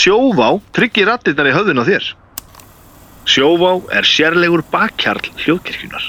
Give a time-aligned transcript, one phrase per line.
[0.00, 2.04] Sjóvá tryggir rattirnar í höfðun á þér.
[3.28, 6.06] Sjóvá er sérlegur bakkjarl hljóðkirkjunar.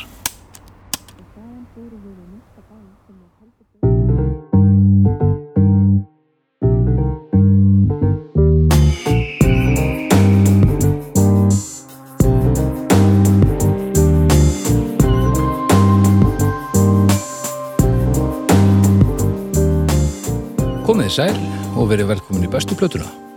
[20.88, 21.36] Komið sæl
[21.76, 23.31] og verið velkomin í bestu plötuna.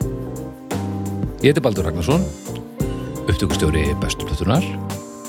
[1.45, 2.23] Ég heiti Baldur Ragnarsson,
[3.29, 4.65] upptökustjóri bestu plötunar.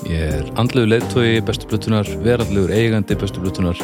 [0.07, 3.75] Ég er andlegu leiðtói bestu plötunar, verallegur eigandi bestu plötunar,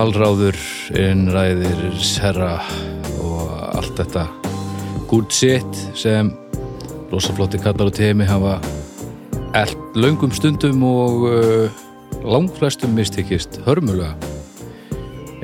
[0.00, 0.56] allráður,
[0.96, 2.54] innræðir, serra
[3.20, 4.24] og allt þetta
[5.12, 6.32] good shit sem
[7.12, 8.56] losaflótti kallar og temi hafa
[9.60, 11.80] eld löngum stundum og uh,
[12.24, 14.14] langflestum mistekist hörmulega.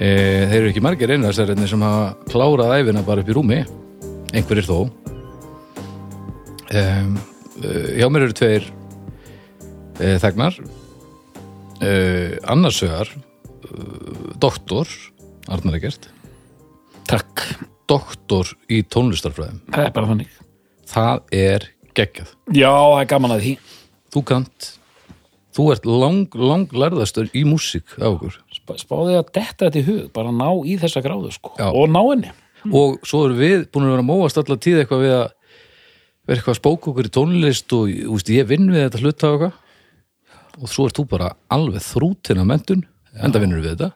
[0.01, 0.09] E,
[0.49, 3.67] þeir eru ekki margir einnarsærið sem hafa klárað æfina bara upp í rúmi
[4.33, 4.79] einhverjir þó
[6.77, 6.83] e,
[8.01, 8.67] hjá mér eru tveir
[10.01, 10.59] e, þegnar.
[11.81, 11.91] E,
[12.49, 13.19] annarsögar e,
[14.43, 14.91] doktor
[15.49, 16.09] Arnar Egert.
[17.07, 17.45] Takk,
[17.89, 19.61] doktor í tónlistarfræðum.
[19.71, 20.41] Það er bara þannig.
[20.91, 22.33] Það er geggjað.
[22.57, 23.55] Já, það er gaman að því.
[24.17, 24.73] Þú kant
[25.57, 28.35] þú ert lang, lang lærðastur í músík á okkur.
[28.53, 31.55] Sp- Spáði að detta þetta í hug, bara ná í þessa gráðu sko.
[31.57, 31.71] Já.
[31.71, 32.33] Og ná henni.
[32.67, 35.27] Og svo erum við búin að vera að móast allar tíð eitthvað við að
[36.27, 39.47] vera eitthvað að spóka okkur í tónlist og úst, ég vinn við þetta hluta og
[39.47, 39.63] eitthvað.
[40.57, 42.85] Og svo ert þú bara alveg þrútin af mentun,
[43.21, 43.91] enda vinnur við þetta.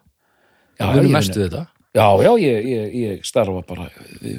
[0.76, 1.66] Já, við erum mest við þetta.
[1.90, 3.88] Já, já, ég, ég, ég starfa bara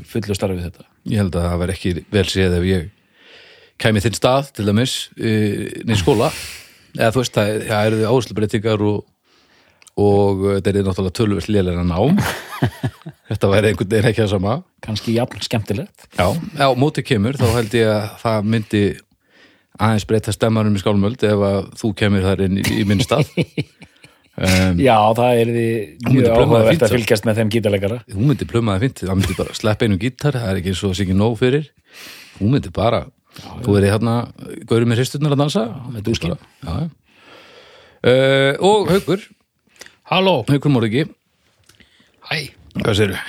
[0.07, 0.85] fullu starfi við þetta.
[1.11, 2.85] Ég held að það verð ekki vel séð ef ég
[3.81, 6.29] kæmi þinn stað til dæmis niður skóla.
[6.95, 9.03] Eða þú veist það, það eru þið áherslubreytingar og,
[10.05, 12.17] og uh, þetta er náttúrulega tölvöld lélega nám
[13.29, 14.57] þetta væri einhvern veginn ekki að sama.
[14.85, 16.07] Kannski jafn skemmtilegt.
[16.17, 18.83] Já, á móti kemur þá held ég að það myndi
[19.81, 23.31] aðeins breyta stemmarum í skálmöld ef að þú kemur þar inn í, í minn stað.
[24.41, 25.63] Um, Já, það er því
[26.07, 27.97] mjög áhugavert að fylgjast með þeim gítarleikara.
[28.15, 31.17] Hún myndi plömaði fint, það myndi bara sleppa einu gítar það er ekki svo sikið
[31.19, 31.67] nóg fyrir.
[32.37, 33.01] Hún myndi bara,
[33.65, 34.13] þú verið hérna
[34.63, 35.65] gauður með hristurnar að dansa.
[35.67, 36.31] Já,
[36.63, 36.77] já.
[38.01, 39.27] Uh, og Haukur,
[40.09, 41.03] Halló, Haukur Morgi
[42.31, 43.23] hæ, hvað segirðu?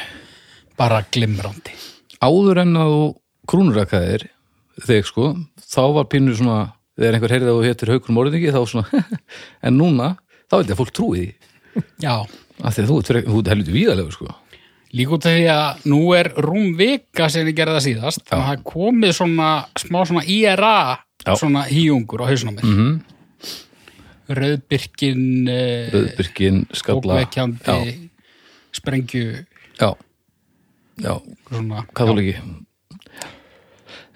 [0.78, 1.74] bara glimrandi.
[2.22, 3.02] Áður en að þú
[3.50, 4.28] krúnurakaðir
[4.86, 6.60] þig sko, þá var pínur svona
[6.96, 9.02] þegar einhver heyrði að þú hétir Haukur Morgi þá svona,
[9.66, 10.14] en núna
[10.46, 12.14] þá ég að fólk trúi því Já,
[12.62, 14.32] af því að þú, þú ert helviti víðalegu sko
[14.92, 18.44] líka út af því að nú er rúm vika sem ég gerði það síðast, þannig
[18.44, 19.48] að það komið svona
[19.80, 20.74] smá svona IRA,
[21.24, 21.32] Já.
[21.40, 22.66] svona híungur á mér.
[22.68, 23.00] mm
[24.32, 28.11] Rauðbyrkin, uh, Rauðbyrkin, skalla bókveikjandi,
[28.72, 29.44] sprengju,
[29.80, 29.90] Já,
[31.02, 31.14] já,
[31.50, 31.84] svona.
[31.96, 32.34] katholiki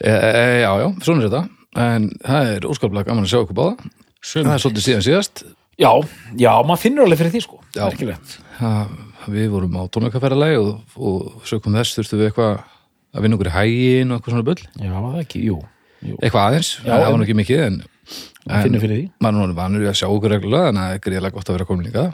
[0.01, 1.43] e, e, Já, já, svona er þetta.
[1.77, 3.77] En það er óskaplega gaman að sjá okkur báða.
[3.77, 4.49] Það Sum.
[4.51, 5.43] er svolítið síðan síðast.
[5.77, 5.91] Já,
[6.41, 7.59] já, maður finnur alveg fyrir því sko.
[7.77, 7.85] Já.
[8.57, 8.95] Það,
[9.29, 12.55] við vorum á tónleikaferðalagi og, og sökum þess þurftum við eitthvað
[13.17, 14.63] að vinna okkur í hægin og eitthvað svona bull.
[14.81, 15.59] Já, það ekki, jú,
[16.09, 16.17] jú.
[16.23, 17.79] eitthvað aðeins, Já, það var en- nú ekki mikið en,
[18.47, 19.07] Maður finnur fyrir því.
[19.21, 21.57] maður er nú vanur í að sjá okkur reglulega en það er gríðlega gott að
[21.59, 22.05] vera komin líka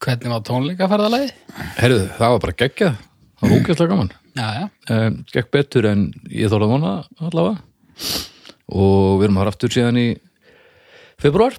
[0.00, 1.26] Hvernig var tónleikaferðalagi?
[1.76, 3.00] Herðu, það var bara geggjað.
[3.36, 4.12] Það var ógæslega gaman.
[4.30, 4.62] Já, já,
[4.94, 8.14] um, gekk betur en ég þóla að vona allavega.
[8.70, 10.06] Og við erum að fara aftur síðan í
[11.20, 11.58] februar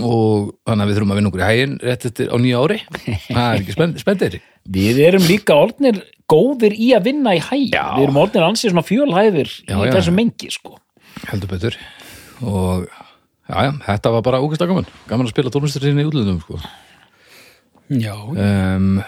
[0.00, 2.78] og þannig að við þurfum að vinna okkur í hægin rétt eftir á nýja ári.
[3.26, 4.38] Það er ekki spenn, spenndir
[4.76, 6.00] Við erum líka orðnir
[6.32, 7.84] góðir í að vinna í hæ Já.
[7.98, 10.78] Við erum orðnir ansið svona fjölhæðir í þessu mengi sko.
[11.28, 11.76] Heldur betur.
[12.40, 14.90] Og já, já, þetta var bara ógæslega gaman.
[15.12, 16.60] Gaman að spila tónlistar sinni í útlöndum sko.
[17.88, 18.98] Já, um,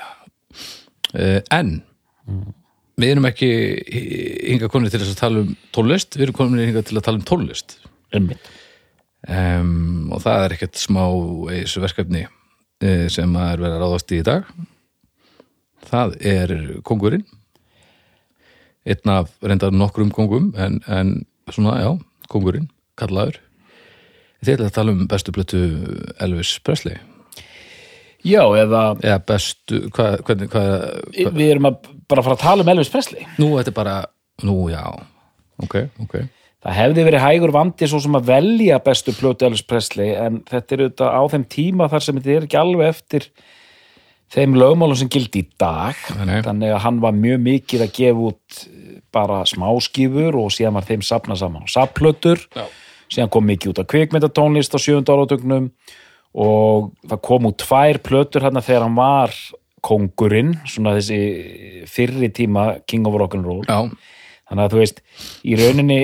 [1.14, 1.74] uh, en
[2.98, 3.50] við erum ekki
[4.52, 7.20] hinga konið til þess að tala um tónlist við erum konið hinga til að tala
[7.20, 7.28] um
[8.14, 8.50] Einmitt.
[9.28, 11.02] um, og það er ekkert smá
[11.54, 14.48] eis verkefni uh, sem að er verið að ráðast í í dag.
[15.88, 16.54] Það er
[16.86, 17.26] kongurinn
[18.88, 21.12] einn af reyndar nokkrum kongum en, en
[21.52, 21.90] svona, já,
[22.32, 23.40] kongurinn kallaður.
[24.40, 25.62] Þið ætla að tala um bestu blötu
[26.22, 26.98] Elvis Presley
[28.26, 30.72] Já, eða eða bestu, hvað, hvernig, hvað,
[31.14, 33.26] hvað við erum að bara fara að tala um Elvis Presley.
[33.38, 33.94] Nú, þetta er bara,
[34.46, 34.82] nú, já.
[35.62, 36.16] Ok, ok.
[36.58, 40.74] Það hefði verið hægur vandi svo sem að velja bestu plötu Elvis Presley en þetta
[40.74, 43.28] er auðvitað á þeim tíma þar sem þetta er ekki alveg eftir
[44.34, 46.02] þeim lögmálum sem gildi í dag.
[46.18, 50.76] Nei, þannig að hann var mjög mikið að gefa út eh, bara smáskífur og síðan
[50.80, 52.66] var þeim sapna saman á sapplötur Já.
[53.06, 55.96] síðan kom mikið út af kvikmyndatónlist á sjönda áratögnum og
[56.34, 59.34] það kom út tvær plötur hérna þegar hann var
[59.84, 63.78] kongurinn, svona þessi fyrri tíma King of Rock'n'Roll já,
[64.50, 65.02] þannig að þú veist,
[65.46, 66.00] í rauninni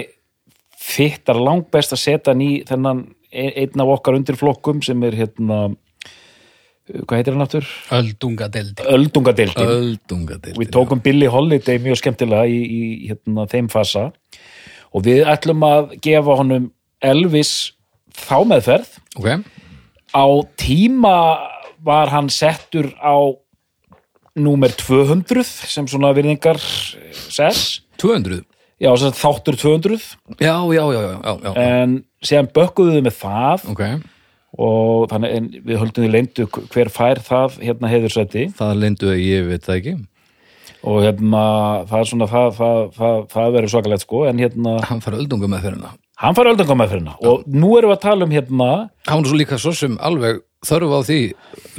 [0.85, 5.59] fittar langbest að setja hann í þennan e- einn af okkar undirflokkum sem er hérna
[6.85, 7.69] hvað heitir hann aftur?
[7.97, 8.85] Öldungadeldi.
[8.93, 10.59] Öldungadeildin Öldungadeildin.
[10.61, 14.11] við tókum Billy Holiday mjög skemmtilega í, í hérna, þeim fasa
[14.95, 16.71] og við ætlum að gefa honum
[17.05, 17.73] Elvis
[18.15, 19.31] þá meðferð Ok,
[20.15, 20.25] á
[20.61, 21.17] tíma
[21.85, 23.15] var hann settur á
[24.35, 26.59] númer 200 sem svona virðingar
[27.13, 28.41] sess 200.
[28.83, 29.99] já, þáttur 200
[30.41, 33.85] Já, já, já, já, já, en síðan bökkuðu við með það Ok,
[34.59, 39.23] og þannig en við höldum við leyndu hver fær það hérna heiðursætti það lindu að
[39.23, 39.95] ég veit það ekki.
[40.85, 41.45] og hérna
[41.91, 45.49] það er svona það, það, það, það verður svakalegt sko en hérna Hann fær öldunga
[45.55, 45.95] með þeirna.
[46.23, 48.69] Hann fær öldungameðferðina og nú erum við að tala um hérna
[49.09, 51.19] Hann var svo líka svo sem alveg þörf á því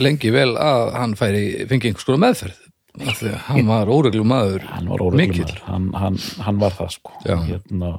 [0.05, 2.57] lengi vel að hann færi fengi einhvers konar meðferð.
[2.95, 4.61] Að hann var óreglum maður.
[4.71, 5.55] hann var óreglum Mikill.
[5.67, 7.35] hann, hann, hann var það sko Já.
[7.49, 7.89] hérna,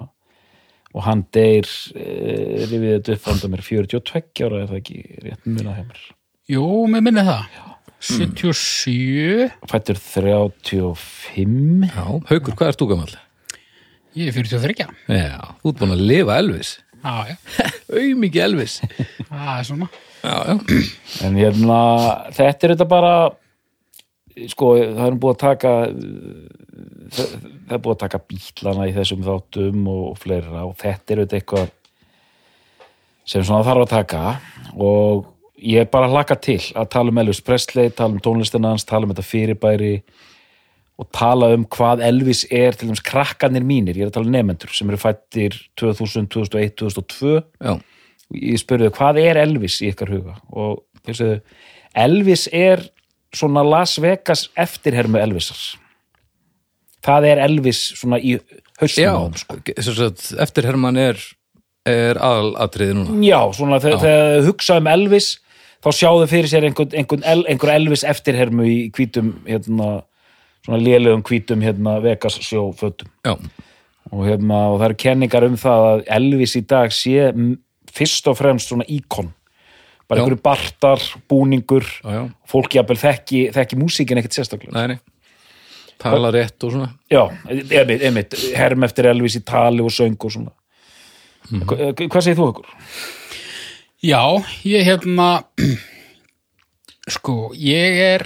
[0.96, 2.06] og hann deyr e,
[2.64, 6.04] rifið þetta upp vandan mér 42 ára er það ekki rétt muna hjá mér
[6.48, 7.44] Jú, mér minni það.
[8.06, 13.14] 77, fættur 35 Já, Haukur, hvað ert þú gamall?
[14.16, 14.86] Ég er 43.
[15.12, 16.74] Já, þú ert búin að lifa Elvis.
[17.06, 17.36] Já, já,
[18.00, 18.78] Auðmikið Elvis.
[19.28, 19.88] það er svona.
[20.26, 20.54] Já, já.
[21.28, 21.80] en hérna
[22.34, 23.12] þetta er þetta bara
[24.50, 29.22] sko það er búið að taka það, það er búið að taka bílana í þessum
[29.26, 31.70] þáttum og fleira og þetta er þetta eitthvað
[33.26, 34.24] sem svona þarf að taka
[34.74, 35.30] og
[35.62, 38.84] ég er bara að hlaka til að tala um Elvis Presley, tala um tónlistina hans
[38.86, 40.24] tala um þetta fyrirbæri og
[41.12, 44.72] tala um hvað Elvis er til dæmis krakkanir mínir, ég er að tala um nefnendur
[44.72, 47.74] sem eru fættir 2000, 2001, 2002 Já,
[48.40, 50.36] ég spurði hvað er Elvis í ykkar huga?
[50.56, 51.40] Og þeir segðu
[51.96, 52.84] Elvis er
[53.36, 55.60] svona Las Vegas eftirhermu Elvisar.
[57.04, 58.38] Það er Elvis svona í
[58.80, 59.58] haustum sko.
[59.68, 61.20] þess að eftir Hermann er,
[61.88, 63.18] er aðalatriði núna.
[63.24, 65.30] já, svona þegar þau hugsa um Elvis
[65.84, 70.00] þá sjáðu fyrir sér einhvern, El, einhver Elvis eftirhermu í hvítum hérna,
[70.66, 73.32] svona lélegum hvítum hérna, Vegas sjófötum Já,
[74.12, 77.30] og, hérna, og það eru kenningar um það að Elvis í dag sé
[77.96, 79.32] fyrst og fremst svona íkon
[80.06, 80.22] bara Já.
[80.26, 82.22] einhverju bartar, búningur já, já.
[82.46, 84.98] fólk jafnvel þekki, þekki músíkin ekkert sérstaklega Nei, nei.
[85.98, 86.90] Tala rétt og svona.
[87.10, 90.52] já, einmitt, einmitt, herm eftir Elvis í tali og söng og svona
[91.46, 91.62] Mhm.
[91.62, 91.76] Hva,
[92.10, 92.70] hvað segir þú okkur?
[94.02, 94.18] Já,
[94.66, 95.26] ég hérna
[97.14, 98.24] sko, ég er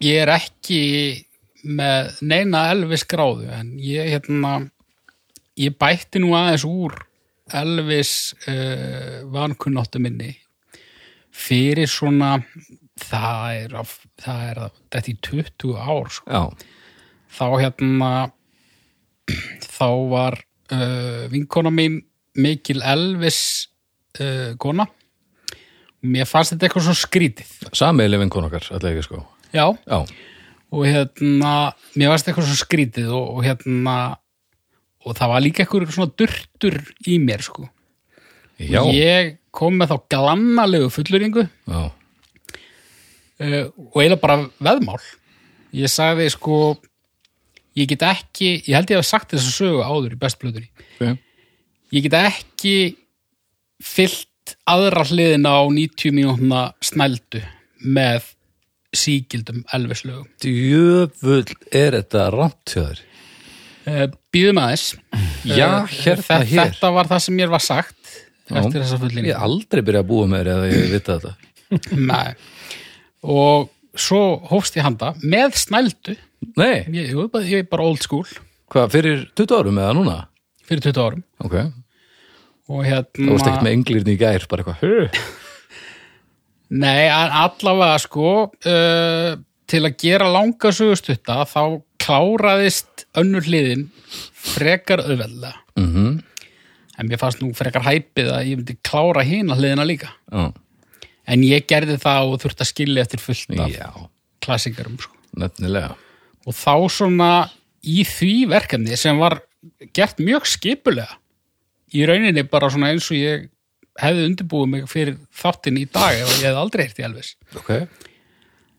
[0.00, 0.78] ég er ekki
[1.64, 4.56] með neina Elvis gráðu en ég hérna
[5.60, 6.96] ég bætti nú aðeins úr
[7.54, 10.32] Elvis uh, vankunnáttu minni
[11.34, 12.38] fyrir svona
[13.00, 13.76] það er,
[14.22, 14.60] það er
[14.94, 16.42] þetta í 20 ár sko.
[17.34, 18.10] Þá hérna
[19.64, 20.36] þá var
[20.70, 21.98] uh, vinkona mín
[22.38, 23.40] mikil Elvis
[24.20, 24.86] uh, kona.
[26.04, 27.50] Og mér fannst þetta eitthvað svo skrítið.
[27.74, 29.24] Sameili vinkon okkar, alltaf ekki sko.
[29.54, 30.04] já, Já,
[30.74, 31.54] og hérna
[31.94, 33.96] mér fannst eitthvað svo skrítið og, og hérna
[35.04, 37.68] og það var líka eitthvað svona durtur í mér sko.
[38.58, 45.00] Já, ég kom með þá glannalegu fullurringu já, uh, og eiginlega bara veðmál.
[45.74, 46.58] Ég sagði sko
[47.78, 51.18] ég get ekki, ég held ég hef sagt þess að sögu áður í bestblöðunni ok.
[51.96, 52.76] ég get ekki
[53.82, 57.42] fyllt aðra hliðina á 90 mínútna snældu
[57.82, 58.30] með
[58.98, 62.24] sígildum elvislögum Djöfull er þetta
[62.88, 63.02] þér.
[63.90, 64.86] uh, býðum aðeins
[65.44, 66.70] Já, Eh, hérna hér.
[66.72, 67.98] þetta var það sem mér var sagt
[68.48, 71.34] eftir þessa Ég fullinni hef aldrei byrjað að búa með þér eða ég vita þetta.
[72.10, 72.34] Nei.
[73.24, 76.16] og svo hófst ég handa með snældu
[76.60, 78.26] Nei, ég, ég, ég er bara old school
[78.72, 80.16] hvað, fyrir 20 árum eða núna?
[80.68, 81.54] fyrir 20 árum Ok,
[82.68, 85.18] og það hérna varst ekkert með englirni í gær, bara eitthvað.
[86.72, 89.34] Nei, allavega sko uh,
[89.68, 93.88] til að gera langa sögustutta þá kláraðist önnur hliðin
[94.54, 95.58] frekar auðveldlega.
[95.80, 96.22] Mm
[96.98, 100.12] en mér fannst nú frekar hæpið að ég myndi klára hina hliðina líka.
[100.30, 100.52] Já,
[101.34, 103.88] en ég gerði það og þurfti að skilja eftir fullt af já,
[104.44, 105.16] klassikarum sko.
[105.40, 105.94] nefnilega.
[106.44, 107.30] og þá svona
[107.82, 109.40] í því verkefni sem var
[109.96, 111.16] gert mjög skipulega
[111.94, 113.48] í rauninni bara svona eins og ég
[114.00, 117.70] hefði undirbúið mig fyrir þáttin í dag ef ég hefði aldrei heyrt í Elvis Ok,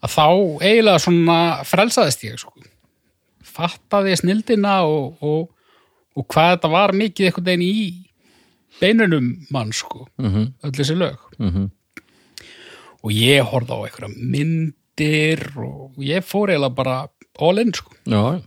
[0.03, 0.25] að þá
[0.61, 2.51] eiginlega svona frelsaðist ég sko.
[3.55, 5.49] fattaði snildina og, og,
[6.15, 7.85] og hvað þetta var mikið einhvern veginn í
[8.81, 10.49] beinunum mann sko, Mhm.
[10.63, 11.69] öll þessi lög Mhm.
[13.03, 17.07] og ég horfði á einhverja myndir og ég fór eiginlega bara
[17.39, 17.91] all in sko.
[18.05, 18.41] já,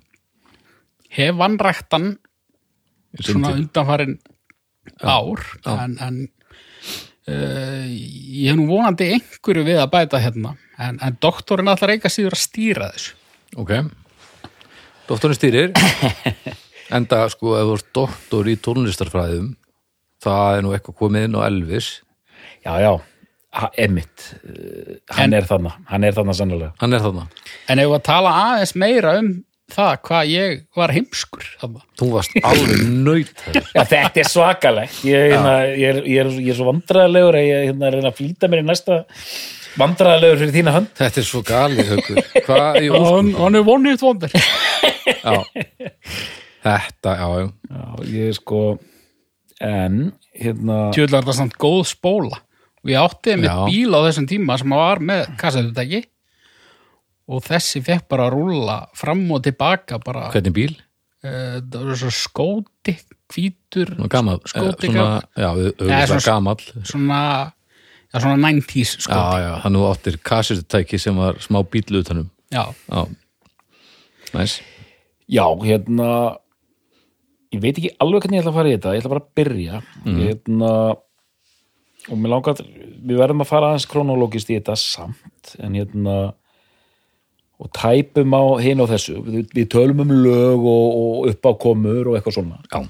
[1.08, 2.18] hef vannræktan
[3.20, 4.18] svona undanfarin
[5.02, 6.28] ár en, en
[7.28, 12.10] uh, ég hef nú vonandi einhverju við að bæta hérna en, en doktorinn allar eiga
[12.12, 13.14] síður að stýra þessu
[13.58, 13.70] Ok.
[15.08, 15.70] Doktorinn stýrir.
[16.96, 19.46] Enda, sko, ef þú ert doktor í tónlistarfræðum,
[20.24, 21.88] það er nú eitthvað komið inn á Elvis.
[22.64, 22.92] já, já,
[23.80, 27.24] einmitt Eh, hann En- er þarna, hann er þarna sannlega Hann er þarna.
[27.68, 29.30] en ef að tala aðeins meira um
[29.72, 31.46] það hvað ég var heimskur.
[31.98, 33.44] Þú varst alveg nöyt.
[33.76, 34.98] Já, þetta er svakalegt.
[35.08, 38.18] Ég, hérna, ég, er, ég, er, ég er svo vandræðalegur að ég hérna, reyna að
[38.20, 39.00] flýta mér í næsta
[39.78, 40.90] vandræðalegur fyrir þína hönd.
[40.98, 41.94] Þetta er svo galið,
[43.38, 45.36] hann, er vonið vondur Já.
[46.68, 47.48] Þetta, já, já.
[47.70, 48.62] Já, ég sko
[49.64, 52.42] en hérna tjóðlega er það samt góð spóla.
[52.84, 56.04] Og ég átti með bíl á þessum tíma sem var með kassetutæki
[57.28, 60.74] og þessi fekk bara að rúlla fram og tilbaka bara Hvernig bíl?
[61.24, 62.94] uh, það var svo skóti
[63.28, 64.08] hvítur eh,
[64.48, 65.22] skóti Svona, gamall.
[65.36, 66.62] já, Nei, auðvitað svona- gamall.
[66.88, 67.20] svona,
[68.14, 72.30] já, svona 90s Já, skóti já, hann nú áttir kassutæki sem var smá bíl utanum.
[72.50, 72.64] já.
[72.88, 73.04] Já.
[74.34, 74.60] Næs.
[75.28, 76.36] já, hérna
[77.52, 79.30] ég veit ekki alveg hvernig ég ætla að fara í þetta ég ætla bara að
[79.38, 80.72] byrja hérna
[82.08, 86.16] og mér langar við verðum að fara aðeins kronológist í þetta samt en hérna
[87.58, 89.16] og tæpum á hinn og þessu.
[89.26, 92.60] Við, við tölum um lög og, og uppákomur og eitthvað svona.
[92.72, 92.84] Já.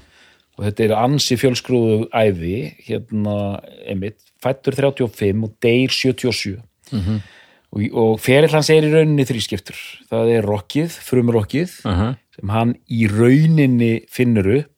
[0.59, 2.55] og þetta er ansi fjölskrúðu æfi
[2.87, 3.35] hérna,
[3.87, 6.57] einmitt, fættur 35 og deyr 77
[7.71, 9.77] og, og ferill hans er í rauninni þrískiptur,
[10.09, 12.15] það er rockið frumrockið, Uh -huh.
[12.35, 14.75] sem hann í rauninni finnur upp.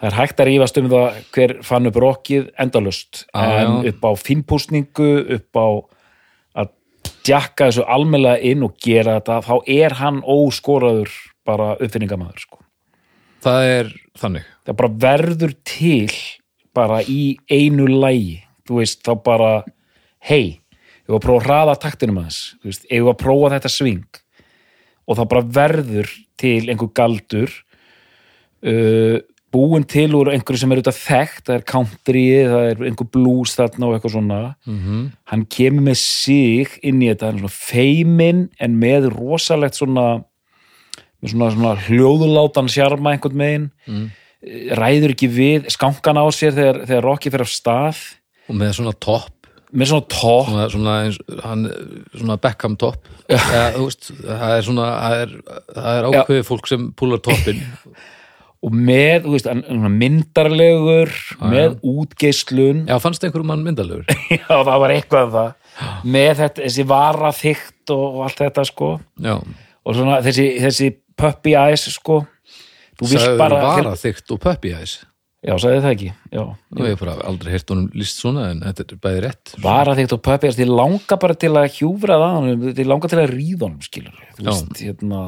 [0.00, 4.00] Það er hægt að rífast um það hver fann upp rockið endalust Já, en upp
[4.00, 5.68] á finnpúsningu upp á
[7.26, 11.12] djakka þessu almennilega inn og gera þetta þá er hann óskoraður
[11.46, 12.60] bara uppfinningamæður sko
[13.40, 13.86] Það er
[14.20, 14.48] þannig.
[14.68, 16.10] það bara verður til
[16.76, 19.52] bara í einu lægi þú veist, þá bara
[20.28, 23.52] hei, ég var að prófa að hraða taktinum aðeins þú veist, ég var að prófa
[23.56, 24.20] þetta sving
[25.10, 27.50] og það bara verður til einhver galdur
[28.62, 29.16] uh,
[29.50, 33.56] búin til úr einhverju sem er auðvitað þekkt, það er country það er einhver blues
[33.58, 35.02] þarna og eitthvað svona -hmm.
[35.32, 40.22] hann kemur með sig inn í þetta, feimin en með rosalegt svona
[41.20, 44.06] með svona, svona hljóðulátan sjarma einhvern megin mm.
[44.78, 47.98] ræður ekki við skankan á sér þegar, þegar Rocky fer af stað
[48.50, 51.74] Og með svona topp, með svona topp svona, svona,
[52.18, 53.06] svona Beckham topp.
[53.28, 55.34] Veist, það er svona, það er,
[55.76, 57.62] það er ákveðið fólk sem púlar toppin.
[58.60, 59.46] og með, þú veist,
[60.00, 61.12] myndarlegur
[61.48, 64.04] með útgeislun Já, fannst einhverjum mann myndalegur?
[64.36, 65.54] já, það var eitthvað um það
[66.12, 68.90] með þetta, þessi vara þykkt og, og allt þetta sko
[69.24, 69.36] Já.
[69.40, 70.90] og svona þessi, þessi
[71.20, 72.22] puppy eyes sko
[73.00, 74.98] Sagði bara vara þygt og puppy eyes.
[75.40, 76.42] já, sagði það ekki já.
[76.44, 79.54] Nú, ég hef bara aldrei heyrt honum líst svona, en þetta er bæði rétt.
[79.64, 83.20] vara þykkt og puppy eyes, þið langar bara til að hjúfra það þið langar til
[83.22, 84.50] að ríða honum skilur þú Já.
[84.50, 85.22] veist, hérna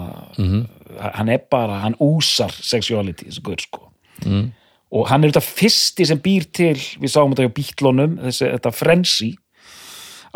[1.01, 3.89] hann er bara, hann úsar sexuality, þessi guður sko
[4.23, 4.53] Mm.
[4.93, 8.71] og hann er þetta fyrsti sem býr til við sáum þetta hjá bítlónum þessi, þetta
[8.77, 9.31] frenzy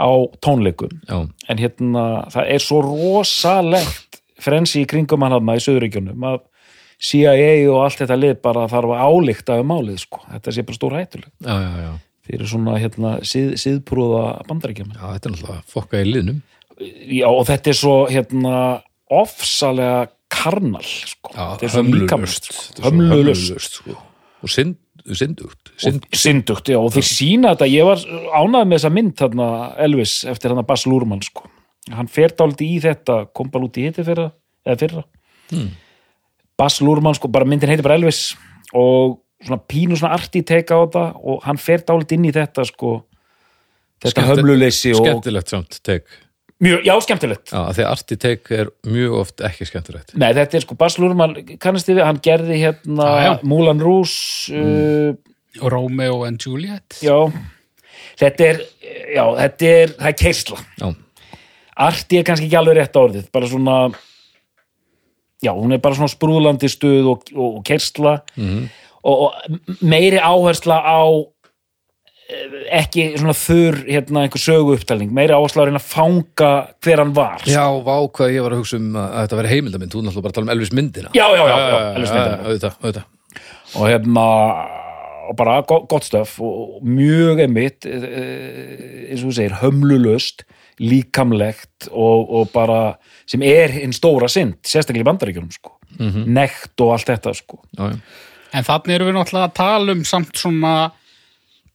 [0.00, 0.08] á
[0.42, 6.24] tónleikum Já, en hérna það er svo rosalegt frenzy í kringum hann hann í Suðuríkjunum
[6.32, 6.40] að
[6.98, 10.78] CIA og allt þetta lið bara þarf að álíkta um málið sko, þetta sé bara
[10.80, 11.92] stór hættuleg já, já, já.
[12.26, 16.42] fyrir svona hérna síð, síðprúða bandaríkjum Já, þetta er náttúrulega fokka í liðnum.
[17.12, 18.56] já og þetta er svo hérna
[19.12, 21.30] ofsalega karnal sko.
[21.34, 22.84] Já, þetta er svo líkamlegt Þetta sko.
[22.88, 23.96] hömlulust sko.
[24.44, 24.76] Og synd,
[25.16, 25.70] syndugt.
[25.80, 28.02] Synd, og syndugt, já, og þeir sína þetta ég var
[28.36, 29.48] ánægð með þessa mynd þarna
[29.86, 31.46] Elvis eftir hann að Bass Lúrmann sko.
[31.94, 34.30] hann fer dálítið í þetta kom bara út í hitti fyrra,
[34.78, 35.04] fyrra
[35.50, 35.68] Hmm.
[36.58, 38.34] Bass Lúrmann sko, bara myndin heitir bara Elvis
[38.74, 42.64] og svona pínu svona arti teka á þetta og hann fer dálítið inn í þetta
[42.66, 43.04] sko
[44.02, 46.04] þetta hömluleysi og skemmtilegt samt tek.
[46.62, 47.52] Mjög, já, skemmtilegt.
[47.52, 50.14] Já, því að arti tek er mjög oft ekki skemmtilegt.
[50.18, 53.32] Nei, þetta er sko Bass Lúrmann, kannast þið við, hann gerði hérna Já, já.
[53.48, 56.98] Moulin Rouge uh, og Romeo and Juliet.
[57.04, 57.18] Já,
[58.22, 58.62] þetta er
[59.16, 60.60] já, þetta er, það er keisla.
[60.80, 60.88] Já,
[61.86, 63.78] arti er kannski ekki alveg rétt orðið bara svona
[65.44, 70.80] já, hún er bara svona sprúðlandi stuð og, og, og kersla og, og meiri áhersla
[70.80, 71.00] á
[72.74, 76.48] ekki svona þurr hérna einhver sögu upptalning, meiri áhersla á að reyna að fanga
[76.82, 79.92] hver hann var já vá hvað ég var að hugsa um að þetta veri heimildamind,
[79.94, 81.12] þú náttúrulega bara að tala um Elvis myndina.
[81.14, 82.40] já, já, já, já, Elvis myndina.
[82.42, 83.06] auðvitað, auðvitað.
[83.76, 84.26] og hérna
[85.26, 90.46] og bara gott, stöf og mjög einmitt eh, eins og þú segir, hömlulöst
[90.82, 92.80] líkamlegt og, og bara
[93.26, 95.76] sem er hinn stóra synd, sérstaklega í bandaríkjunum sko.
[96.26, 97.98] nekt og allt þetta sko já, já.
[98.56, 100.74] En þannig erum við náttúrulega að tala um samt svona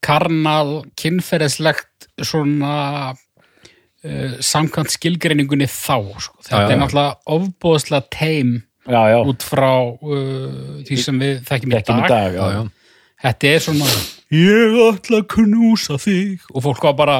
[0.01, 2.75] karnal, kynferðislegt svona
[3.13, 6.37] uh, samkvæmt skilgreiningunni þá sko.
[6.41, 8.55] Þetta Já, já, er náttúrulega ofbóðslega teim
[8.87, 12.07] já, út frá uh, því sem við þekkjum í dag.
[12.09, 12.61] dag já, já.
[13.21, 13.93] Þetta er svona
[14.33, 17.17] ég ætla að knúsa þig og fólk var bara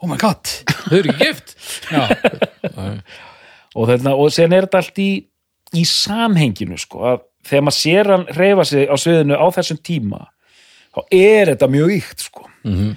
[0.00, 0.50] oh my god
[0.88, 1.54] Þau eru gift
[3.76, 5.10] og, þarna, og sen er þetta allt í,
[5.76, 10.24] í samhenginu sko að þegar maður sér hann reyfa sig á sviðinu á þessum tíma
[10.94, 12.46] þá er þetta mjög ykt sko.
[12.64, 12.96] Mhm.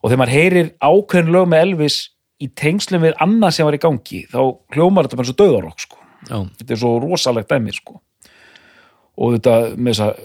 [0.00, 1.96] og þegar maður heyrir ákveðin lög með Elvis
[2.40, 4.38] í tengslum við annað sem var í gangi þá
[4.72, 5.96] hljómar þetta bara svo döðarokk sko.
[6.28, 8.00] Já, þetta er svo rosalegt dæmi sko.
[9.20, 10.20] Og þetta með þess að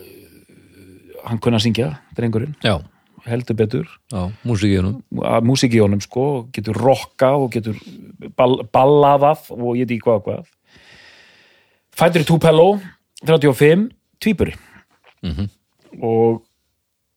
[1.25, 2.55] hann kunna syngja, drengurinn.
[2.63, 2.77] Já,
[3.25, 3.87] heldur betur.
[4.13, 6.01] Honum.
[6.03, 7.79] Sko, getur rokkað og getur
[8.37, 10.51] ball, ballaðað og ég veit ekki hvað og hvað.
[11.95, 12.67] Fættur í Tupelo
[13.25, 13.89] 35,
[14.23, 14.55] tvíburi.
[15.25, 15.49] Mhm.
[16.03, 16.54] og uh,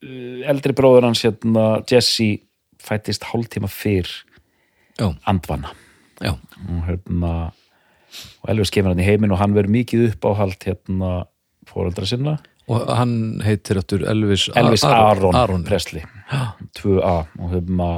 [0.02, 2.44] eldri bróður hans hérna, Jesse
[2.82, 4.10] fættist hálftíma fyrr
[4.98, 5.70] Já, andvana.
[6.18, 7.32] Já, og hérna
[8.42, 11.10] og Elvis kemur hann í heiminn og hann verður mikið upp á hald hérna
[11.68, 12.38] fóreldra sinna.
[12.68, 15.62] Og hann heitir áttur Elvis, Elvis Aron, Aron.
[15.64, 16.02] Presley.
[16.80, 17.90] 2A og hérna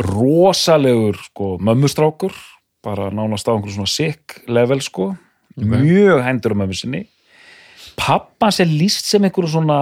[0.00, 2.36] rosalegur sko mömmustrákur
[2.84, 5.14] bara nánast á einhverjum svona sick level sko.
[5.56, 7.06] Mjög hendur á mömmu sinni
[8.00, 9.80] pappa sem líst sem einhverju svona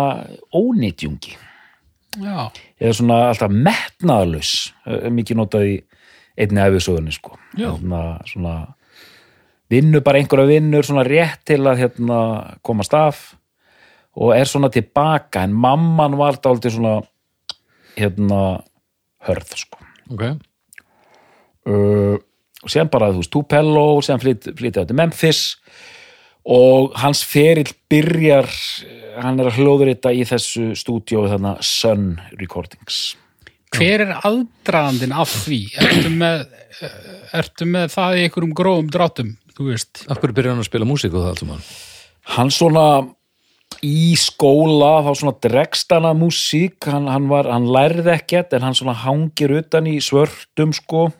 [0.54, 1.36] ónýtjungi
[2.18, 2.48] já,
[2.80, 4.54] eða svona alltaf metnaðalus
[5.14, 5.76] mikið notað í
[6.38, 7.36] einni æfisögunni sko.
[7.58, 8.54] Hérna, svona
[9.70, 12.20] vinnur bara einhverja vinnur svona rétt til að hérna,
[12.62, 13.24] komast af
[14.18, 16.94] og er svona tilbaka en mamman var dálítið svona
[17.98, 18.40] hérna
[19.26, 19.82] hörð sko.
[20.14, 20.24] Ok,
[21.68, 22.16] uh,
[22.58, 25.42] og sem bara, þú veist, Tupelo sem flyt, flytja á til Memphis.
[25.54, 25.97] og
[26.96, 28.48] hans ferill byrjar
[29.18, 33.16] hann er að hljóðrita í þessu stúdíói þarna Sun Recordings
[33.74, 35.60] hver er aðdraðandinn af því?
[35.82, 36.46] Ertu með,
[36.80, 36.96] eh,
[37.40, 40.04] ertu með það í einhverjum grófum dráttum, þú veist?
[40.08, 42.50] af hverju byrjar hann að spila músík og það allt um hann?
[42.50, 42.86] svona
[43.84, 48.62] í skóla þá svona dregst hann að músík hann, hann, var, hann lærði ekkert en
[48.62, 51.12] hann svona hangir utan í svörtum sko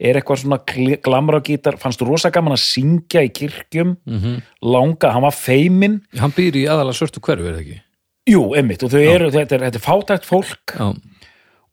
[0.00, 1.76] er eitthvað svona gl- glamra gítar?
[1.78, 3.96] Fannst rosa gaman að syngja í kirkjum?
[4.06, 4.40] -hmm.
[4.62, 6.00] langa, hann var feiminn.
[6.18, 7.80] Hann býr í aðalega svörtu hverfi, er það ekki?
[8.28, 10.74] jú, einmitt, og þau eru, þetta er, er fátækt fólk.
[10.78, 10.94] Já,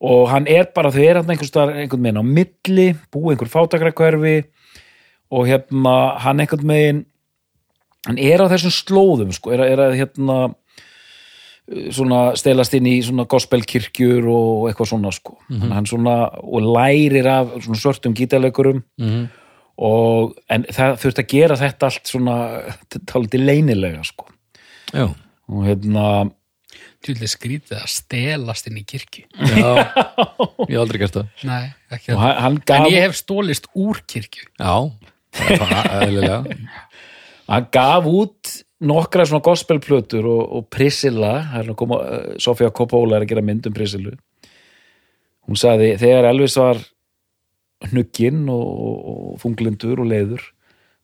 [0.01, 4.45] og hann er bara, þau eru einhvern meginn á milli, búið einhver fátækrakverfi
[5.31, 7.05] og hérna hann einhvern meginn
[8.07, 10.55] hann er á þessum slóðum sko, er, að- er að hérna
[11.91, 15.37] svona stelast inn í svona gospelkirkjur og eitthvað svona sko.
[15.49, 19.27] Mm hann svona, og lærir af svona svörtum gítarleikurum Mhm.
[19.77, 22.35] og en það þurft að gera þetta allt svona
[23.11, 24.27] taldi leynilega sko.
[24.93, 25.09] Já,
[25.49, 26.31] og hérna
[27.05, 29.25] Tjúlega skrítið að stelast inn í kirkju.
[29.37, 29.93] já.
[30.69, 31.27] Ég hef aldrei gert það.
[31.45, 32.39] Nei, ekki það.
[32.41, 34.47] hann En gaf ég hef stólist úr kirkju.
[34.57, 34.89] Já,
[35.37, 36.55] það er bara eðlilega.
[37.47, 41.35] Hann gaf út nokkra svona gospelplötur og, og Priscilla,
[41.77, 44.15] koma uh, Sofía Coppola er að gera mynd um Priscillu
[45.45, 46.81] hún sagði, þegar Elvis var
[47.91, 50.45] hnugginn og, og, þunglindur og leiður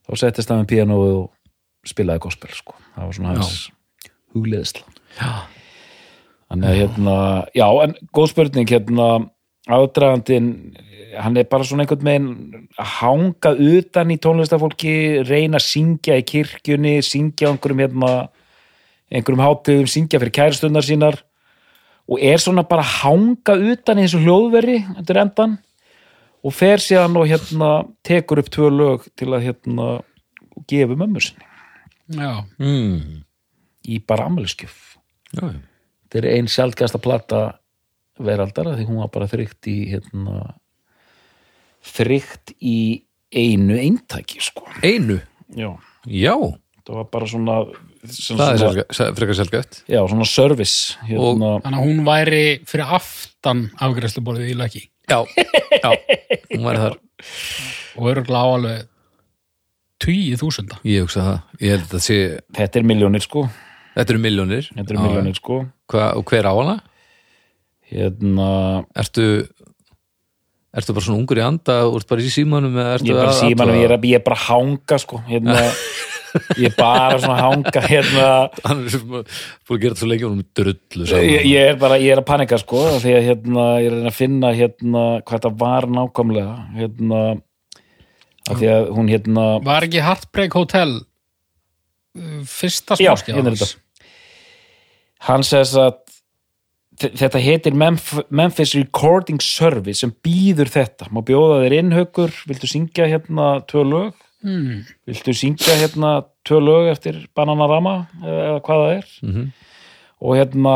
[0.08, 1.28] þá settist hann með píanóið og
[1.86, 3.58] spilaði gospel sko, það var svona hans
[4.34, 5.44] hugleðisla Já,
[6.52, 7.12] Þannig að hérna,
[7.56, 9.04] já, en góð spurning hérna,
[9.72, 10.48] ádragandinn
[11.18, 14.94] hann er bara svona einhvern veginn að hanga utan í tónlistafólki
[15.28, 18.12] reyna að syngja í kirkjunni syngja á einhverjum hérna
[19.12, 21.20] einhverjum hátíðum, syngja fyrir kæristundar sínar
[22.08, 25.58] og er svona bara að hanga utan í þessu hljóðveri þetta er endan
[26.42, 27.72] og fer síðan og hérna
[28.06, 29.90] tekur upp tvö lög til að hérna
[30.68, 31.48] gefa mömmur sinni
[32.12, 33.22] Já, mm.
[33.88, 35.46] í bara já.
[35.48, 37.42] þetta er ein sjaldgæsta plata
[38.18, 40.56] veraldar af því hún var bara þrygt í hérna
[41.86, 42.76] þrygt í
[43.32, 44.66] einu eintæki sko.
[44.84, 45.18] Einu,
[45.56, 45.70] já,
[46.06, 46.34] já.
[46.82, 47.56] Það var bara svona,
[48.10, 52.90] svona, Það er svona frekar sjálfgæft já, svona service hérna, þannig að hún væri fyrir
[52.98, 55.20] aftan afgræsluborðið í laki Já,
[55.78, 55.90] já,
[56.52, 56.96] hún væri þar.
[57.98, 58.88] Og örgulega á alveg
[60.02, 60.78] tugi þúsunda.
[60.88, 62.18] Ég hugsa það, ég held að það sé
[62.58, 63.42] þetta er miljónir sko.
[63.92, 65.58] Þetta eru miljónir þetta er miljónir sko.
[65.92, 66.76] Hva, Og hver á hana?
[67.92, 68.48] hérna,
[68.96, 69.26] Ertu
[70.72, 73.20] Ertu bara svona ungur í anda og ert bara í símanum eða ertu ég er
[73.20, 75.56] bara að símanum ég er, að- ég er bara að hanga sko hérna,
[76.62, 78.28] ég er bara svona að hanga hérna.
[78.64, 81.44] Hann er sem búin að gera þetta svo lengi og hún er drullu saman ég,
[81.50, 84.12] ég er bara, ég er að panika sko því að hérna, ég er að reyna
[84.14, 87.20] að finna hérna hvað þetta var nákvæmlega hérna
[88.48, 90.96] af því að hún hérna Var ekki Heartbreak Hotel
[92.16, 94.08] uh, fyrsta Já, smáskjá hérna er þetta.
[95.28, 96.00] hann says að
[97.00, 103.08] þetta heitir Memf Memphis Recording Service sem býður þetta, má bjóða þér innhaukur viltu syngja
[103.10, 104.12] hérna tvö lög?
[104.42, 104.82] Hmm.
[105.06, 109.12] viltu syngja hérna tvö lög eftir Bananarama eða eða hvað það er?
[109.22, 109.52] Mhm.
[110.22, 110.74] og hérna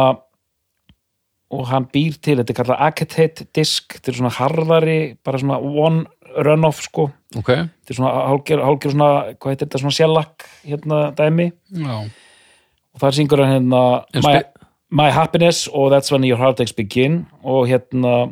[1.50, 5.58] og hann býr til, þetta er kallað Acetate disk, þetta er svona harðari bara svona
[5.62, 6.06] one
[6.42, 7.04] run-off sko.
[7.38, 11.46] Ok, þetta er svona hálfgjör, hálfgjör svona, hvað heitir þetta, svona sjallak hérna dæmi.
[11.70, 14.55] Já, og þar syngur hann hérna En spe-
[14.90, 18.26] my Happiness og That's When Your Heartaches Begin og hérna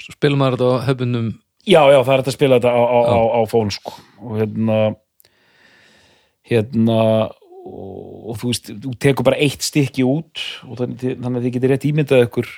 [0.00, 1.30] svo spilum maður þetta á hefbundum
[1.66, 3.94] já, já, það er þetta að spila þetta á, á, á, á fón sko.
[4.24, 4.78] Og hérna
[6.50, 6.98] hérna
[7.60, 11.56] og, og þú veist, þú tekur bara eitt stykki út og þannig, þannig að þið
[11.56, 12.52] getur rétt ímyndað ykkur.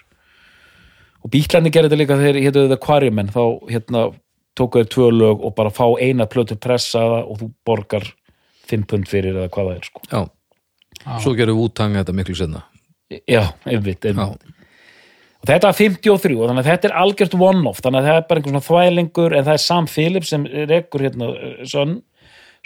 [1.23, 4.07] Og bíklandi gerði þetta líka þegar hétu þetta Quarrymen þá hérna
[4.59, 8.07] tóku þeir tvö lög og bara fá eina plötu pressaða og þú borgar
[8.69, 10.03] 5 pund fyrir eða hvað það er sko.
[10.13, 10.21] Já,
[11.25, 12.67] svo gerum Wu-Tang þetta miklu senna
[13.29, 14.45] já, einmitt, einmitt.
[15.43, 18.29] og þetta er 53 og þannig að þetta er algjört one-off þannig að það er
[18.29, 21.33] bara einhver svona þvælingur en það er Sam Phillips sem rekur hérna
[21.69, 21.97] sonn,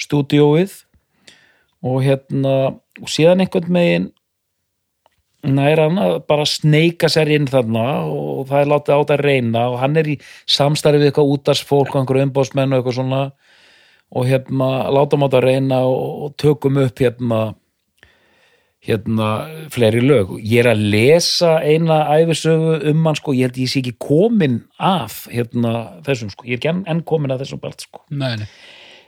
[0.00, 0.82] stúdíóið.
[1.87, 2.52] Og hérna
[2.96, 4.06] og síðan einhvern megin
[5.46, 9.24] nær hann að bara sneika sér inn þarna og það er látið á þetta að
[9.26, 10.16] reyna og hann er í
[10.50, 13.20] samstarfi við eitthvað útarsfólk og einhverju umbóðsmenn og eitthvað svona.
[14.16, 17.40] Og hérna látum á þetta að reyna og tökum upp hérna
[18.87, 19.29] hérna
[19.75, 20.37] fleiri lög.
[20.40, 24.62] Ég er að lesa eina æfisögu um hann sko, ég held ég sé ekki komin
[24.79, 28.05] af hérna þessum sko, ég er ekki enn, komin af þessum part sko.
[28.11, 28.49] Nei, nei.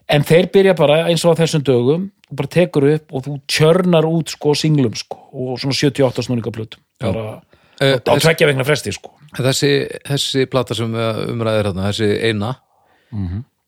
[0.08, 3.34] En þeir byrja bara eins og á þessum dögum þú bara tekur upp og þú
[3.48, 7.40] tjörnar út sko singlum sko og svona 78 snúninga plötum bara
[7.78, 9.12] Eh, á tveggja vegna fresti sko.
[9.38, 9.70] Þessi,
[10.08, 12.56] þessi plata sem umræðir hérna, þessi eina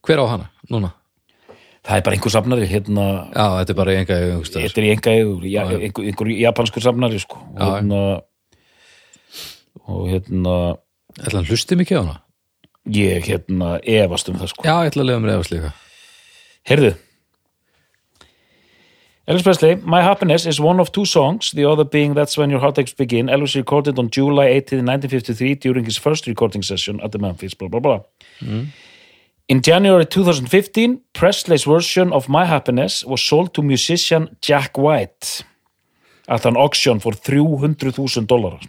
[0.06, 0.90] hver á hana, núna?
[1.86, 4.94] Það er bara einhver safnari hérna já, þetta er bara enga einhverstaðar þetta er í
[4.94, 7.68] enga eigur ja, einhver, einhver japanskur safnari sko og Já.
[7.76, 8.00] hérna
[9.90, 10.56] og hérna
[11.18, 12.16] ætla hann hlusti mikið á hana?
[12.90, 15.72] ég hérna efast um það sko já, ég ætla að lega mér efast líka
[16.68, 16.92] Heyrðu
[19.30, 22.58] Elvis Presley, My Happiness is one of two songs, the other being That's When Your
[22.58, 23.28] Heartaches Begin.
[23.28, 27.68] Elvis recorded on July 18, 1953 during his first recording session at the Memphis, blah,
[27.68, 28.00] blah, blah.
[29.50, 35.42] In January 2015, Presley's version of My Happiness was sold to musician Jack White
[36.28, 38.62] at an auction for 300.000 dólarar.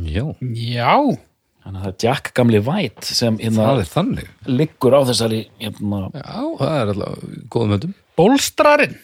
[0.00, 1.18] já, Já,
[1.60, 4.28] Þannig að það er Jack gamli White sem hérna það er þannig.
[4.48, 7.92] liggur á þessari hérna, já, það er alltaf góðum höndum.
[8.16, 8.96] Bólstrarinn.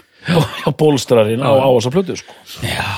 [0.64, 2.32] Á bólstrarinn á, á þessa plötu sko.
[2.64, 2.88] já,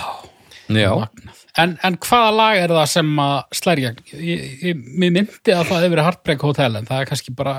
[1.62, 6.06] en, en hvaða lag er það sem að slærja mér myndi að það hefur verið
[6.08, 7.56] Heartbreak Hotel en það er kannski bara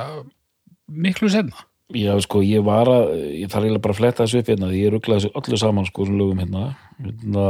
[0.90, 4.50] miklu senna Já, sko, ég var að, ég þarf eiginlega bara að fletta þessu upp
[4.52, 6.66] hérna, því ég rugglaði þessu öllu saman, sko, sem lögum hérna,
[7.02, 7.46] hérna,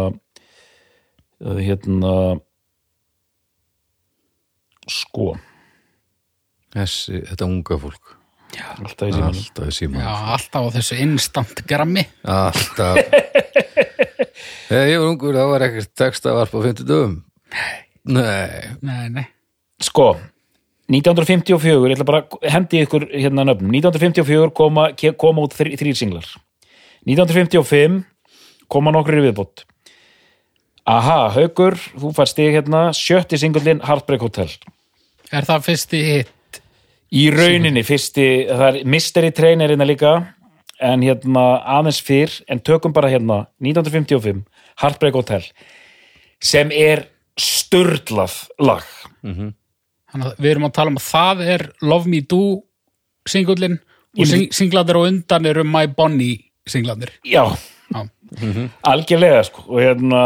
[1.57, 2.13] hérna,
[4.95, 5.27] sko,
[6.77, 8.15] þessi, þetta unga fólk.
[8.79, 9.43] Alltaf í símanum.
[9.43, 12.07] alltaf í síman Já, alltaf á þessu instant grammi.
[12.23, 13.03] Alltaf
[14.69, 17.15] þegar ég var ungur þá var ekkert texta varp á 50 dögum
[18.09, 19.25] nei, Nei, nei.
[19.83, 20.11] Sko,
[20.89, 24.87] 1954, ég ætla bara að hendi ykkur hérna nöfnum, 1954 koma,
[25.21, 26.25] koma út þrý, þrýr singlar,
[27.05, 28.01] 1955
[28.69, 29.63] koma nokkur í viðbót.
[30.89, 34.49] Aha, Haukur, þú fær stig hérna, sjötti singullin Heartbreak Hotel.
[35.29, 36.59] Er það fyrsti hitt?
[37.13, 40.13] Í rauninni fyrsti, það er Mystery Train er hérna líka
[40.79, 41.45] en hérna
[41.77, 44.45] aðeins fyrr en tökum bara hérna 1955
[44.79, 45.43] Heartbreak Hotel
[46.39, 47.05] sem er
[47.39, 48.85] sturlað lag.
[49.23, 52.43] Þannig að við erum að tala um að það er Love Me Do
[53.29, 53.77] singullin
[54.17, 56.39] og sing singlandir á undan eru My Bonnie
[56.69, 57.43] singlandir Já,
[57.89, 58.01] Já,
[58.89, 60.21] algjörlega sko og hérna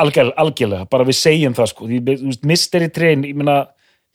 [0.00, 1.88] algjör, algjörlega, bara við segjum það sko
[2.46, 3.64] Mystery Train, ég meina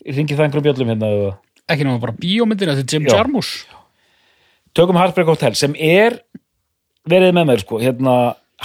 [0.05, 1.33] ringi það einhverjum bjöllum hérna eða?
[1.71, 3.15] Ekki náma bara bíómyndin þetta er Jim Já.
[4.75, 6.19] Tökum Heartbreak Hotel sem er
[7.07, 8.15] verið með mér sko, hérna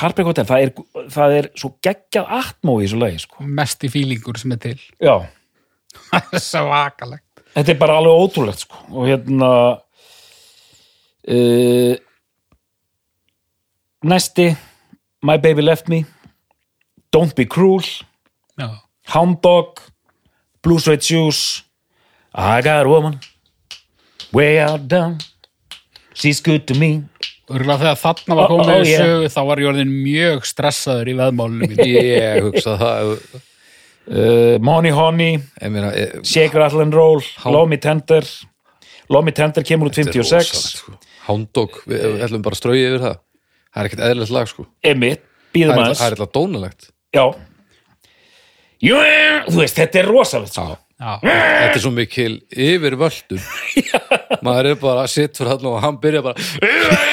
[0.00, 0.72] Heartbreak Hotel, það er,
[1.12, 3.46] það er svo geggjað atmó í þessu lagi sko.
[3.60, 4.78] Mesti fílingur sem er til.
[5.02, 5.16] Já,
[6.10, 8.82] það er svo vakalegt þetta er bara alveg ótrúlegt sko.
[8.94, 9.50] Og hérna
[11.30, 11.94] uh,
[14.06, 14.50] næsti
[15.26, 16.04] My Baby Left Me
[17.14, 17.84] Don't Be Cruel
[18.58, 18.68] Já,
[19.14, 19.80] Hound Dog
[20.62, 21.64] Blue Suede Shoes
[22.34, 23.20] I got a woman
[24.32, 25.18] way out down
[26.20, 26.90] she's good to me.
[27.50, 29.04] Örgulega þegar þarna var ó, komið ó, í yeah.
[29.04, 31.86] sögu þá var ég orðin mjög stressaður í veðmálunum mínu.
[31.96, 38.26] ég hugsa það uh, Money Honey meina, ég, Shake Rattle and Roll Me Tender.
[39.10, 40.96] Love Me Tender kemur út þetta er 56 rosalegt, sko.
[41.26, 43.18] Hound Dog, við, við ætlum bara að strauja yfir það.
[43.70, 44.66] Það er ekkert eðlilegt lag sko.
[44.86, 46.92] Emitt, það býðum aðeins það er eitthvað dónalegt.
[47.16, 47.24] Já.
[48.80, 49.00] Jú,
[49.50, 50.68] þú veist, þetta er rosalegt sko.
[50.70, 53.40] Já, þetta er svo mikil yfir völdum
[54.46, 56.36] maður er bara sitt fyrir hann og hann byrja bara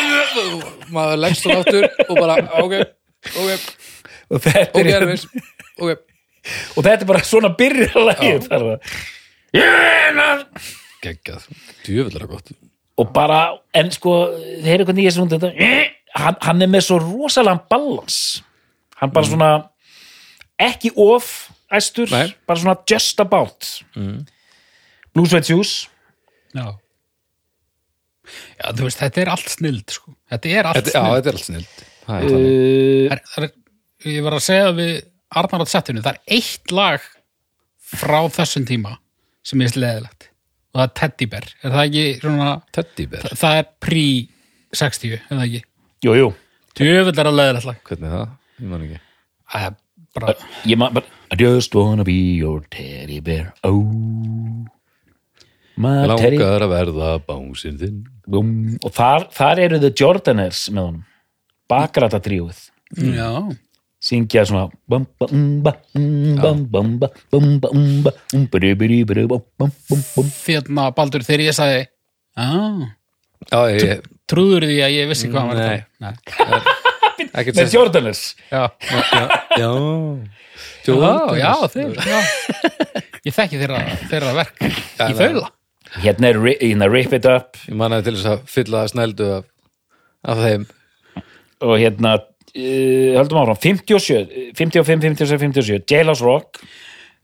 [0.96, 2.76] maður leggst hann áttur og bara ok,
[3.32, 3.70] ok,
[4.30, 5.92] og, þetta er, Elvis ok,
[6.76, 8.52] og þetta er bara svona byrjarlægið
[11.04, 11.48] geggjað.
[11.86, 12.52] Djöfullara gott.
[12.98, 13.42] Og bara,
[13.78, 14.16] en sko
[14.64, 15.52] þeir eru hvernig ég er svona þetta.
[16.18, 18.20] Hann, hann er með svo rosalega balans.
[18.98, 19.52] Hann bara svona
[20.58, 21.30] ekki of
[21.74, 22.32] æstur, Nei.
[22.48, 23.68] bara svona just about.
[23.96, 24.26] Mm.
[25.14, 25.76] Blue Sweat Shoes.
[26.56, 26.68] Já.
[28.58, 30.16] Já, þú veist, þetta er allt snild sko.
[30.32, 31.16] Þetta er allt þetta, já, snild.
[31.16, 31.68] þetta er allt snill
[32.08, 32.40] það er uh,
[33.08, 33.54] það er, það er,
[34.08, 34.92] Ég var að segja við
[35.42, 37.06] Arnar á settinu, það er eitt lag
[37.98, 38.94] frá þessum tíma
[39.48, 43.58] sem er sleðilegt og það er Teddy Bear, er það ekki svona teddybér, það, það
[43.58, 45.62] er pre-60, er það ekki?
[46.06, 46.30] Jú, jú.
[46.78, 47.80] Djöfull er að leðilegt lag.
[47.90, 48.34] Hvernig er það?
[48.62, 49.00] ég man ekki.
[49.48, 49.78] Það er
[50.18, 53.54] bara, ég bara I just wanna be your teddy bear.
[53.64, 53.84] Oh.
[55.78, 58.02] My teddy langar að verða bánsinn þinn.
[58.28, 58.50] Búm.
[58.84, 61.06] og þar, þar eru The Jordaners með honum.
[61.68, 63.30] Bakrata tríuð já.
[64.00, 68.74] Syngja svona bum, bum, ba, um, bum, bum, ba, bum, ba, um, ba, um, bidi,
[68.78, 70.30] bidi, bidi, bum, bum, bum, bum.
[70.38, 71.86] Þérna, Baldur, þegar ég sagði
[72.38, 72.50] Já,
[73.50, 76.86] já, ég, trúður því að ég vissi hvað hann var að Nei.
[77.26, 79.24] Ekkert með Jordaners Já, já,
[79.58, 79.70] já.
[80.88, 82.20] Já, já, þeir já.
[83.28, 85.50] Ég þekki þeirra, þeirra verk í þaula.
[86.04, 87.60] Hérna er hérna Rip It Up.
[87.68, 89.48] Ég mannaði til þess að fylla það snældu af,
[90.32, 90.66] af þeim.
[91.68, 93.60] Og hérna uh, höldum áfram.
[93.66, 96.62] 57, 55, 56, 57 Jailhouse Rock.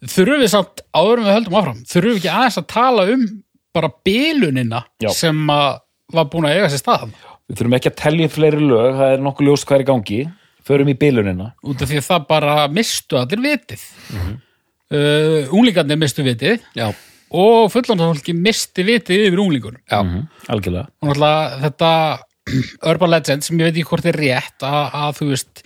[0.03, 3.25] Þurfum við samt, áður en við höldum áfram þurfum við ekki aðeins að tala um
[3.73, 5.09] bara bilunina Já.
[5.15, 5.79] sem að
[6.13, 7.32] var búin að eiga sér stað þarna.
[7.49, 9.89] Við þurfum ekki að telja upp fleiri lög það er nokkuð ljóst hvað er í
[9.91, 10.19] gangi.
[10.63, 11.49] Förum í bilunina.
[11.67, 13.81] Út af því að það bara mistu allir vitið.
[14.93, 16.61] Uh, Unglingarnir mistu vitið.
[16.77, 16.91] Já,
[17.33, 19.81] og fullandafólki misti vitið yfir unglingunum.
[19.89, 20.87] Já, Mhm, algjörlega.
[21.01, 21.91] Og náttúrulega þetta
[22.91, 25.63] Urban Legend sem ég veit ekki hvort er rétt að, að þú veist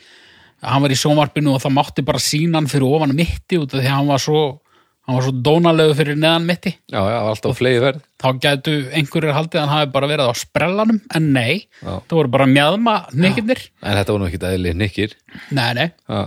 [0.61, 3.73] að hann var í sjónvarpinu og það mátti bara sína hann fyrir ofan mitti út
[3.73, 4.41] af því að hann var svo
[5.07, 6.73] hann var svo dónalegu fyrir neðan mitti.
[6.91, 10.33] Já, já, alltaf flegi verð þá gætu einhverjir haldið að hann hafi bara verið á
[10.35, 11.93] sprellanum en nei, Já.
[12.09, 15.15] það voru bara mjadma nekkirnir, en þetta var nú ekki eðli nikkir
[15.55, 15.87] nei nei.
[16.11, 16.21] Já,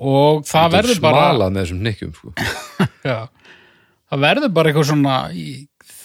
[0.00, 2.34] og það verður bara smalað með þessum nikkum sko.
[3.10, 3.18] já,
[4.12, 5.46] það verður bara eitthvað svona í,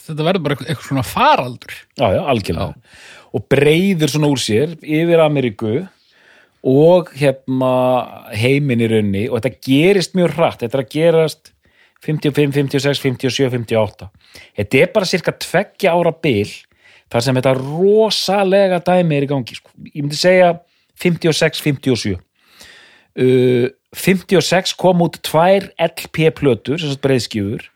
[0.10, 1.76] þetta verður bara eitthvað, svona faraldur.
[2.00, 2.96] Já, já, algjörlega.
[3.36, 5.74] Og breyður svona úr sér yfir Ameríku
[6.66, 7.72] og hérna
[8.34, 11.52] heiminn í raunni og þetta gerist mjög hratt, þetta er að gerast
[12.06, 14.10] 55, 56, 57, 58
[14.58, 16.50] þetta er bara cirka tveggja ára bil
[17.12, 19.72] þar sem þetta rosalega dæmi er í gangi sko.
[19.92, 20.54] ég myndi segja
[21.02, 27.70] 56, 57 uh, 56 kom út tvær LP plötur, sem sagt breiðskjöfur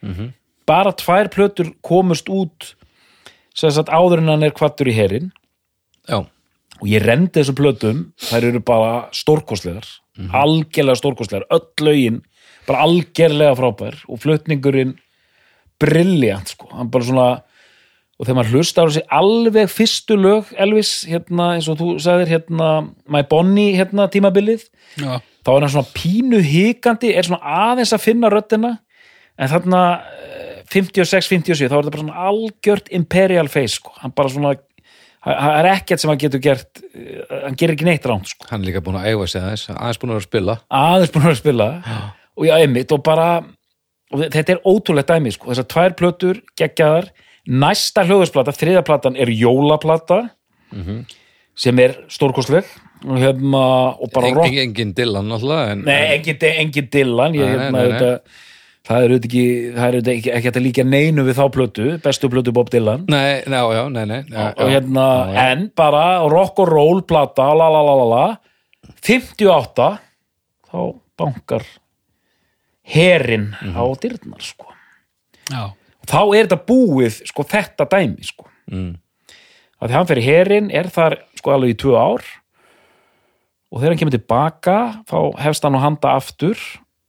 [0.70, 2.74] bara tvær plötur komust út
[3.56, 5.32] sem sagt áður en hann er kvattur í herin
[6.10, 6.22] já,
[6.80, 9.88] og ég rendi þessum plötum þær eru bara stórkostlegar
[10.36, 12.22] algjörlega stórkostlegar, öll lögin
[12.70, 14.96] bara algjörlega frábær og flutningurinn
[15.80, 17.30] brilliant sko, hann bara svona
[18.20, 22.34] og þegar maður hlusta á þessi alveg fyrstu lög Elvis, hérna eins og þú sagðir
[22.34, 22.70] hérna,
[23.08, 24.66] My Bonnie hérna tímabilið,
[25.00, 28.74] já, þá er hann svona pínu hikandi, er svona aðeins að finna röddina,
[29.40, 29.84] en þarna
[30.20, 33.96] eh, 56, 57, þá er þetta bara svona algjört imperial face, sko.
[34.04, 34.52] Hann bara svona,
[35.24, 38.52] það er ekkert sem hann getur gert, eh, hann gerir ekki neitt ránt, sko.
[38.52, 40.62] Hann er líka búin að eiga sig aðeins aðeins búin að vera að spila.
[40.84, 41.70] Aðeins búin að vera að spila
[42.40, 43.30] og já, einmitt, og bara
[44.10, 47.12] og þetta er ótrúlegt dæmi, sko, þessar tvær plötur geggjaðar,
[47.50, 50.24] næsta hljóðusplata þriða platan er jólaplata
[51.60, 52.68] sem er stórkostleg.
[53.08, 53.64] Og hérna,
[53.96, 57.36] og bara rock en, engin Dylan alltaf en, Nei, engin, engin Dylan.
[57.38, 57.94] Ég, Nei, hérna, nei, nei.
[57.94, 58.48] Þetta,
[58.90, 59.44] það er auðvitað ekki
[59.76, 63.06] það er auðvitað ekki, ekki að líka neinu við þá plötu bestu plötu Bob Dylan.
[63.08, 64.20] Nei, já, já, nei, nei.
[64.28, 65.46] Já, og já, hérna, já.
[65.46, 68.26] en bara rock og roll plata, la la la la la
[69.00, 69.90] 58
[70.68, 70.80] þá
[71.20, 71.64] bankar
[72.90, 73.76] herin Mhm.
[73.78, 74.66] á dyrnar sko.
[75.50, 75.74] já,
[76.06, 78.46] þá er þetta búið sko, þetta dæmi sko.
[78.72, 78.96] Mm.
[79.82, 82.24] að því hann fer í herin er þar sko alveg í tvö ár
[83.72, 84.78] og þegar hann kemur tilbaka
[85.10, 86.58] þá hefst hann á handa aftur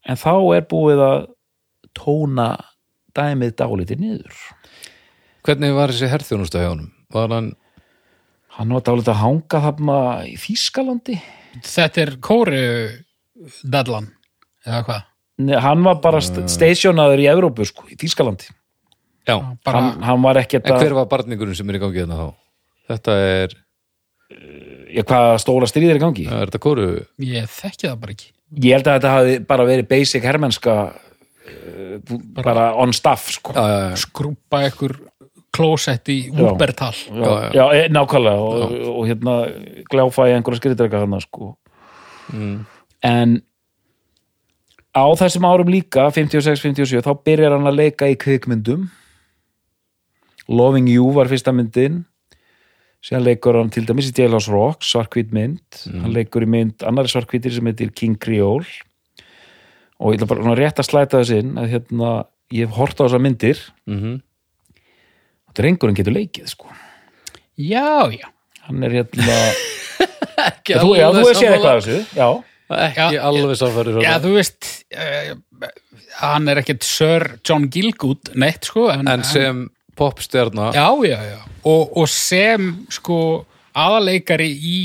[0.07, 1.27] en þá er búið að
[1.99, 2.47] tóna
[3.17, 4.37] dæmið dálítið niður
[5.45, 7.51] hvernig var þessi herþjónusta hjá honum var hann,
[8.57, 9.99] hann var dálítið að hanga þarna
[10.31, 11.21] í Þýskalandi
[11.67, 12.65] þetta er kóri
[13.65, 14.11] Dedlan,
[14.67, 15.03] eða hvað
[15.65, 18.51] hann var bara st stationaður í Evrópu sko, í Þýskalandi.
[19.29, 22.01] Já, bara, hann, hann var ekkert en að hver var barningurinn sem er í gangi
[22.03, 22.29] hérna þá?
[22.91, 23.55] Þetta er
[24.91, 26.27] já, hvaða stóra stríð er í gangi?
[26.27, 26.89] Er þetta kóru?
[27.23, 28.33] Ég þekki það bara ekki.
[28.65, 33.55] Ég held að þetta hafi bara verið basic hermennska uh, bara on staff sko.
[33.55, 34.01] Já, já, já.
[34.03, 34.97] Skrúpa ykkur
[35.55, 39.37] klósett í Wuppertal já, já, e, nákvæmlega og, og, hérna
[39.91, 41.55] gljáfa í einhverja skriðdrega þarna sko.
[43.03, 43.41] en
[44.97, 48.89] á þessum árum líka 56-57 þá byrjar hann að leika í kvikmyndum.
[50.51, 52.05] Loving You var fyrsta myndin.
[53.05, 57.09] Síðan leikur hann til dæmis í Jailhouse Rock svarkvít mynd, hann leikur í mynd annari
[57.09, 58.67] svarkvítir sem heitir King Creole.
[60.01, 62.11] Og ég ætla bara rétt að slæta þess inn að hérna
[62.53, 63.63] ég hef hort á þessar myndir.
[63.89, 64.19] Mm
[65.51, 66.71] og drengurinn getur leikið sko.
[67.59, 68.31] Já, já.
[68.69, 69.39] Hann er hérna
[70.51, 72.29] Ekki þú, já, þú hefur séð eitthvað af þessu já,
[72.71, 75.69] Ekki Já, alveg samfærir Já, þú veist uh,
[76.21, 79.67] hann er ekkert Sir John Gilgood neitt sko en, En sem
[80.01, 80.71] popstjarna.
[80.73, 81.41] Já, já, já.
[81.69, 83.19] Og, og sem sko
[83.77, 84.79] aðaleikari í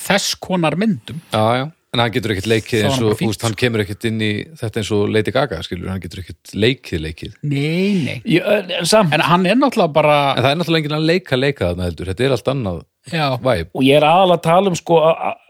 [0.00, 1.18] þess konar myndum.
[1.34, 1.66] Já, já.
[1.88, 4.82] En hann getur ekkert leikið eins og, fínt, úst, hann kemur ekkert inn í þetta
[4.82, 7.38] eins og Lady Gaga, skilur, hann getur ekkert leikið leikið.
[7.48, 8.16] Nei, nei.
[8.28, 11.86] Ég, en hann er náttúrulega bara En það er náttúrulega enginn að leika leika þarna
[11.88, 13.70] heldur, þetta er allt annað Já, væp.
[13.72, 15.40] og ég er aðalega að tala um sko að-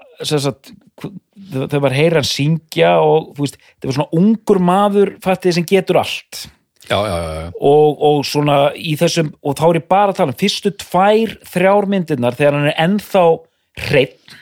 [1.54, 6.46] maður heyrir hann syngja og veist, það var svona ungur maður fattið sem getur allt.
[6.88, 7.48] Já, já, já, já.
[7.68, 11.34] og, og svona í þessum og þá er ég bara að tala um fyrstu tvær
[11.44, 13.24] þrjár myndirnar þegar hann er ennþá
[13.88, 14.36] hreitt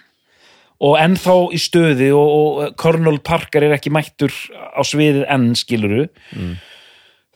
[0.87, 6.07] og ennþá í stöði og, og Colonel Parker er ekki mættur á sviðið enn skiluru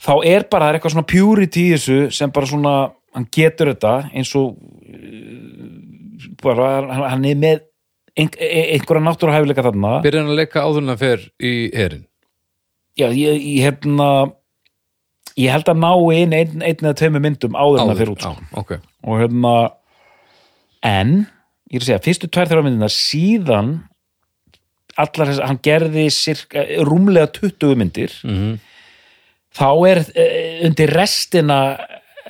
[0.01, 2.75] þá er bara, það er eitthvað svona purity í þessu sem bara svona,
[3.17, 6.71] hann getur þetta eins og uh, bara,
[7.13, 7.67] hann er með
[8.19, 12.07] ein, einhverja náttúruhæfileika þarna Byrjar hann að leika áður en hann fer í herin.
[12.99, 14.09] já, ég, ég hérna
[15.39, 18.33] ég held að ná inn einn, eða tveimur myndum áður en það fyrir út sko.
[18.35, 18.73] Já, ok.
[19.07, 19.55] og hérna
[20.87, 21.15] en,
[21.71, 23.77] ég er að segja, fyrstu tvær þrjá myndirnar síðan
[25.01, 28.59] allar þess að hann gerði cirka, rúmlega 20 myndir Mm
[29.57, 31.61] þá er uh, undir restina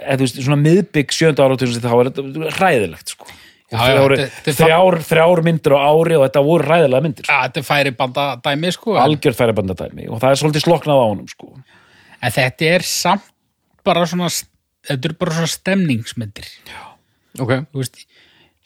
[0.01, 3.29] eða þú veist, svona miðbygg sjönda áratugum þá er þetta hræðilegt sko.
[3.71, 7.35] Já, það já, þetta- þrjár, þrjár myndir á ári og þetta voru hræðilega myndir sko.
[7.45, 11.07] þetta er færi banda dæmi sko en, algjörð færibandadæmi og það er svolítið sloknað á
[11.07, 11.53] honum sko.
[12.23, 13.29] en þetta er samt
[13.87, 16.49] bara svona þetta er bara svona stemningsmyndir
[17.39, 17.53] Ok.
[17.71, 18.01] Þú veist,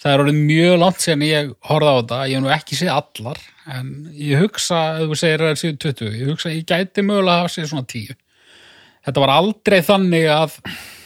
[0.01, 2.93] það er orðið mjög langt síðan ég horfði á þetta, ég hef nú ekki séð
[2.97, 3.41] allar
[3.77, 7.35] en ég hugsa, ef þú segir að það séu 20, ég hugsa ég gæti mögulega
[7.37, 8.17] að hafa séð svona 10
[9.05, 10.57] þetta var aldrei þannig að,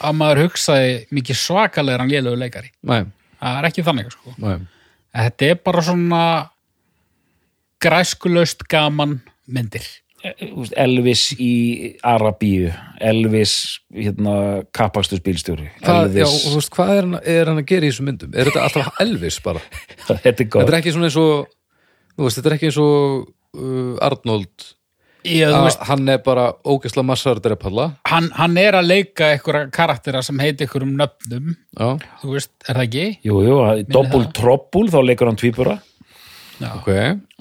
[0.07, 3.01] að maður hugsaði mikið svakalegur en lélögu leikari Nei,
[3.39, 4.59] það er ekki þannig sko nei.
[5.15, 6.23] En þetta er bara svona
[7.83, 9.87] græskulaust gaman myndir
[10.19, 11.53] Eh, þú veist, Elvis í
[12.03, 12.73] Arabíu
[13.07, 13.53] Elvis
[13.95, 17.93] hérna, kappakstus bílstjóri já, Elvis, þú veist, hvað er hann, er hann að gera í
[17.93, 18.33] þessum myndum?
[18.35, 19.63] Er þetta alltaf Elvis bara?
[20.09, 21.53] þetta er Þetta gott er ekki svona eins og,
[22.17, 23.29] þú veist, þetta er ekki eins og
[23.63, 24.67] uh, Arnold,
[25.27, 27.89] ég, að veist, hann er bara ógeðsla massar drepalla.
[28.07, 31.89] hann, hann er að leika einhverja karaktera sem heiti einhverjum nöfnum Já,
[32.23, 33.07] þú veist, er það ekki?
[33.27, 33.57] Jú, jú,
[33.91, 34.33] doppul það.
[34.39, 35.79] troppul þá leikur hann tvíbura
[36.61, 36.91] ok.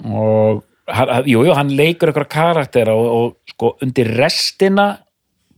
[0.04, 4.88] og hann, hann- jú, jú, hann leikur einhverja karaktera og, og sko undir restina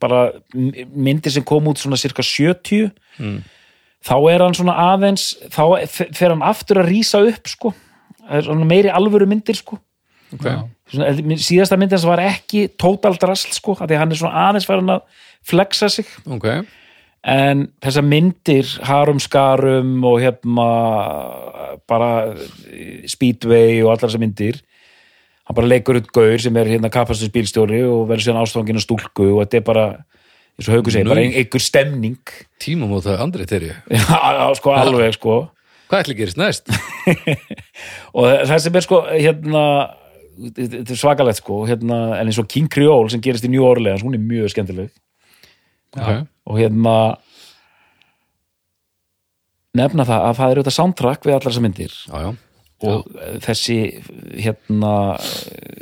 [0.00, 2.90] bara myndir sem kom út svona cirka 70
[4.00, 7.74] þá er hann svona aðeins þá fer hann aftur að rísa upp sko
[8.30, 9.78] er meiri alvöru myndir sko
[10.30, 10.44] Ok.
[10.46, 10.60] Já.
[10.90, 14.44] Svona, síðasta myndin sem var ekki total drasl sko, af því að hann er svona
[14.48, 15.02] aðeins farin að
[15.50, 16.46] flexa sig Ok,
[17.30, 20.68] en þessar myndir Harum Skarum og hérna
[21.90, 24.60] bara eh, Speedway og allar þessar myndir
[25.48, 28.84] hann bara leikur upp gaur sem er hérna kapastus bílstjóri og verður síðan ástofangin að
[28.86, 29.86] stúlku og þetta er bara,
[30.58, 33.72] eins og Haukur segir, bara ein- einhver stemning tímum á það andri þeirri.
[33.96, 35.38] já, sko, alveg sko
[35.90, 36.68] Hvað ætli gerist næst?
[38.14, 39.62] og það sem er sko hérna
[40.48, 41.62] þetta er svakalegt sko.
[41.68, 44.92] Hérna, en eins og King Creole sem gerist í New Orleans hún er mjög skemmtileg.
[45.90, 46.26] Ok.
[46.46, 46.92] og hérna
[49.74, 51.96] nefna það að það er auðvitað soundtrack við allar þessar myndir.
[52.06, 52.30] Já, já.
[52.86, 53.08] og
[53.46, 53.78] þessi
[54.38, 54.92] hérna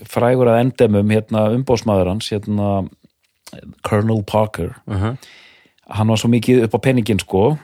[0.09, 2.71] frægur að endemum hérna umbóðsmaður hans hérna
[3.87, 4.77] Colonel Parker.
[4.89, 5.17] Uh -huh.
[5.89, 7.59] hann var svo mikið upp á penningin sko.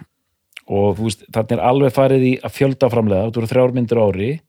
[0.64, 3.98] Og þú veist, þarna er alveg farið í að fjölda framlega, þú eru þrjár myndir
[4.00, 4.40] á ári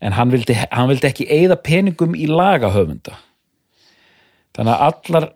[0.00, 3.16] en hann vildi, hann vildi ekki eigða peningum í lagahöfunda
[4.56, 5.28] þannig að allar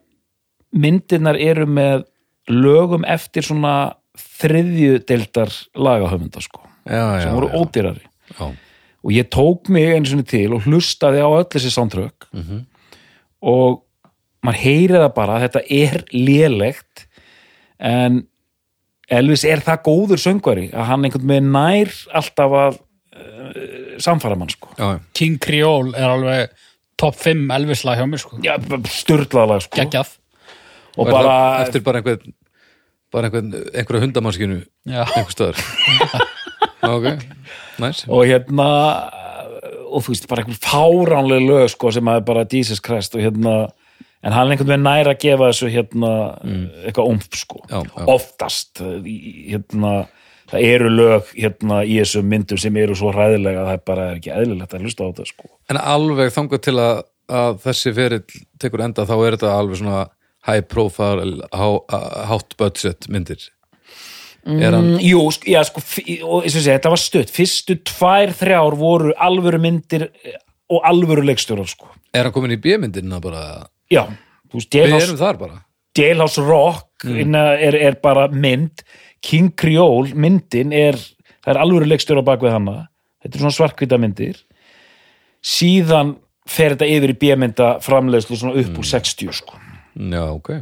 [0.73, 2.05] myndirnar eru með
[2.51, 3.75] lögum eftir svona
[4.19, 7.57] þriðju deildar lagahöfunda sko, Já, já, sem voru já.
[7.63, 8.07] ódýrari
[9.03, 12.65] og ég tók mig einu sinni til og hlustaði á öll þessi soundtrack Mhm.
[13.43, 13.83] og
[14.45, 17.07] maður heyrið það bara að þetta er lélegt
[17.79, 18.23] en
[19.13, 22.79] Elvis er það góður söngvari að hann einhvern veginn nær alltaf að
[23.93, 24.73] uh, samfara mann sko.
[24.79, 26.55] Já, King Creole er alveg
[27.01, 28.39] top 5 Elvis-lag hjá mér sko.
[28.45, 28.57] Já,
[28.89, 29.77] störlaðlag sko.
[29.81, 30.15] Geggjað.
[30.93, 32.33] Og það bara, eftir bara einhvern
[33.13, 35.05] bara einhvern, einhverja hundamannskinu Já.
[35.05, 35.61] einhver stöður
[36.97, 37.09] ok,
[37.83, 38.69] næs og hérna
[39.93, 43.25] og þú veist, bara einhver fáránlega lög sko sem að er bara Jesus Christ og
[43.25, 43.57] hérna
[44.23, 46.13] en hann er einhvern veginn nær að gefa þessu hérna
[46.87, 47.63] eitthvað umf sko.
[47.69, 48.05] Já, já.
[48.07, 49.95] oftast hérna
[50.53, 54.09] það eru lög hérna í þessum myndum sem eru svo hræðilega að það er bara
[54.11, 55.49] er ekki eðlilegt að hlusta á þetta sko.
[55.73, 57.01] En alveg þangað til að,
[57.41, 58.23] að þessi ferill
[58.61, 60.05] tekur enda þá er þetta alveg svona
[60.49, 63.49] high profile hátt budget myndir.
[63.49, 63.59] Hann,
[64.43, 65.79] Mm, Jú, já, sko,
[66.27, 67.31] og sé, þetta var stutt.
[67.31, 70.35] Fyrstu tvær, þrjár voru alvöru myndir eh,
[70.67, 71.87] og alvöru leikstjórar sko.
[72.13, 73.69] er hann komin í B-myndina bara?
[73.87, 74.03] Já,
[74.51, 75.61] þú veist, við Jailhouse, erum þar bara.
[75.95, 77.37] Jailhouse Rock mm.
[77.39, 78.83] er, er bara mynd
[79.23, 80.99] King Creole myndin er
[81.43, 82.77] það er alvöru leikstjórar bak við hana.
[83.23, 84.41] Þetta er svona svarkvita myndir.
[85.43, 86.17] Síðan
[86.49, 89.59] fer þetta yfir í B-mynda framleiðslu svona upp úr 60 sko.
[89.95, 90.53] já, ok.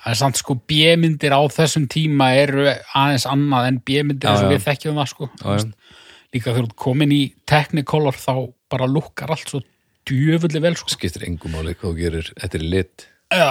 [0.00, 2.64] Það er samt sko B-myndir á þessum tíma eru
[2.96, 5.28] aðeins annað en B-myndir Já, eins og við þekkjum það sko.
[5.42, 5.98] Já, já.
[6.32, 8.32] líka þegar þú komin í Technicolor þá
[8.72, 9.60] bara lukkar allt svo
[10.08, 10.94] djöfulli vel sko.
[10.94, 13.06] Skiptir engum máli hvað þú gerir, þetta er lit.
[13.30, 13.50] Já,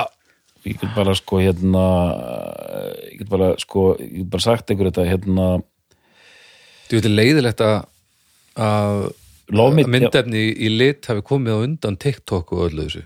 [0.67, 1.85] ég get bara sko hérna
[3.09, 5.47] ég get bara sko ég get bara sagt einhver þetta hérna.
[6.89, 9.09] Þú veit, er leiðilegt að
[9.89, 13.05] myndefni í lit hafi komið á undan TikTok og öllu þessu.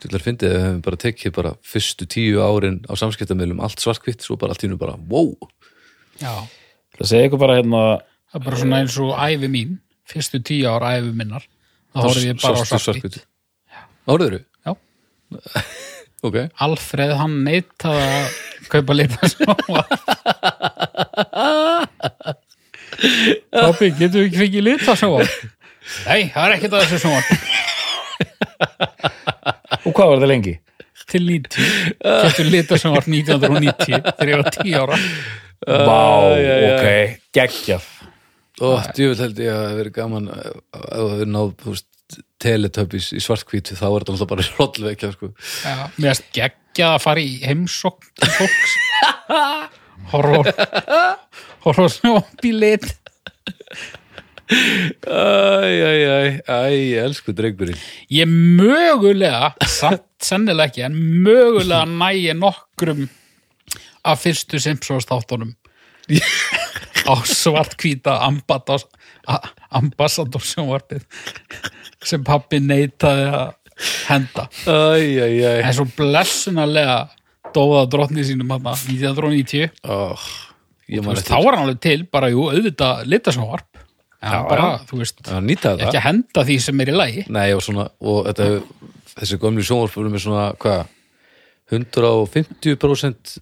[0.00, 3.60] Þú ætlar að fyndið að við hefum bara tekið bara fyrstu tíu árin á samskiptamilum
[3.60, 5.34] allt svartkvitt, svo bara allt í nú bara wow,
[6.20, 6.32] já.
[6.96, 7.82] Það segja ykkur bara hérna
[8.30, 9.78] Það er bara svona eins og æfi mín
[10.08, 11.44] fyrstu tíu ára æfi minnar.
[11.90, 13.20] Þá horfði ég bara á sástu svartvitt
[14.10, 14.72] Áriður Já,
[16.26, 18.26] Ok, Alfreð hann neitaði að
[18.72, 19.82] kaupa lita sjóa
[23.50, 25.24] Pappi, getur við ekki fengið lita sjóa?
[26.04, 27.20] Nei, það er ekkert að þessu sjóa
[29.80, 30.54] Og hvað var það lengi?
[31.10, 31.64] til 90
[32.00, 34.98] getur lita sjóa 1990 þegar ég var 10 ára.
[35.88, 36.02] Vá,
[36.70, 36.86] ok,
[37.36, 37.88] geggjaf
[38.60, 41.86] og djúvel held ég að það verið gaman ef ef það verið náð þú veist,
[42.40, 45.32] Teletubbies í svartkvítu þá er þetta alltaf bara hrollvekja sko.
[45.98, 48.76] Mér erst geggjað að fara í heimsókn til fólks.
[50.10, 50.54] Horfa
[51.64, 52.88] horfa snjóp í lit
[54.50, 57.78] Æj, æj, æj, æj, elsku drengurinn.
[58.10, 63.04] Ég mögulega samt sennilega ekki, en mögulega nægi nokkrum
[64.10, 65.52] af fyrstu Simpsons þáttunum
[67.06, 68.18] á svartkvíta
[69.70, 71.06] ambassador sjónvarpið
[72.04, 73.56] sem pappi neitaði að
[74.08, 74.46] henda.
[74.68, 75.62] Æj, æj, æj.
[75.64, 76.98] En svo blessunarlega
[77.54, 80.28] dóða drottni sínum hann 1990 oh,
[81.08, 83.68] veist, þá var hann alveg til, bara jú, auðvitað litasjónvarp.
[84.20, 84.86] Já, bara, já.
[84.90, 87.22] þú veist, ekki að henda því sem er í lagi.
[87.32, 88.48] Nei, og svona, og þetta
[89.14, 90.96] þessi gömlu sjónvarpur með svona, hvað?
[91.70, 93.38] 150%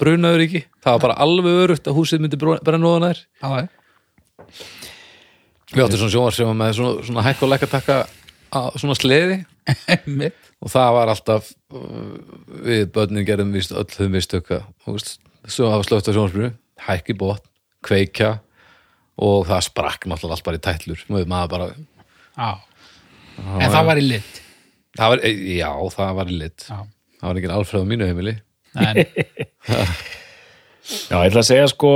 [0.00, 3.22] brunaður ekki, það var bara alveg örugt að húsið myndi brenna ofan þær.
[5.70, 7.98] Við áttum svona sjónvarp sem var með svona, svona hækka og lækka takka
[8.50, 9.42] á svona sleði.
[10.60, 12.16] Og það var alltaf uh,
[12.66, 15.14] við börnin gerðum víst öll þau veist,
[15.48, 16.50] svo hafa slögt á sjónvarpinu
[16.84, 17.46] hækki bótt,
[17.86, 18.34] kveikja
[19.20, 20.60] og það sprakk náttúrulega allt bara
[21.22, 21.70] í maður bara,
[23.56, 24.40] en það var í lit.
[24.98, 25.24] Það var,
[25.54, 26.66] já, það var í lit.
[26.68, 26.78] Já.
[27.20, 28.36] það var ekki alfreð á mínu heimili
[30.90, 31.90] Já, ég ætla að segja sko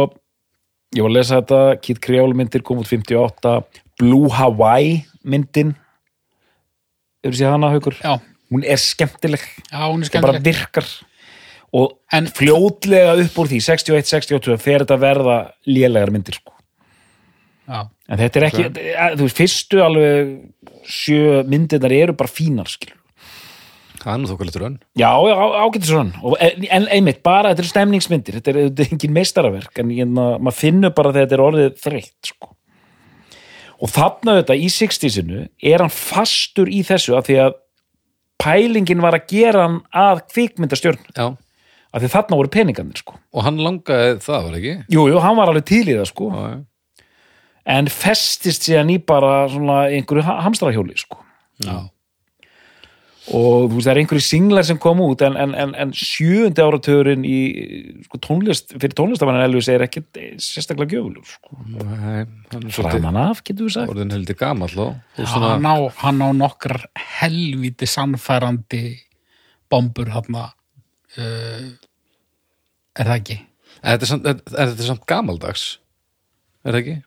[0.94, 3.54] ég var að lesa þetta, Kid Creole myndir kom út 58,
[4.00, 5.74] Blue Hawaii myndin.
[7.24, 7.96] Eru séð hana, Haukur?
[7.98, 8.14] já,
[8.52, 10.44] Hún er skemmtileg, já, hún er það bara skemmtileg.
[10.44, 10.88] virkar.
[11.74, 16.52] Og En- fljótlega upp úr því 61, 62, fer þetta að verða lélegar myndir sko.
[17.66, 19.16] Já, en þetta er ekki, okay.
[19.16, 20.34] þú veist, fyrstu alveg
[20.84, 23.00] sjö myndirnar eru bara fínar skilur
[24.04, 25.34] það er nú þokkalegt raun Já, já,
[25.64, 29.92] ágættis og en, einmitt, bara þetta er stemningsmyndir þetta er, þetta er engin meistaraverk en
[29.96, 32.50] ég, maður finnur bara þegar þetta er orðið þreytt sko.
[33.80, 37.56] og þarna þetta í 60-sinu er hann fastur í þessu af því að
[38.44, 41.26] pælingin var að gera hann að kvikmyndastjörn já,
[41.94, 43.16] af því þarna voru peningarnir sko.
[43.32, 46.30] og hann langaði það var ekki Jú, jú, hann var alveg til í það sko.
[46.34, 47.04] já, já.
[47.78, 51.22] en festist síðan í bara svona einhverju ha- hamstrahjóli sko.
[53.32, 56.60] Og þú veist, það er einhverju singlar sem kom út en, en, en, en sjöundi
[56.60, 57.38] áratugurinn í
[58.04, 61.56] sko, tónlist, fyrir tónlistafannin Elvis er ekkert eh, sérstaklega gjöfulur sko.
[61.80, 65.70] Hann er framan af, getur við sagt orðin heldur gamall og, og já svona, hann,
[65.72, 66.84] á, hann á nokkrar
[67.22, 68.84] helviti sannfærandi
[69.72, 71.66] bombur þarna uh,
[72.92, 73.40] er það ekki
[73.84, 75.64] En þetta er samt, er, er þetta samt gamaldags
[76.64, 77.00] er það ekki?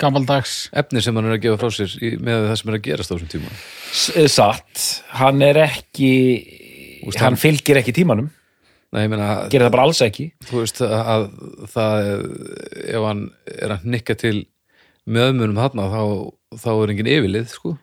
[0.00, 2.84] Gamaldags efni sem hann er að gefa frá sér í, með það sem er að
[2.88, 3.52] gerast á þessum tíma.
[3.92, 4.84] S- eh, Satt,
[5.20, 6.10] hann er ekki
[7.04, 8.30] Úst, hann hann- fylgir ekki tímanum.
[8.94, 10.28] Nei, ég meina, gerir það bara alls ekki.
[10.46, 11.24] Þú veist að, að
[11.72, 12.10] það
[12.94, 13.24] ef hann
[13.58, 14.36] er að nikka til
[15.04, 16.02] meðmunum þarna þá,
[16.62, 17.74] þá er engin yfirlið, sko.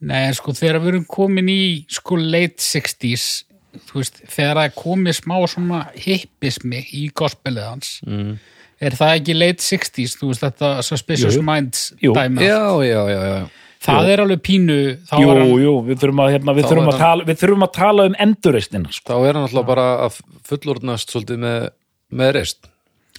[0.00, 3.44] Nei, sko, þegar við erum komin í sko late 60s
[3.88, 8.30] þú veist, þegar það er komið smá svona hippismi í gospelið hans mm.
[8.80, 11.46] Er það ekki late 60s, þú veist, þetta Suspicious Jú, jú.
[11.48, 12.12] Minds Jú.
[12.16, 13.40] dæmi Já, já, já, já.
[13.88, 14.76] Það er alveg pínu
[15.06, 17.64] þá Jú, hann, jú, við þurfum að, hérna, við þurfum að, hann- tala, við þurfum
[17.66, 19.06] að tala um endurreistina sko.
[19.12, 20.16] Þá er hann alltaf bara að
[20.50, 21.68] fullorðnast svolítið með,
[22.22, 22.70] með reist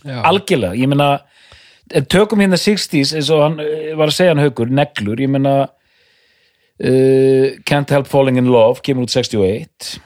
[0.03, 1.09] já, algjörlega, ég meina
[2.11, 5.55] tökum hérna 60s eins og hann eh, var að segja hann haukur, neglur, ég meina
[6.83, 9.97] uh, Can't Help Falling in Love kemur út 61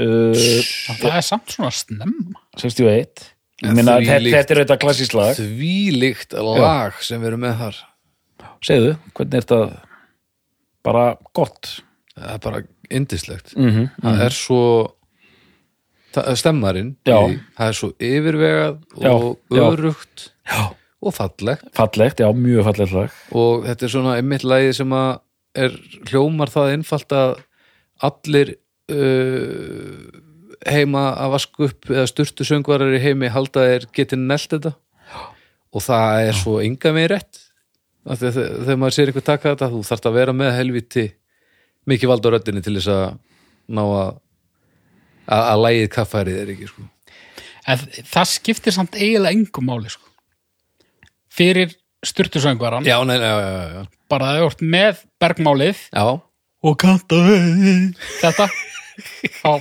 [0.00, 2.40] uh, það er samt svona snemma.
[2.60, 3.28] 61
[3.62, 7.44] Ja, ég meina, því þetta, er auðvitað klassísk lag Því líkt lag sem við erum
[7.44, 7.80] með þar
[8.62, 9.60] segðu, hvernig er þetta
[10.82, 11.04] bara
[11.36, 11.76] gott
[12.12, 13.86] Það er bara indislegt mm -hmm.
[14.02, 14.64] Það er svo
[16.12, 17.18] það stemmarinn Já.
[17.30, 19.94] í það er svo yfirvegað Já, og já.
[20.52, 20.62] Já.
[21.02, 25.12] og fallegt fallegt, já, mjög fallegt lag og þetta er svona einmitt lagið sem að
[25.62, 25.76] er
[26.08, 27.32] hljómar það einfalt að
[28.02, 28.54] allir
[28.92, 30.21] uh,
[30.68, 34.74] heima að vasku upp eða sturtu söngvarar í heimi halda þeir geti nelt þetta
[35.72, 37.40] og það er svo enga með rétt
[38.02, 41.06] að þegar maður sér eitthvað taka þetta þú þarft að vera með helviti
[41.90, 43.06] mikið vald á röddinni til þess að
[43.72, 44.10] ná að
[45.26, 46.88] að, að lægið kaffærið er ekki sko.
[47.72, 47.84] en
[48.14, 50.08] það skiptir samt eiginlega engum máli sko.
[51.32, 56.04] fyrir styrtusöngvaran já, nei, já, já, bara það er gjort með bergmálið já.
[56.62, 57.20] og kanta
[58.20, 58.48] þetta
[59.40, 59.52] þá,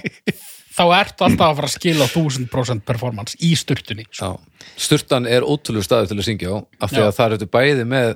[0.82, 4.34] þá ertu alltaf að fara að skila 1000% performance í styrtunni sko.
[4.79, 8.11] Sturtan er ótrúlega staður til að syngja á af því að það ertu bæði með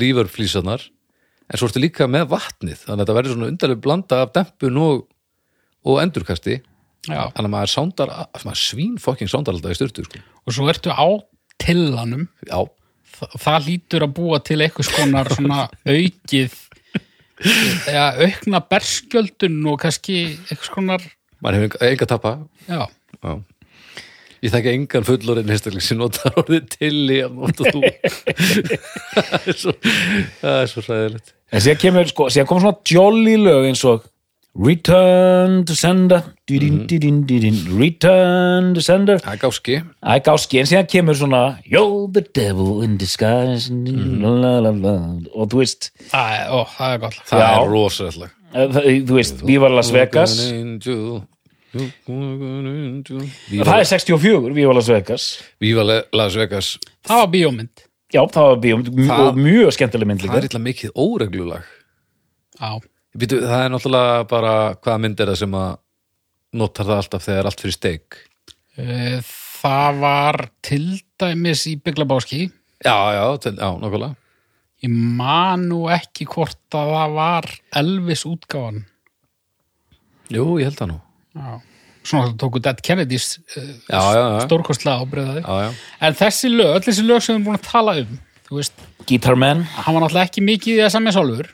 [0.00, 0.86] rífurflísanar
[1.50, 4.82] en svo ertu líka með vatnið þannig að þetta verður svona undarlega blanda af dempun
[4.84, 5.06] og,
[5.86, 6.60] og endurkasti
[7.08, 7.22] Já.
[7.34, 8.14] þannig að maður sándar
[8.44, 10.20] maður svín fokking sándar alltaf í sturtu sko.
[10.20, 11.08] og svo ertu á
[11.60, 12.60] tillanum Já,
[13.10, 16.58] Þa, það lítur að búa til eitthvað skonar svona aukið
[17.90, 21.08] eða aukna berskjöldun og kannski eitthvað skonar
[21.40, 22.36] maður hefur enga, að tappa.
[22.68, 22.84] Já,
[23.20, 23.32] Já.
[24.40, 27.82] Ég þekki engan fullorinn einstakling sem notar orðið til í að nota þú.
[29.12, 29.74] Það er svo
[30.40, 34.04] það er svo ræðilegt en síðan kemur, sko, síðan kom svona jolly lög eins og
[34.54, 36.22] Return to sender.
[36.48, 39.18] Didin, didin, didin, Return to sender.
[39.22, 39.76] Það er gáski.
[40.02, 43.70] Það er gáski, en síðan kemur svona You're the devil in disguise.
[43.70, 44.96] La, la, la, la.
[45.34, 47.20] og þú veist það er, ó, það er gott.
[47.30, 47.48] Það Já.
[47.62, 48.30] er rosalega
[49.06, 50.34] þú veist, Viva Las Vegas.
[51.70, 55.26] það er 64, Viva Las Vegas.
[55.62, 56.72] Víva Las Vegas.
[57.06, 57.84] Það var bíómynd.
[58.10, 58.56] Já, það var
[59.06, 61.62] Það- og mjög skemmtileg mynd Það er líka illa mikið óreglulag.
[62.60, 62.80] Já,
[63.18, 65.70] Býtu, Það er náttúrulega bara hvaða mynd er það sem að
[66.60, 68.18] notar það alltaf þegar allt fyrir steik?
[68.78, 69.18] Eh,
[69.60, 70.84] það var til
[71.20, 72.44] dæmis í Byglabáski
[72.86, 74.14] Já, já, til, já, nákvæmlega.
[74.80, 78.78] Ég man nú ekki hvort að það var Elvis útgáfan.
[80.32, 80.96] Jú, ég held það nú.
[81.36, 81.50] Já.
[82.06, 85.72] svona tóku Dead Kennedys Já, já, já, stórkostlega ábreyðaði já, já.
[86.08, 88.14] en þessi lög, öll þessi lög sem við erum búin að tala um
[88.48, 91.50] þú veist, Guitarman hann var náttúrulega ekki mikið í það samið sálfur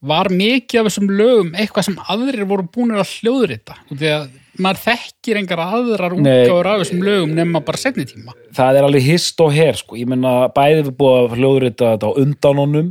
[0.00, 4.28] var mikið af þessum lögum eitthvað sem aðrir voru búin að hljóðrita því að
[4.60, 6.30] maður þekkir engar aðrar Nei.
[6.30, 9.98] útgáfur af þessum lögum nema bara setni tíma það er alveg hist og her sko.
[10.00, 12.90] ég meina bæði við búið að hljóðrita þetta á undan honum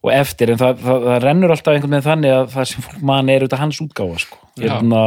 [0.00, 3.02] og eftir en það, það, það rennur alltaf einhvern veginn þannig að það sem fólk
[3.10, 4.38] mann er auðvitað hans útgáfa sko.
[4.60, 5.02] Hérna,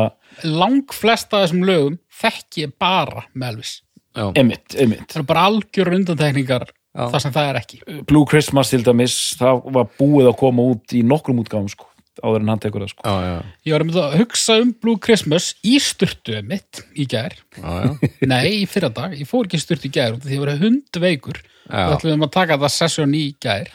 [0.45, 3.73] lang flesta af þessum lögum þekki ég bara með Elvis
[4.13, 4.25] já.
[4.37, 6.67] emitt, emitt það eru bara algjör undantekningar.
[6.93, 7.79] Þar sem það er ekki.
[8.09, 11.87] Blue Christmas til dæmis, það var búið að koma út í nokkrum útgáfum sko,
[12.21, 13.05] áður en hann tekur það sko.
[13.07, 17.35] Já, já, ég var um að hugsa um Blue Christmas í styrtu mitt í gær.
[17.57, 18.11] Já, já.
[18.33, 20.45] nei, í fyrra dag, ég fór ekki í styrtu í gær út af því ég
[20.45, 21.41] var hundveikur.
[21.73, 23.69] Og ætlum að taka það sesjón í gær.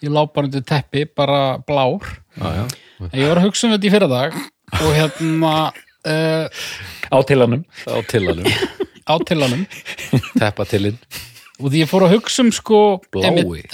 [0.00, 2.06] Ég lá bara undir teppi, bara blár.
[2.40, 2.64] Já, já.
[3.10, 4.38] en ég var að hugsa um þetta í fyrra dag
[4.80, 6.62] og hérna uh,
[7.14, 7.66] á tilanum.
[7.86, 8.48] Á tillanum,
[9.12, 9.66] á tillanum
[10.40, 10.98] teppa tilinn
[11.60, 12.80] og því ég fór að hugsa um sko
[13.12, 13.64] Blái.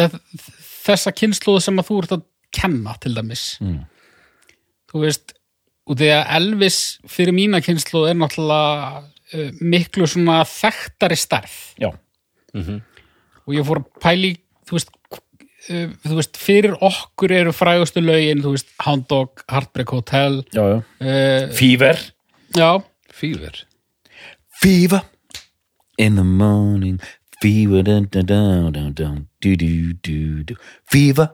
[0.87, 2.25] þessa kynnslóð sem að þú ert að
[2.57, 3.45] kenna til dæmis.
[3.63, 3.85] Mm.
[4.91, 5.35] þú veist
[5.87, 6.79] og því að Elvis
[7.11, 11.55] fyrir mína kynnslóð er náttúrulega uh, miklu svona þekktari stærð.
[11.79, 11.91] Já,
[13.47, 14.33] og ég fór að pæli
[14.67, 14.91] þú veist,
[15.71, 20.63] uh, þú veist fyrir okkur eru frægustu lögin þú veist Hound Dog, Heartbreak Hotel já,
[20.75, 20.79] já.
[20.83, 22.03] uh, Fever.
[22.57, 22.83] Já,
[23.13, 23.67] Fíver
[24.63, 25.03] Fever
[25.99, 27.01] in the morning
[27.41, 30.55] Fever dun, dun, dun, dun, dun, do, do, do, do.
[30.91, 31.29] Fever.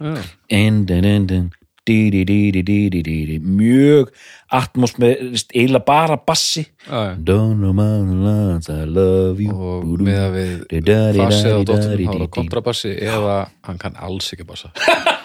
[0.00, 0.22] Oh.
[0.48, 1.50] in, dun, dun, dun.
[1.84, 4.12] Dí, dí, dí, mjög
[4.52, 6.66] atmosfærist, eiginlega bara bassi.
[6.86, 13.36] Ah, lands, og með að við farsið á dóttunum hára kontrabassi eða
[13.66, 14.70] hann kann alls ekki bassa.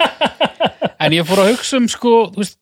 [1.06, 2.58] En ég fór að hugsa um sko, veist,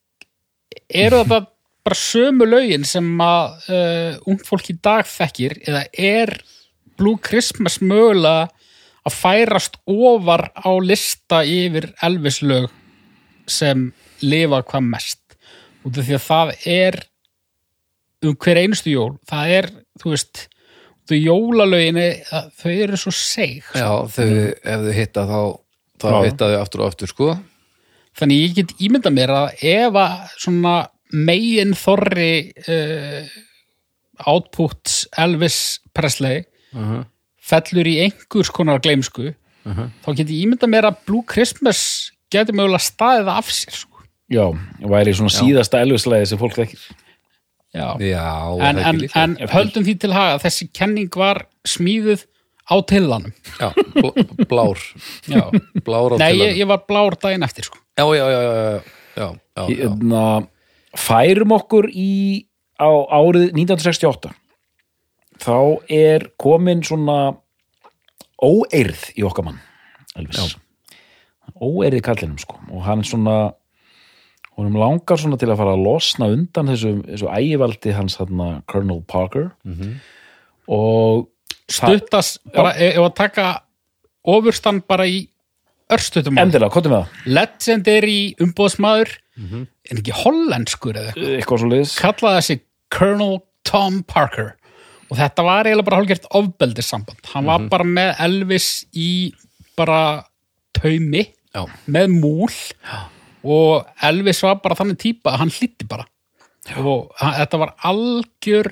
[0.90, 1.46] eru það bara,
[1.86, 6.34] bara sömu lögin sem að uh, ung fólk í dag fekkir eða er
[6.98, 8.48] Blue Christmas mögulega
[9.04, 12.70] að færast ofar á lista yfir Elvis-lög
[13.50, 13.90] sem
[14.24, 15.20] lifa hvað mest.
[15.84, 17.00] Út af því að það er
[18.24, 19.70] um hver einustu jól það er,
[20.00, 20.44] þú veist
[21.04, 22.06] þú jólalöginni,
[22.56, 25.40] þau eru svo seg Já, þau, ef þau hitta þá
[26.00, 27.28] þá hitta þau aftur og aftur sko.
[28.14, 30.74] Þannig ég get ímyndað mér að ef að svona
[31.14, 32.32] megin þorri
[32.64, 33.36] uh,
[34.30, 35.58] output Elvis
[35.94, 36.44] Presley
[36.74, 37.02] uh
[37.44, 41.80] fellur í einhvers konar gleimsku þá get ég ímyndað mér að Blue Christmas
[42.32, 44.00] getur mögulega staðið af sér sko.
[44.32, 44.46] Já,
[44.80, 46.86] væri svona síðasta elvislæði sem fólk þekkir
[47.74, 47.88] Já.
[48.00, 48.24] Já,
[48.64, 52.22] En, en, en höldum því til haga að þessi kenning var smíðuð
[52.70, 54.80] á tillanum Já, bl blár
[55.28, 55.42] Já.
[55.84, 57.76] Blár á Nei, tilanum ég, ég var blár daginn eftir sko.
[57.98, 58.80] Já, já, já, já, já, já,
[59.20, 59.66] já, já.
[59.68, 60.24] Hérna,
[60.96, 62.46] færum okkur í
[62.80, 64.32] á árið 1968
[65.42, 65.58] þá
[65.92, 67.34] er komin svona
[68.44, 69.60] óeirð í okkar mann
[70.18, 70.56] Elvis.
[71.60, 72.58] Óeirð í kallinum sko.
[72.70, 73.54] Og hann svona
[74.54, 79.02] honum langar svona til að fara að losna undan þessu, þessu ægivaldi hans þarna Colonel
[79.10, 79.50] Parker.
[80.70, 81.28] Og
[81.64, 83.46] Stuttas, bara, ef að taka
[84.28, 85.24] ofurstand bara í
[85.92, 86.36] örstutum
[87.26, 89.10] legendary umbóðsmaður
[89.90, 91.34] en ekki hollenskur eða eitthvað.
[91.38, 92.56] Eitthvað kallaði þessi
[92.94, 94.54] Colonel Tom Parker
[95.10, 97.20] og þetta var eiginlega bara hálfgert ofbeldissamband.
[97.32, 99.10] Hann var bara með Elvis í
[99.78, 100.24] bara
[100.76, 101.64] taumi Já.
[101.86, 102.50] með múl.
[103.44, 106.06] Og Elvis var bara þannig típa að hann hlýtti bara.
[106.80, 108.70] Og hann, þetta var algjör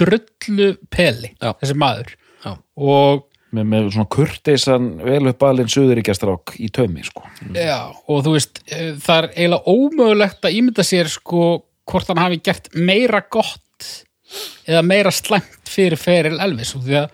[0.00, 1.52] drullu peli Já.
[1.60, 2.16] þessi maður.
[2.40, 2.54] Já.
[2.80, 7.24] og með, með svona kurteisan vel upp alinn suðuríkjastrák í taumi sko.
[7.52, 11.42] Já, og þú veist, eh, það er eiginlega ómögulegt að ímynda sér sko
[11.90, 13.60] hvort hann hafi gert meira gott
[14.68, 17.10] eða meira slæmt fyrir feril Elvis og því að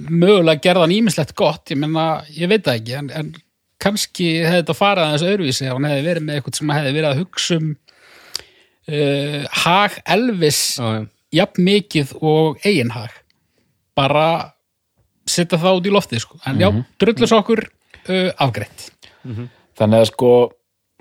[0.00, 3.32] mögulega gerða hann ímislegt gott, ég menna, ég veit það ekki en, en
[3.80, 7.10] kannski hefði þetta farið aðeins öðruvísi ef hann hefði verið með eitthvað sem hefði verið
[7.10, 7.68] að hugsa um
[8.90, 11.02] uh, hag Elvis Já, já.
[11.40, 13.12] jafn mikið og eigin hag.
[13.98, 14.26] Bara
[15.28, 16.40] setja það út í loftið sko.
[16.48, 16.70] en já,
[17.00, 18.88] drullus okkur uh, afgreitt.
[19.78, 20.32] Þannig að sko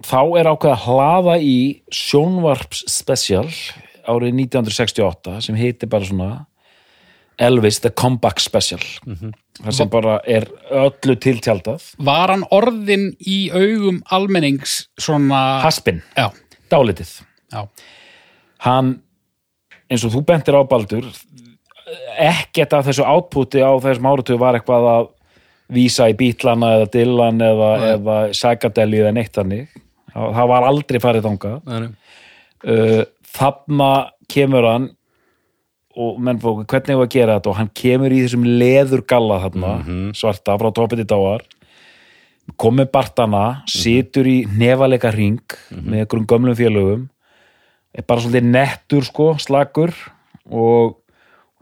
[0.05, 1.57] þá er ákveð að hlaða í
[1.91, 3.47] sjónvarps special
[4.09, 6.29] árið 1968 sem heitir bara svona
[7.39, 8.81] Elvis the Comeback Special.
[9.59, 11.85] Þar sem bara er öllu tiltjaldað.
[12.03, 16.27] Var hann orðin í augum almennings svona Haspin, já,
[16.71, 17.13] dálitið.
[17.53, 17.63] Já,
[18.65, 18.97] hann,
[19.87, 21.07] eins og þú bentir á Baldur
[22.19, 25.07] ekkert af þessu átputi á þessum áratugu var eitthvað að
[25.73, 29.69] vísa í bítlana eða dillan eða, eða sækadeli eða neitt þannig.
[30.13, 31.27] Það það var aldrei farið
[31.69, 31.89] nei.
[32.65, 33.01] uh,
[33.35, 33.91] þarna
[34.31, 34.89] kemur hann
[35.99, 37.51] og menn fóku hvernig hefur að gera þetta?
[37.51, 39.73] Og hann kemur í þessum leður galla þarna,
[40.15, 41.43] svarta frá toppið til dáar.
[42.59, 47.03] Komið bartana, situr í nefalega ring með einhverjum gömlum félögum.
[47.93, 49.93] Er bara svolítið nettur sko, slagur
[50.49, 50.97] og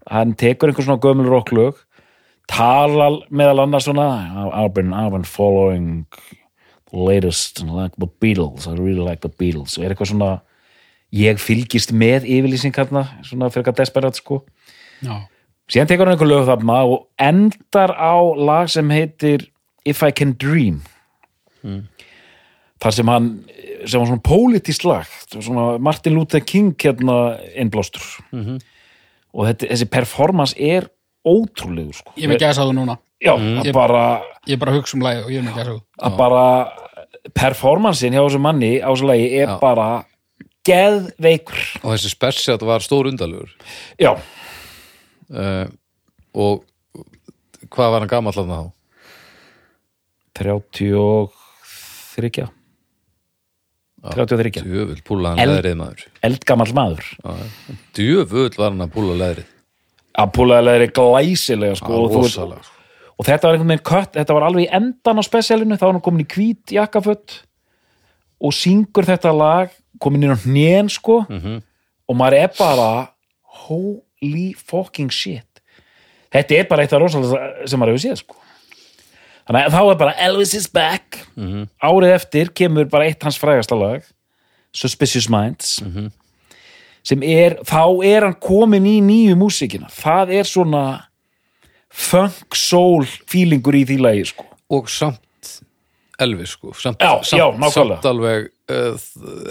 [0.07, 1.82] hann tekur einhver svona gömul rocklög
[2.47, 4.07] talar meðal annars svona
[4.53, 6.07] I've been, I've been following
[6.91, 9.78] the latest like the Beatles, I really like the Beatles.
[9.78, 10.32] Og er eitthvað svona
[11.16, 14.41] ég fylgist með yfirlýsingarna svona fyrir eitthvað desperat sko.
[15.03, 15.28] Já.
[15.70, 19.47] síðan tekur hann einhver lög þarna og endar á lag sem heitir
[19.88, 20.82] If I Can Dream.
[22.78, 23.30] Þar sem hann
[23.88, 28.03] sem var svona pólitískt lag svona Martin Luther King hérna innblástur.
[29.34, 30.89] Og þetta, þessi performance er
[31.28, 32.14] ótrúlegur sko.
[32.18, 32.97] ég er með gæsa þú núna.
[33.24, 34.03] Já, að bara
[34.47, 36.43] ég bara að hugsa um lagi og ég er með gæsa þú að bara
[37.36, 39.58] performancein hjá þessu manni á þessu lagi er Já.
[39.62, 39.88] bara
[40.68, 41.61] geðveikur.
[41.84, 43.51] Og þessi spesiat var stór undalugur
[44.01, 44.11] já,
[45.34, 45.65] uh,
[46.38, 46.61] Og
[47.74, 48.59] hvað var hann gamall að þá?
[50.38, 52.45] 33
[54.07, 56.01] 33 Djöfull púla hann El- leðrið maður.
[56.24, 57.05] eldgamall maður.
[57.97, 59.47] Djöfull var hann að púla leðrið.
[60.18, 62.61] Að púlaðilega er glæsilega sko, og, þú veist- Rosalega
[63.18, 65.93] og þetta var einhvern veginn kött þetta var alveg í endan á spesialinu þá var
[65.93, 67.30] hann komin í hvít jakkafött
[68.41, 71.61] og syngur þetta lag komin inn á hnén sko Mhm.
[72.09, 73.09] og maður er bara
[73.67, 75.43] holy fucking shit
[76.33, 78.35] þetta er bara eitt af rosalega sem maður hefur séð sko.
[79.47, 81.19] þannig að þá er bara Elvis is back
[81.83, 84.03] árið eftir kemur bara eitt hans frægasta lag
[84.73, 85.81] Suspicious Minds
[87.07, 90.81] sem er, þá er hann komin í nýju músíkina það er svona
[91.89, 94.43] funk soul feelingur í því lagi sko.
[94.69, 95.19] og samt
[96.20, 98.95] Elvis sko samt, Já, samt, já, samt alveg uh,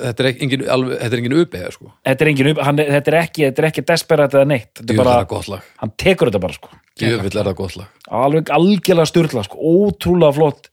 [0.03, 3.19] þetta er engin, alveg, þetta er engin uppeyja sko þetta er engin hann, þetta er
[3.21, 6.73] ekki þetta er ekki desperat eða neitt þetta er bara, hann tekur þetta bara sko.
[6.99, 9.57] Djöfull er það gott lag alveg algjörlega styrla sko.
[9.61, 10.71] ótrúlega flott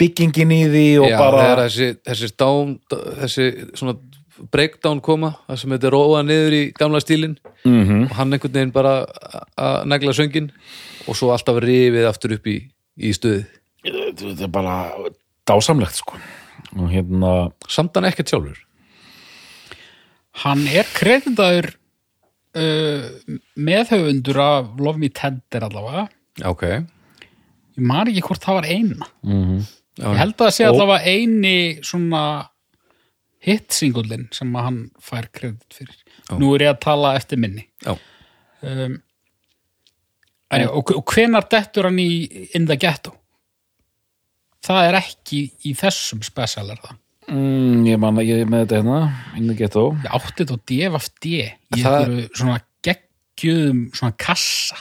[0.00, 2.78] byggingin í því og Já, bara þessi, þessi down
[3.22, 3.98] þessi svona
[4.50, 8.10] breakdown koma það sem er róa niður í gamla stílin Mhm.
[8.10, 9.06] og hann einhvern veginn bara
[9.56, 10.50] að negla söngin
[11.08, 12.58] og svo alltaf rifið aftur upp í,
[12.98, 13.46] í stuði
[13.84, 14.74] þetta er bara
[15.48, 16.18] dásamlegt sko.
[16.74, 17.32] og hérna
[17.70, 18.60] samt hann ekkert sjálfur
[20.42, 21.68] Hann er kreditaður
[22.58, 23.04] uh,
[23.54, 26.08] meðhöfundur af Love Me Tender allavega.
[26.44, 26.64] ok
[27.74, 29.06] Ég man ekki hvort það var eina.
[29.98, 31.54] Já, Ég held að það sé allavega eini
[31.86, 32.20] svona
[33.44, 35.96] hit-singullin sem hann fær kredit fyrir.
[36.38, 37.66] Nú er ég að tala eftir minni.
[37.86, 38.94] Um,
[40.54, 43.12] en, og, og hvenar dettur hann í In the Ghetto?
[44.64, 46.96] Það er ekki í þessum special er það.
[47.28, 48.98] mm, ég man að ég er með þetta hérna
[49.38, 51.38] in the ghetto Ég átti þetta á DFD í
[51.78, 54.76] einhverju svona geggjum svona kassa.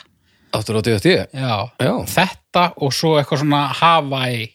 [0.53, 1.55] Áttur á DFT Já.
[1.81, 1.93] Já.
[2.13, 4.45] Þetta og svo eitthvað svona Hawaii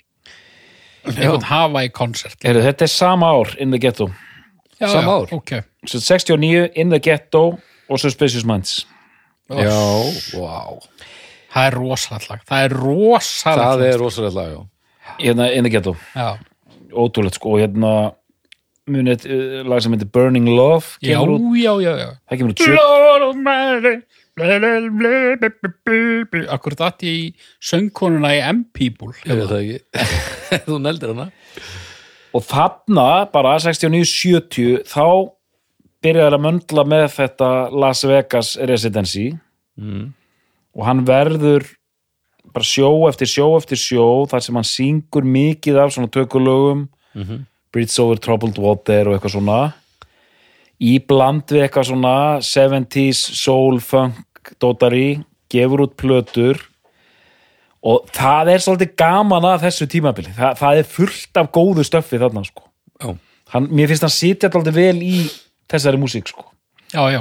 [1.09, 2.37] eitthvað Hawaii koncert.
[2.43, 4.09] Þetta er sama ár in the ghetto
[4.79, 5.33] Já, Sama já, ár?
[5.35, 5.53] Ok.
[5.91, 7.59] Svo 69 in the ghetto
[7.89, 8.85] og Suspicious Minds
[9.49, 9.75] Já,
[10.37, 10.79] vá
[11.49, 12.43] Það er rosalegt lag.
[12.47, 14.61] Það er rosalegt Það er rosalega já
[15.19, 16.37] hérna in the ghetto, Já.
[16.93, 17.93] ótrúlegt sko og hérna
[18.89, 22.11] munið uh, lag sem heitir Burning Love Já, já, já, já.
[22.31, 23.95] það kemur út 70 Lord Almighty,
[24.39, 25.99] bla, bla, bla, bla, bla, bla,
[26.33, 26.45] bla.
[26.57, 27.27] Akkur datt ég í
[27.61, 31.29] söngkonuna í M-People Ég veit það ekki Þú neldir hana
[32.39, 35.05] og þarna bara 69-70 þá
[36.05, 37.49] byrjaði að möndla með þetta
[37.85, 39.31] Las Vegas Residency
[39.79, 40.09] Mm.
[40.75, 41.63] og hann verður
[42.55, 47.47] bara sjó eftir sjó eftir sjó þar sem hann syngur mikið af svona tökulögum Mhm.
[47.73, 49.75] Bridge over Troubled Water og eitthvað svona
[50.81, 56.61] í bland við eitthvað svona 70s soul funk dótari, gefur út plötur
[57.85, 62.19] og það er svolítið gaman að þessu tímabili það, það er fullt af góðu stöffi
[62.21, 62.65] þarna sko.
[63.03, 63.13] Já,
[63.55, 65.27] hann, mér finnst hann sitja alltaf vel í
[65.71, 66.47] þessari músík sko.
[66.93, 67.21] Já, já.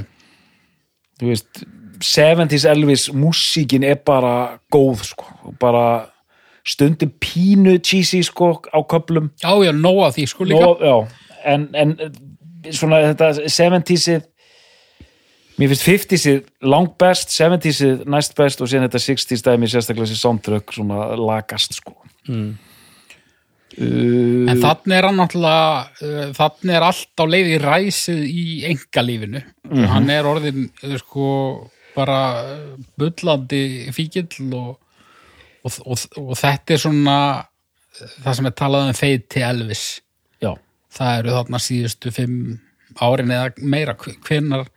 [1.20, 1.64] þú veist
[2.04, 5.26] 70s Elvis músíkin er bara góð sko.
[5.60, 6.08] Bara
[6.68, 10.66] stundum pínu cheesy sko, á köplum Já, já, nóg af því, sko líka.
[10.66, 10.96] Nó, já,
[11.46, 11.96] en, en
[12.76, 14.26] svona þetta 70sið
[15.58, 20.20] mér finnst 50sið langt best 70sið næst best og síðan þetta 60s dæmi sérstaklega þessi
[20.22, 21.96] soundtrack svona lagast sko
[22.28, 22.58] Mm.
[23.80, 25.68] uh, En þannig er hann náttúrulega,
[26.04, 29.44] uh, þannig er allt á leið í ræsið í engalífinu.
[29.70, 29.86] Mhm.
[29.94, 31.28] Hann er orðin, uh, sko,
[31.98, 32.18] bara
[33.00, 33.62] bullandi
[33.96, 34.78] fíkill og,
[35.66, 37.18] og, og, og þetta er svona
[38.22, 39.84] það sem er talað um feið til Elvis.
[40.44, 40.52] já,
[40.98, 42.38] Það eru þarna síðustu fimm
[43.02, 44.68] árin eða meira, hve- hvenær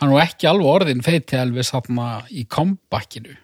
[0.00, 3.34] hann er nú ekki alveg orðin feið til Elvis þarna í comebackinu.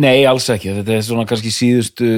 [0.00, 0.72] nei alls ekki.
[0.80, 2.08] Þetta er svona kannski síðustu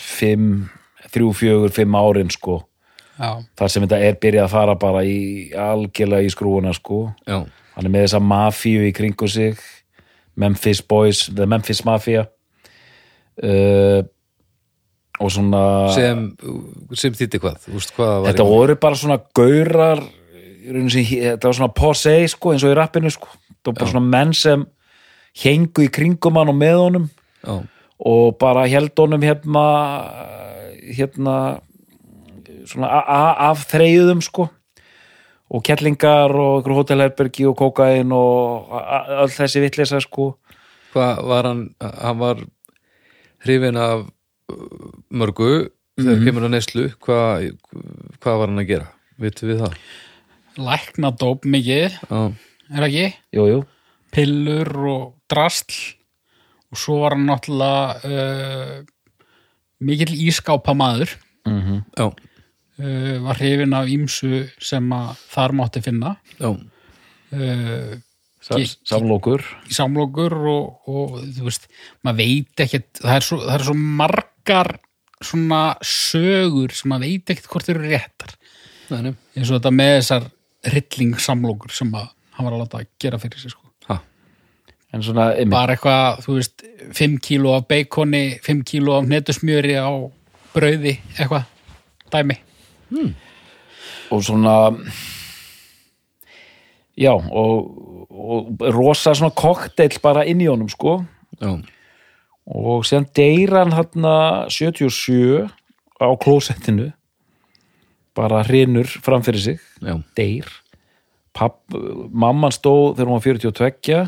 [0.00, 0.68] fimm,
[1.12, 2.60] þrjú, fjögur fimm árin sko.
[3.18, 5.18] Já, þar sem þetta er byrjað að fara bara í
[5.54, 7.02] algjörlega í skrúuna sko.
[7.28, 7.42] Já,
[7.74, 9.60] hann er með þessa mafíu í kringu sig.
[10.40, 12.26] Memphis Boys, The Memphis Mafia.
[13.42, 14.02] Uh,
[15.22, 15.62] og svona
[15.94, 16.22] sem,
[16.98, 17.66] sem þýtti hvað?
[17.70, 22.72] Veist hvað þetta voru bara svona gaurar sem, þetta var svona posei sko, eins og
[22.72, 23.30] í rappinu sko.
[23.30, 24.64] þetta var bara svona menn sem
[25.42, 27.06] hengu í kringum hann og með honum.
[27.44, 27.54] Já,
[28.04, 29.64] og bara held honum hérna
[30.84, 31.36] hérna
[32.66, 32.90] svona
[33.50, 34.48] af þreyðum sko
[35.54, 40.32] og kettlingar og hótelherbergi og kókain og a- a- öll þessi vitleysa sko.
[40.94, 42.42] Hvað var hann hann var
[43.44, 44.06] hrifin af
[44.50, 46.24] uh, mörgu þegar Mhm.
[46.26, 46.88] kemur að neyslu.
[46.98, 47.52] Hvað,
[48.20, 48.88] hvað var hann að gera?
[49.20, 49.76] Vitum við það?
[50.58, 52.20] Lækna dóp mikið, já,
[52.70, 53.06] er það ekki?
[53.34, 53.60] jú, jú.
[54.14, 55.94] pillur og drastl
[56.70, 58.82] og svo var hann náttúrulega uh,
[59.80, 61.10] mikill ískápa maður
[61.44, 62.06] já,
[62.80, 66.14] uh, var hrifin af ímsu sem að þar mátti finna.
[66.40, 67.94] Uh,
[68.84, 69.44] samlokur.
[69.72, 71.68] samlokur og, og þú veist,
[72.04, 74.72] maður veit ekkert það er svo, það er svo margar
[75.24, 78.34] svona sögur sem maður veit ekkert hvort þeir eru réttar.
[78.92, 80.28] Nei, eins og þetta með þessar
[80.74, 83.62] rilling samlokur sem að hann var að láta að gera fyrir sig sko.
[83.88, 84.00] ha,
[84.92, 86.64] en svona, einmitt, bara eitthvað, þú veist
[87.00, 89.88] 5 kíló af beikoni, 5 kíló af netusmjöri á
[90.52, 91.46] brauði eitthvað,
[92.12, 92.42] dæmi
[94.10, 94.56] og svona
[96.98, 97.70] já, og,
[98.10, 101.00] og rosa svona kokteil bara inn í honum, sko.
[101.40, 101.56] Já,
[102.44, 104.04] og síðan deyr hann hann
[104.52, 105.48] 77
[106.00, 106.90] á klósettinu.
[108.14, 109.62] Bara hrinur framfyrir sig.
[109.82, 110.46] Já, deyr.
[111.34, 111.64] Papp,
[112.14, 114.04] mamman stóð þegar hún var 42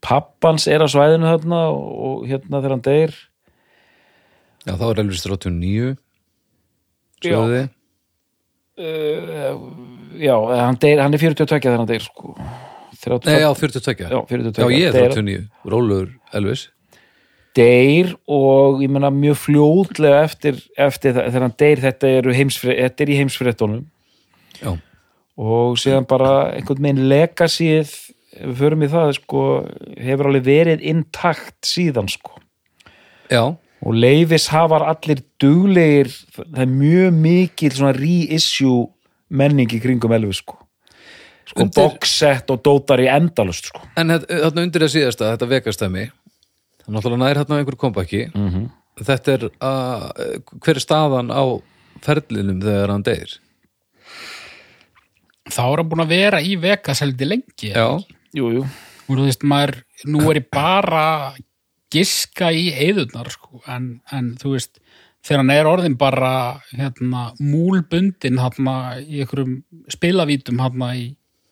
[0.00, 3.16] pappans er á svæðinu þarna og hérna þegar hann deyr.
[4.66, 5.94] Já, þá er Elvis 39
[7.20, 7.68] Sjöðu þið?
[10.20, 12.34] Já, hann, deyr, hann er 42 þegar hann deyr sko.
[13.00, 14.60] 32, Nei, já, 42 Já, 42.
[14.60, 16.66] Já, ég er Deyr- 39, Rólur Elvis.
[17.56, 23.04] Deyr og ég meina mjög fljótlega eftir, eftir það, þegar hann deyr þetta, heimsfre, þetta
[23.06, 23.80] er í heimsfréttunum.
[24.60, 24.70] Já,
[25.40, 27.94] og síðan bara einhvern veginn legacyð
[28.40, 29.42] við förum í það sko,
[29.98, 32.36] hefur alveg verið intakt síðan sko.
[33.32, 33.42] Já,
[33.86, 38.86] og leifis hafar allir duglegir, það er mjög mikil svona reissue
[39.30, 40.58] menning í kringum Elvis sko.
[41.50, 43.80] Sko Undir- boxset og dótar í endalust sko.
[43.96, 46.04] En þarna undir að síðasta, þetta vekastæmi
[46.84, 48.70] það náttúrulega nær hérna á einhverju kompaki Mhm.
[49.00, 51.42] þetta er að hver er staðan á
[52.02, 53.38] ferlinum þegar hann deyr?
[55.50, 57.98] Þá er hann búin að vera í Vegas heldur lengi Já,
[58.36, 58.62] jú, jú.
[59.08, 61.32] og þú veist maður, nú er ég bara
[61.90, 64.80] giska í eðurnar sko, en, en þú veist
[65.26, 66.32] þegar hann er orðin bara
[66.72, 69.60] hérna, múlbundin hérna, í einhverjum
[69.92, 71.08] spilavítum hérna, í,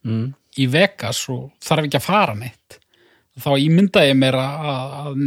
[0.07, 0.29] mm.
[0.63, 2.79] í Vegas og þarf ekki að fara neitt
[3.39, 5.19] þá ímyndaði ég mér að, að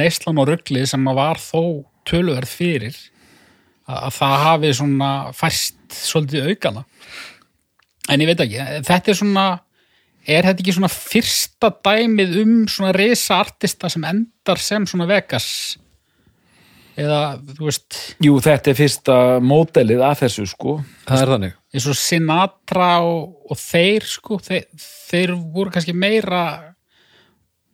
[0.00, 1.62] neyslan og rugglið sem að var þó
[2.08, 2.94] töluverð fyrir
[3.84, 6.84] að, að það hafi svona fæst svolítið aukana
[8.10, 9.46] en ég veit ekki, þetta er svona
[10.26, 15.78] er þetta ekki svona fyrsta dæmið um svona risa artista sem endar sem svona Vegas?
[17.00, 20.80] Eða þú veist jú, þetta er fyrsta módelið af þessu sko.
[21.06, 21.54] Það er þannig.
[21.70, 24.66] Eins og Sinatra og, og þeir sko, þeir,
[25.08, 26.42] þeir voru kannski meira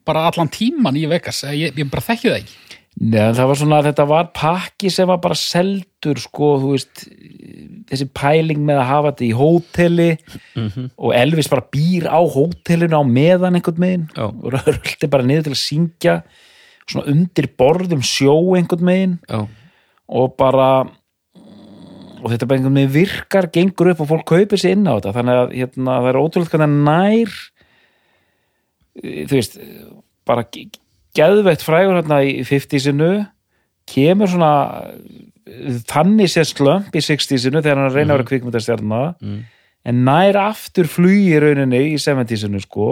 [0.06, 3.78] bara allan tíman í Vegas ég, ég bara þekki það ekki Nei, það var svona
[3.82, 7.02] að þetta var pakki sem var bara seldur sko, þú veist
[7.90, 10.08] þessi pæling með að hafa þetta í hóteli
[10.96, 14.30] og Elvis bara býr á hótelinu á meðan einhvern megin Já.
[14.32, 16.14] og röldi bara niður til að syngja
[16.86, 19.44] svona undir borðum sjó einhvern megin Já,
[20.08, 20.70] og bara
[22.26, 25.14] og þetta bara einhvern veginn virkar, gengur upp og fólk kaupir sér inn á þetta.
[25.18, 27.36] Þannig að hérna, það er ótrúlega nær
[29.02, 29.58] eh, þú veist
[30.26, 30.46] bara
[31.16, 33.10] geðveitt frægur hérna í 50-sinu
[33.88, 34.52] kemur svona
[35.88, 39.44] þannig sér slömp í 60-sinu þegar hann er að vera kvikmyndastjarna Mm.
[39.86, 42.88] en nær aftur flugi í rauninni í 70-sinu sko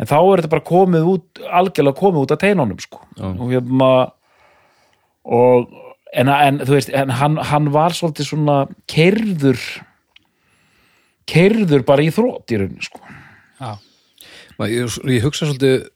[0.00, 3.30] en þá er þetta bara komið út algjörlega komið út af teinunum sko Já.
[3.32, 3.90] og hérna
[5.24, 5.72] og
[6.12, 8.58] en, en þú veist, en hann, hann var svolítið svona
[8.90, 9.60] kerður
[11.30, 13.00] kerður bara í þrótt í rauninni sko
[13.60, 13.76] Já.
[14.68, 15.86] Ég, ég hugsa svolítið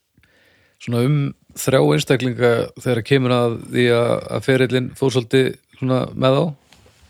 [0.81, 1.17] svona um
[1.59, 5.53] þrjá einstaklinga þegar kemur að því að, ferillin fór svolítið
[5.85, 6.45] með á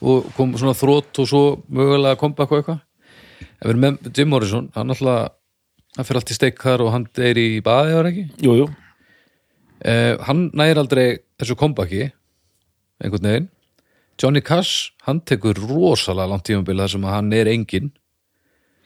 [0.04, 1.42] og kom svona þrótt og svo
[1.72, 2.82] mögulega comeback og eitthvað.
[3.40, 5.32] Ef við erum með Jim Morrison, hann alltaf
[5.94, 8.24] hann fyrir allt í steik þar og hann er í baði var ekki?
[8.42, 8.68] Jú, jú,
[9.86, 11.06] eh, hann næri aldrei
[11.38, 12.08] þessu comebacki
[13.02, 13.50] einhvern veginn.
[14.20, 17.92] Johnny Cash, hann tekur rosalega langt tímabil þar sem að hann er engin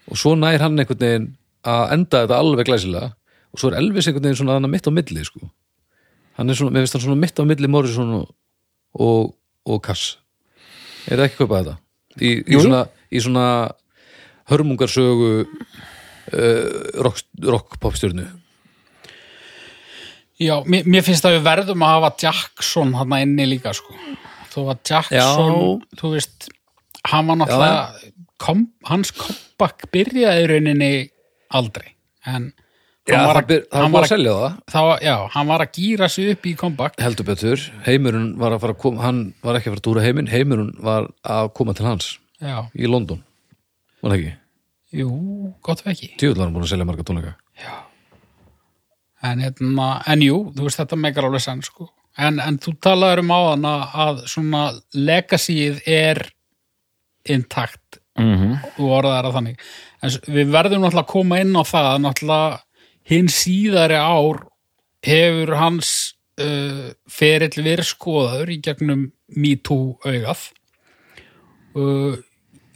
[0.09, 1.29] og svo nær hann einhvern veginn
[1.69, 3.11] að enda þetta alveg glæsilega
[3.53, 5.51] og svo er Elvis einhvern veginn svona mitt á milli sko.
[6.39, 8.33] hann er svona, mér finnst hann svona mitt á milli Morrison og,
[8.95, 9.35] og,
[9.67, 10.19] og Cash
[11.09, 11.77] er það ekki kaupað þetta
[12.21, 13.47] í, í, svona, í svona
[14.49, 15.49] hörmungarsögu uh,
[17.05, 18.29] rock, rock popstjörnu
[20.39, 23.97] Já, mér, mér finnst að við verðum að hafa Jackson hann inni líka sko.
[24.53, 25.99] þó að Jackson, Já.
[25.99, 26.47] þú veist
[27.11, 30.93] hann var náttúrulega kom, hans comeback byrjaði rauninni
[31.59, 31.97] aldrei
[32.29, 32.53] en
[33.09, 34.57] Já, hann var það, byr, það hann var var að selja það.
[34.73, 36.99] þá, já, hann var að gýra sig upp í comeback.
[37.01, 40.05] Heldur betur, heimurinn var að fara að koma hann var ekki að fara að túra
[40.05, 42.11] heiminn, heimurinn var að koma til hans
[42.45, 43.23] já, í London.
[44.03, 44.35] Var það ekki,
[45.01, 45.11] jú,
[45.65, 46.11] gott við ekki.
[46.21, 47.37] Tjóðlar hann búin að selja marga tónleika.
[49.27, 51.89] En, hérna, en jú, þú veist þetta megar alveg sann sko.
[52.19, 54.63] en, en þú talaður um áðan að, að svona
[54.95, 56.27] legacyið er
[57.29, 58.03] intakt.
[58.19, 58.55] Mm -hmm.
[58.83, 59.61] og orðað er að þannig.
[60.03, 62.59] En við verðum náttúrulega að koma inn á það að náttúrulega
[63.09, 64.43] hinn síðari ár
[65.07, 65.91] hefur hans
[66.41, 69.05] uh, ferill verið skoðaður í gegnum
[69.39, 70.47] MeToo augað
[71.79, 72.17] uh,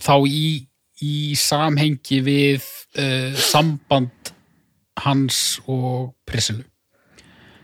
[0.02, 0.46] þá í,
[1.02, 2.66] í samhengi við
[2.98, 4.32] uh, samband
[5.02, 6.64] hans og Priscilu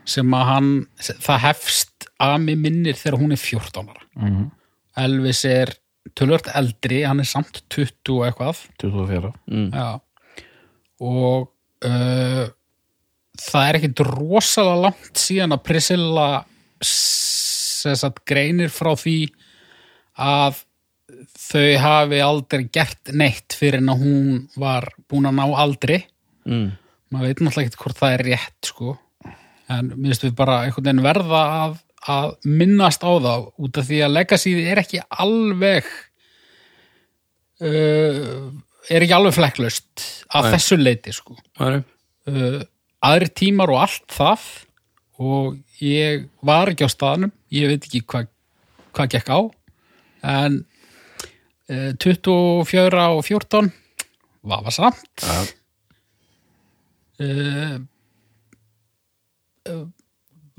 [0.09, 0.69] sem að hann,
[1.05, 4.47] það hefst að mig minnir þegar hún er 14 ára Mhm.
[4.99, 5.69] Elvis er
[6.17, 9.69] tölvört eldri, hann er samt 20 og eitthvað 24 mm.
[9.71, 10.01] Já.
[10.99, 11.53] og
[11.85, 12.47] uh,
[13.39, 16.27] það er ekkit rosalega langt síðan að Priscilla
[16.83, 19.17] sagt, greinir frá því
[20.19, 20.63] að
[21.39, 26.01] þau hafi aldrei gert neitt fyrir en að hún var búin að ná aldri
[26.49, 26.69] Mm.
[27.11, 28.93] maður veit náttúrulega ekkert hvort það er rétt sko.
[29.69, 31.73] en minnst við bara einhvern veginn verða að,
[32.09, 35.89] að minnast á það út af því að legacyð er ekki alveg
[37.61, 38.49] uh,
[38.89, 40.51] er ekki alveg flekklaust af Nei.
[40.55, 41.35] þessu leiti sko.
[41.59, 41.81] Nei.
[42.31, 42.61] uh,
[43.05, 44.47] aðri tímar og allt það
[45.19, 48.29] og ég var ekki á staðnum ég veit ekki hvað
[48.95, 49.39] hvað gekk á
[50.29, 50.59] en
[51.69, 53.71] uh, 24 og 14
[54.49, 55.23] var samt.
[55.23, 55.39] Ja.
[57.23, 57.79] uh,
[59.69, 59.85] uh,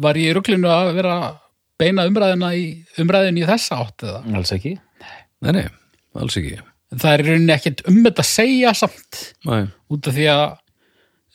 [0.01, 1.17] var ég í ruglinu að vera
[1.81, 2.65] beina umræðina í
[3.01, 4.23] umræðinu í þessa átt eða?
[4.37, 4.77] Alls ekki.
[5.41, 5.67] Nei, nei,
[6.21, 6.59] alls ekki.
[6.91, 10.45] Það er rauninni ekkert um þetta að segja samt Nei, út af því að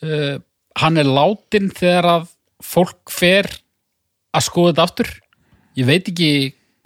[0.04, 0.34] uh,
[0.76, 2.28] hann er látin þegar að
[2.64, 3.48] fólk fer
[4.36, 5.10] að skoða þetta aftur.
[5.76, 6.30] Ég veit ekki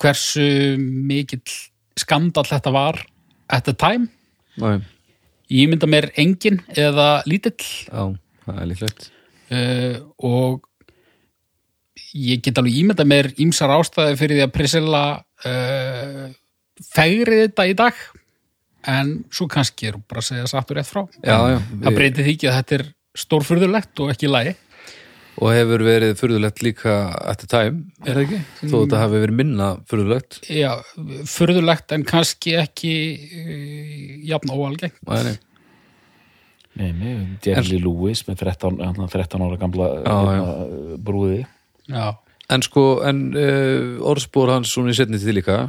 [0.00, 0.46] hversu
[0.80, 1.42] mikill
[1.98, 3.00] skandal þetta var
[3.50, 4.08] at the time.
[4.60, 4.80] Nei,
[5.52, 7.58] ég mynda mér engin eða lítill.
[7.86, 8.02] Já,
[8.46, 9.08] það er líklegt.
[9.50, 10.66] Uh, og
[12.14, 16.24] ég get alveg ímynda mér ímsar ástæði fyrir því að Priscilla uh,
[16.92, 18.06] fegri þetta í dag.
[18.90, 21.02] En svo kannski er hún bara að segja sattur rétt frá.
[21.20, 22.86] Já, já, það breytir því ekki að þetta er
[23.20, 24.56] stórfurðulegt og ekki í lagi.
[25.40, 26.94] Og hefur verið furðulegt líka
[27.30, 28.40] at the time, er það ekki?
[28.64, 30.40] Þó þetta hafi verið minna furðulegt.
[30.52, 30.72] Já,
[31.30, 32.94] furðulegt en kannski ekki
[33.40, 35.38] uh, jafn óalgeng Nei, nei,
[36.80, 37.14] Nei, nei,
[37.44, 41.40] Jerry Lee Lewis með 13, hann 13 ára gamla Já, hérna, brúði.
[41.90, 42.04] Já,
[42.50, 45.68] En sko, en uh, orðspor hans svona í setni til líka.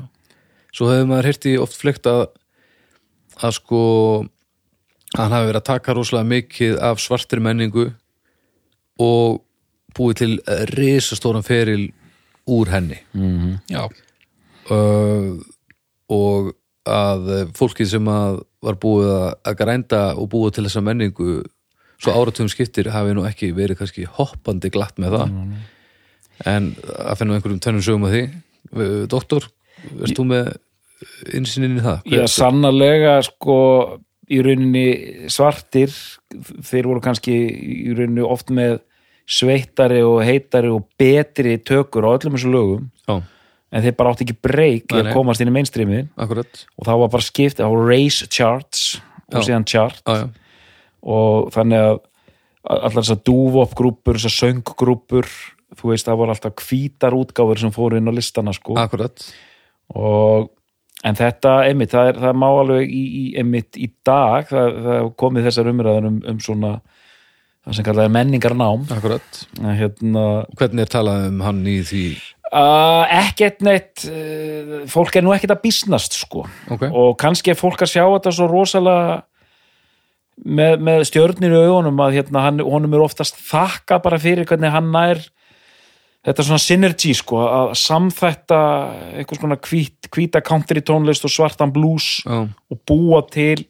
[0.74, 2.24] Svo hefur maður hirti oft flekt að
[3.41, 3.82] að sko
[5.18, 7.89] hann hafi verið að taka rosalega mikið af svartri menningu
[9.01, 9.41] og
[9.97, 10.32] búið til
[10.72, 11.89] risastóran feril
[12.47, 12.99] úr henni.
[13.14, 13.84] Mm já,
[14.72, 15.36] uh,
[16.12, 16.53] og
[16.88, 21.41] að fólkið sem að var búið að, grænda og búið til þessa menningu
[22.01, 25.36] svo áratugum skiptir hafi nú ekki verið kannski hoppandi glatt með það.
[26.49, 28.24] En að finna einhverjum tönnum sögum að því
[29.12, 29.45] Doktor,
[29.99, 30.53] veist þú með
[31.36, 32.07] innsýnin í það?
[32.09, 33.57] Já, sannarlega sko
[34.32, 34.86] í rauninni
[35.32, 35.91] svartir
[36.63, 38.79] þeir voru kannski í rauninni oft með
[39.32, 42.89] sveittari og heitari og betri tökur á öllum þessu lögum.
[43.07, 43.21] Já,
[43.71, 46.65] en þeir bara átti ekki breyk að komast inn í mainstreami akkurat.
[46.77, 49.01] Og þá var bara skipt á race charts
[49.32, 49.51] og Já.
[49.51, 50.01] síðan chart.
[50.05, 50.27] Já,
[51.01, 52.01] og þannig að
[52.61, 55.29] allar þessar dúvop grúpur, þessar sönggrúpur
[55.79, 58.75] þú veist það voru alltaf hvítar útgáfur sem fóru inn á listana sko.
[58.79, 59.23] Akkurat.
[59.95, 60.51] Og
[61.08, 65.08] en þetta, einmitt, það, er, það má alveg í, í, einmitt í dag það, það
[65.24, 66.76] komið þessar umræðan um, um svona
[67.62, 68.86] það sem kallað er menningarnám.
[68.95, 70.28] Akkurat, hérna
[70.58, 72.06] hvernig er talað um hann í því?
[72.52, 76.45] Uh, ekkert neitt uh, fólk er nú ekkert að bísnast sko.
[76.74, 79.22] Ok, og kannski er fólk að sjá þetta svo rosalega
[80.41, 84.74] með, með stjörnir í augunum að hérna, hann, honum er oftast þakka bara fyrir hvernig
[84.74, 85.22] hann nær
[86.26, 88.61] þetta svona synergy sko að samþætta
[89.19, 93.65] einhvers konar hvít, hvíta country tónlist og svartan blues já, og búa til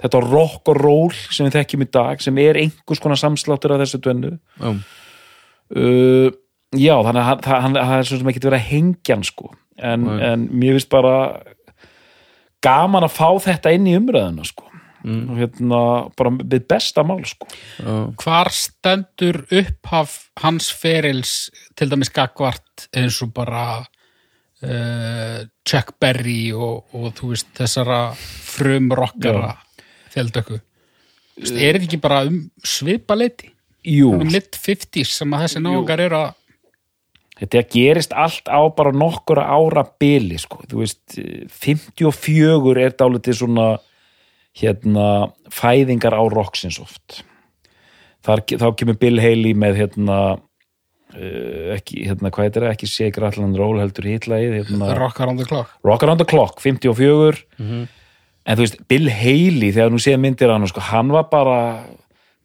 [0.00, 3.82] þetta rock og roll sem við þekkjum í dag sem er einhvers konar samsláttur af
[3.82, 4.36] þessu tvennu.
[4.56, 4.70] Já,
[5.76, 6.30] uh,
[6.78, 9.52] já þannig að það, er svo sem ekki verið að hengja hann sko.
[9.80, 10.16] En, Nei.
[10.28, 11.14] en mér finnst bara
[12.64, 14.69] gaman að fá þetta inn í umræðuna sko
[15.00, 15.30] Mm.
[15.32, 15.80] og hérna
[16.18, 17.46] bara við besta mál sko.
[17.80, 21.34] Já, hvar stendur upphaf hans ferils
[21.78, 29.54] til dæmis gagvart eins og bara uh, Chuck Berry og, og þú veist þessara frumrockara
[30.12, 30.60] þeldöku
[31.40, 33.54] er þetta ekki bara um svipaleiti
[33.88, 36.34] Jú, um mid 50s sem að þessi náungar eru að
[37.40, 43.70] þetta gerist allt á bara nokkura ára bili sko, þú veist 54 er dálítið svona
[44.56, 47.22] hérna fæðingar á rocksins oft.
[48.26, 53.46] Þar, þá kemur Bill Haley með hérna uh, ekki, hérna, hvað heitir það, ekki Rattle
[53.46, 54.90] and Roll heldur hitlaðið, hérna.
[54.98, 55.72] Rockar on the clock.
[55.86, 57.44] Rock Around the Clock, 54
[58.50, 61.58] en þú veist, Bill Haley þegar nú séð myndir hann, sko, hann var bara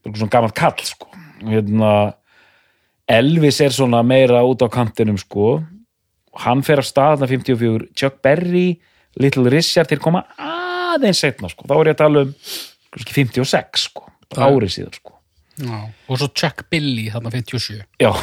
[0.05, 1.07] bara svona gammal kall sko.
[1.43, 2.13] hérna
[3.09, 5.63] Elvis er svona meira út á kantinum sko,
[6.41, 8.79] hann fer af staðna 54, Chuck Berry
[9.21, 10.25] Little Richard, þeir koma
[10.95, 12.31] aðeins setna, sko, þá er ég að tala um
[12.95, 14.01] kannski 56, sko,
[14.35, 15.11] árið síðan sko.
[15.55, 15.77] Já.
[16.11, 17.79] Og svo Chuck Billy þarna 57.
[18.03, 18.11] já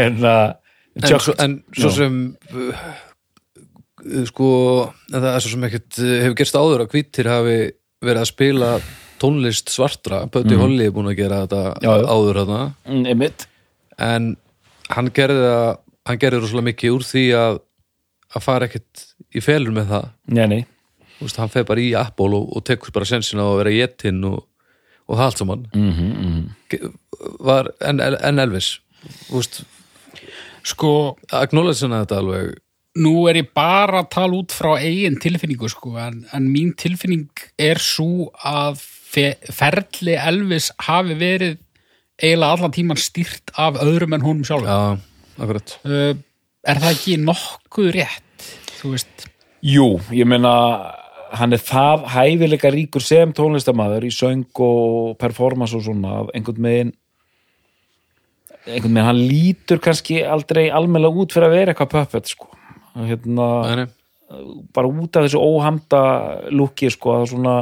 [0.00, 0.46] en að
[0.96, 2.14] en, svo, en svo sem
[2.54, 2.80] uh,
[4.00, 4.48] uh, sko
[5.12, 7.58] en það er svo sem ekkert uh, hefur gerst áður að hvítir hafi
[8.00, 8.70] verið að spila
[9.20, 10.62] tónlist svartra Bötti mm.
[10.64, 12.04] Holly er búin að gera þetta Já, já.
[12.08, 13.04] áður þarna Mm,
[14.00, 14.22] en
[14.90, 15.70] hann gerði það
[16.08, 17.54] hann gerði rosalega mikið úr því að
[18.34, 20.06] að fara ekkert í felur með það.
[20.26, 20.60] Nei, nei,
[21.18, 23.72] Þú veist, hann fer bara í Apple og, og tekur bara sensin á að vera
[23.74, 24.38] jetinn og,
[25.04, 25.66] og það allt saman.
[25.74, 26.92] Mm -hmm, Ge-
[27.40, 28.80] var, en, en Elvis
[29.28, 29.62] þú veist,
[30.62, 32.58] Sko, acknowledge hann þetta alveg?
[33.00, 37.28] nú er ég bara að tala út frá eigin tilfinningu sko, en, en mín tilfinning
[37.58, 41.58] er svo að fe, ferli Elvis hafi verið
[42.20, 44.66] eiginlega allan tíman stýrt af öðrum en honum sjálfum.
[44.66, 44.98] já,
[45.38, 45.78] akkurat.
[45.84, 46.14] Uh,
[46.66, 48.48] er það ekki nokkuð rétt?
[48.80, 49.26] Þú veist,
[49.60, 49.86] Jú,
[50.16, 50.50] ég meina
[51.36, 56.64] hann er það hæfileika ríkur sem tónlistamæður í söng og performance og svona að einhvern
[56.64, 56.92] veginn
[58.66, 62.48] einhvern veginn hann lítur kannski aldrei almennilega út fyrir að vera eitthvað puppet sko
[62.98, 63.46] Og hérna,
[63.78, 63.84] nei.
[64.74, 66.00] bara út af þessu óhamda
[66.50, 67.54] lúki sko að svona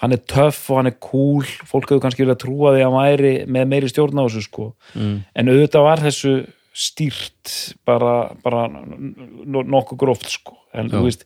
[0.00, 3.00] hann er töff og hann er cool fólk hefur kannski vilja trúa því að hann
[3.00, 5.18] væri með meiri stjórn á þessu sko Mm.
[5.34, 6.36] en auðvitað var þessu
[6.72, 7.54] stýrt
[7.88, 11.24] bara, bara no- nokkuð gróft sko en þú veist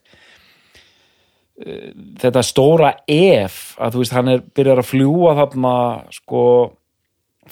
[1.65, 1.91] eh,
[2.21, 5.75] þetta stóra ef að þú veist hann er byrjar að fljúa þarna
[6.15, 6.41] sko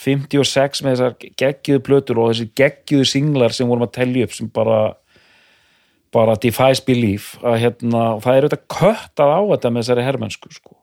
[0.01, 4.49] 56 með þessar geggjuðu plötur og þessi geggjuðu singlar sem vorum að telja upp sem
[4.53, 4.79] bara
[6.13, 10.51] bara defies belief að hérna, og það er auðvitað köttað á þetta með þessari hermennsku
[10.53, 10.75] sko.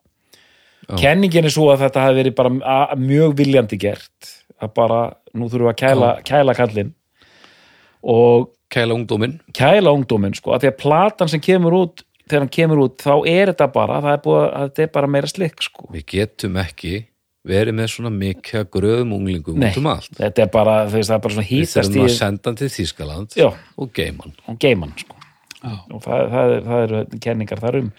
[0.89, 0.95] Já.
[0.99, 4.31] kenningin er svo að þetta hafi verið bara mjög viljandi gert
[4.61, 4.97] að bara,
[5.37, 6.91] nú þurfum við að kæla, kæla kallinn
[8.01, 12.53] og kæla ungdóminn kæla ungdóminn sko, að því að platan sem kemur út þegar hann
[12.55, 15.65] kemur út, þá er þetta bara það er, búið, að þetta er bara meira slikk
[15.65, 15.87] sko.
[15.93, 17.05] við getum ekki
[17.47, 20.99] verið með svona mikið af gröðum unglingum Nei, út um allt þetta er bara, þú
[20.99, 23.49] veist, það er bara svona við hýtast þurfum í að senda hann til Þýskaland Já.
[23.81, 25.17] og geima hann og geiman sko.
[25.61, 25.73] Já.
[25.93, 27.89] og það, það, er, það eru kenningar þar um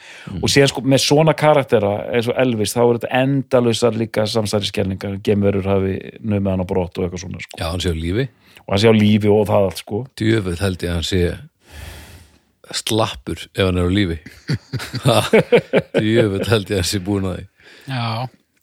[0.41, 5.21] og síðan sko með svona karaktera eins og Elvis, þá er þetta endalusar líka samsæriskenningar,
[5.23, 7.61] gemurur hafi numið hann á brott og eitthvað svona sko.
[7.61, 8.27] já, hann sé á lífi
[8.63, 11.23] og hann sé á lífi og það allt sko djöfuð held ég að hann sé
[12.73, 14.19] slappur ef hann er á lífi
[15.99, 17.47] djöfuð held ég að hann sé búin að því
[17.93, 18.05] já.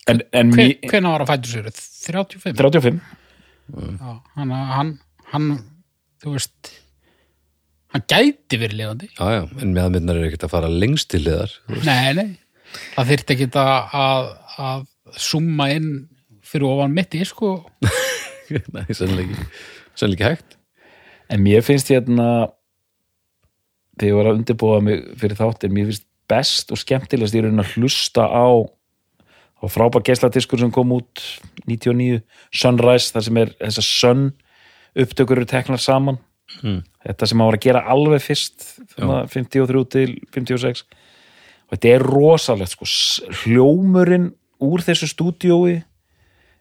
[0.09, 1.71] en, en Hver, mí, hvenær var að fættu sér?
[2.09, 2.55] 35?
[2.57, 3.01] 35
[3.69, 4.87] Já, hann, hann,
[5.29, 5.49] hann,
[6.23, 6.71] þú veist,
[7.93, 9.09] hann gæti verið lifandi.
[9.13, 11.53] já, já, en meðmyndar er ekkert að fara lengst til liðar
[11.85, 12.31] Nei, nei,
[12.95, 14.31] það þyrfti ekki að, að,
[14.65, 14.87] að
[15.21, 15.91] summa inn
[16.49, 17.51] fyrir ofan mitt í, sko.
[18.73, 19.45] nei, sannlega ekki
[19.99, 20.57] sannlega ekki hægt
[21.29, 22.29] en mér finnst hérna
[23.99, 27.63] þegar ég var að undirbúa mig fyrir þáttir, mér finnst best og skemmtilegast í raunin
[27.63, 28.47] að hlusta á
[29.59, 31.19] á frábær geisladiskur sem kom út
[31.67, 32.21] 99,
[32.55, 34.25] Sunrise þar sem er þessar Sun
[34.99, 36.21] upptökur eru teknar saman
[36.59, 36.81] Hmm.
[37.05, 38.63] þetta sem maður var að gera alveg fyrst
[38.95, 40.81] þarna 53 til 56
[41.69, 42.87] og þetta er rosalegt sko.
[43.43, 44.31] Hljómurinn
[44.65, 45.75] úr þessu stúdíói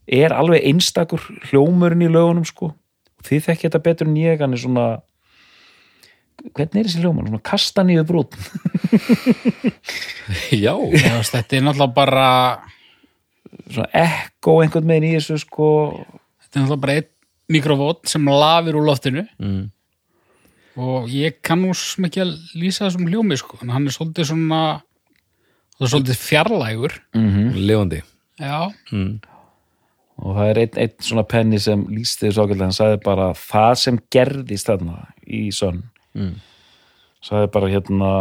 [0.04, 2.74] er alveg einstakur hljómurinn í lögunum sko.
[3.18, 4.86] Og þið þekki þetta betur en ég hann er svona
[6.54, 7.28] hvernig er þessi hljómur?
[7.28, 8.36] Svona kastaníu brút
[10.64, 12.28] já, Já, þetta er náttúrulega bara,
[13.66, 17.14] svona ekko einhvern veginn í þessu sko þetta er náttúrulega bara einn
[17.48, 19.62] mikrofót sem lafir úr loftinu mm.
[20.84, 24.30] og ég kann nú sem ekki að lýsa þessum hljómi, sko, en hann er svolítið
[24.32, 24.60] svona,
[25.78, 26.96] það er svolítið fjarlægur.
[27.56, 28.02] lifandi
[28.38, 29.37] Já, mm.
[30.18, 33.74] Og það er einn, einn svona penni sem lýsti þessu ákveðlega, hann sagði bara það
[33.84, 35.84] sem gerðist þarna í sönn
[36.18, 36.40] Mm.
[37.22, 38.12] sagði bara hérna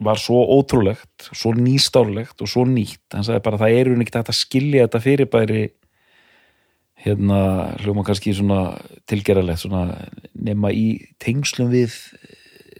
[0.00, 4.32] var svo ótrúlegt, svo nýstárlegt og svo nýtt, hann sagði bara það eru ekki hægt
[4.32, 5.62] að skilja þetta fyrirbæri
[7.04, 7.40] hérna
[7.82, 8.78] hljóma kannski svona
[9.10, 9.84] tilgerðalegt svona
[10.34, 11.94] nema í tengslum við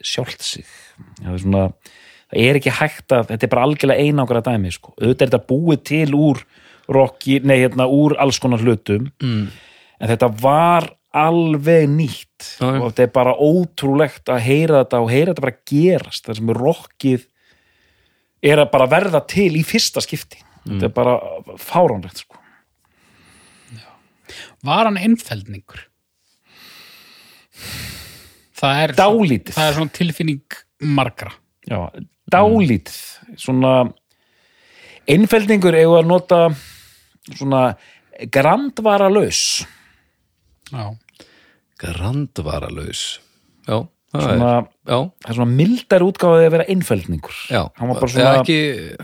[0.02, 0.66] sjálft sig.
[1.20, 1.64] Það er svona
[2.28, 5.48] það er ekki hægt að, þetta er bara algjörlega einangra dæmi sko, auðvitað er þetta
[5.52, 6.42] búið til úr
[6.89, 9.48] rocki, nei hérna úr alls konar hlutum Mm.
[10.01, 12.81] en þetta var alveg nýtt Já, já.
[12.82, 16.52] og þetta er bara ótrúlegt að heyra þetta og heyra þetta bara gerast það sem
[16.59, 17.27] rockið
[18.43, 20.39] er að bara verða til í fyrsta skipti
[20.69, 21.15] þetta er bara
[21.59, 22.36] fáránlegt sko.
[24.62, 25.81] var hann einfeldningur?
[28.59, 30.56] Það er, dálítið það er svona tilfinning
[30.98, 31.32] margra.
[31.69, 31.78] Já,
[32.31, 32.97] dálítið
[33.39, 33.73] svona
[35.09, 36.40] einfeldningur eigum að nota
[37.34, 37.62] svona
[38.32, 39.66] grandvara laus
[40.72, 40.96] Já.
[41.78, 43.20] grandvaralaus.
[43.68, 44.52] Já, það svona,
[44.88, 47.62] já, það er svona mildar útgáfið að vera einfældningur já.
[47.76, 48.59] Hann var bara Já, svona, ekki,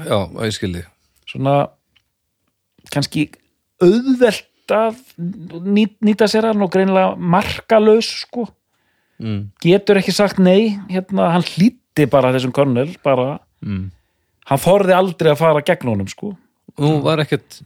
[0.08, 0.18] já,
[0.48, 0.84] ég skildi
[1.28, 1.56] svona
[2.92, 3.26] kannski
[3.84, 8.46] auðvelt að nýt, nýta sér hann og greinilega markalaus sko.
[9.20, 13.84] Mm, getur ekki sagt nei hérna, hann hlýtti bara þessum Connell bara, mm.
[14.50, 16.32] hann þorði aldrei að fara gegn honum sko.
[16.80, 17.60] Nú var ekkert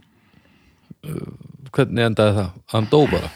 [1.03, 2.57] hvernig endaði það?
[2.75, 3.31] Hann dó bara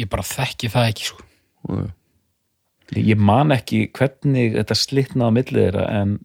[0.00, 1.26] ég bara þekki það ekki sko.
[1.70, 1.90] Nei.
[2.96, 6.18] ég man ekki hvernig þetta slitnaði á milli þeirra en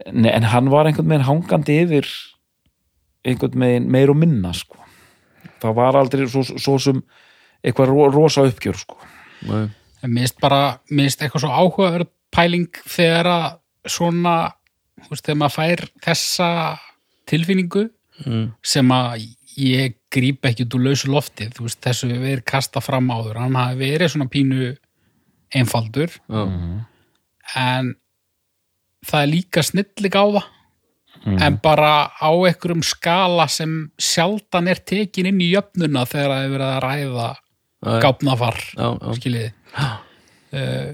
[0.00, 2.06] Nei, en hann var einhvern veginn hangandi yfir
[3.28, 4.78] einhvern veginn meir og minna sko.
[5.60, 7.02] það var aldrei svo, svo sem
[7.60, 8.96] eitthvað ro, rosa uppgjör sko.
[10.00, 13.46] Finnst bara, mér finnst eitthvað svo áhugaverð pæling þegar að
[13.92, 14.34] svona,
[15.04, 16.48] þú veist, þegar maður fær þessa
[17.30, 17.86] tilfinningu
[18.24, 18.46] mm.
[18.62, 19.26] sem að
[19.60, 23.40] ég gríp ekki út úr lausu loftið, þú veist, þessu við verið kasta fram áður,
[23.42, 24.70] hann hafi verið svona pínu
[25.56, 26.14] einfaldur.
[26.30, 26.42] Já,
[27.60, 27.92] en
[29.06, 30.48] það er líka snillig á það.
[31.20, 36.52] En bara á einhverjum skala sem sjaldan er tekin inn í jöfnuna þegar það er
[36.54, 37.26] verið að ræða
[38.00, 38.60] gáfnafar
[39.18, 40.88] skiljiði uh,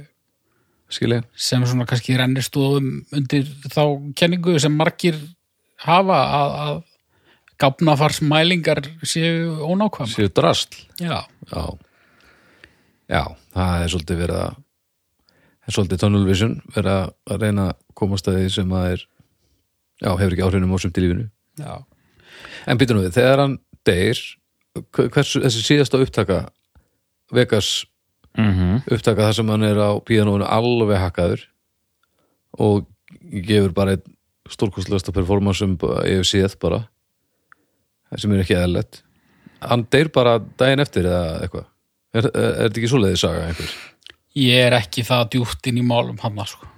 [0.91, 3.83] skilji sem svona kannski rennir stóðum undir þá
[4.19, 5.19] kenningu sem margir
[5.85, 6.77] hafa að, að
[7.61, 11.65] gáfnafarsmælingar séu ónákvæm Séu drastl já, Já.
[13.09, 13.23] Já,
[13.55, 18.29] það er svolítið verið að það er svolítið tunnel vision verið að- reyna að komast
[18.29, 19.05] að því sem að er
[20.03, 21.29] já, hefur ekki áhrifnum á sumt í lífinu.
[21.59, 21.85] Já,
[22.67, 24.19] En býtum við, þegar hann deyr
[24.93, 26.49] hver- hversu, þessi síðasta upptaka
[27.33, 27.87] Vegas
[28.37, 28.83] mm -hmm.
[28.93, 31.41] upptaka þar sem hann er á píanónu alveg hakkaður
[32.59, 32.87] og
[33.47, 34.16] gefur bara einn
[34.53, 35.75] stórkostlegasta performance sem
[36.07, 36.85] ég hef séð bara
[38.17, 39.03] sem er ekki eðlilegt.
[39.67, 41.67] Hann deyr bara daginn eftir eða eitthvað.
[42.17, 43.75] Er, er, er þetta ekki svoleiðið saga einhver?
[44.37, 46.69] Ég er ekki það djúpt inn í málum hann sko.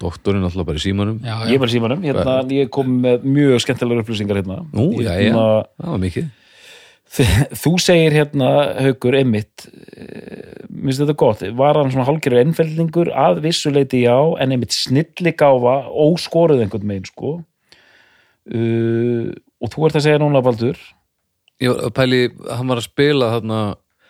[0.00, 1.20] doktorinn alltaf bara í símanum.
[1.24, 1.60] Já, ég já.
[1.60, 4.58] var símanum, hérna, ég kom með mjög skemmtilegar upplýsingar hérna.
[4.76, 5.46] Nú, Ég, já, já, hérna,
[5.80, 6.26] það var mikið
[7.10, 8.50] þú segir hérna
[8.82, 9.68] haukur einmitt
[10.86, 15.76] minnst þetta gott, var hann svona hálgerur ennfeldningur að vissuleiti já en einmitt snilli gáfa
[15.90, 17.36] óskoruð einhvern megin sko.
[18.46, 20.78] Uh, og þú ert að segja núna Baldur?
[21.62, 22.22] Ég var að pæli,
[22.52, 23.60] hann var að spila þarna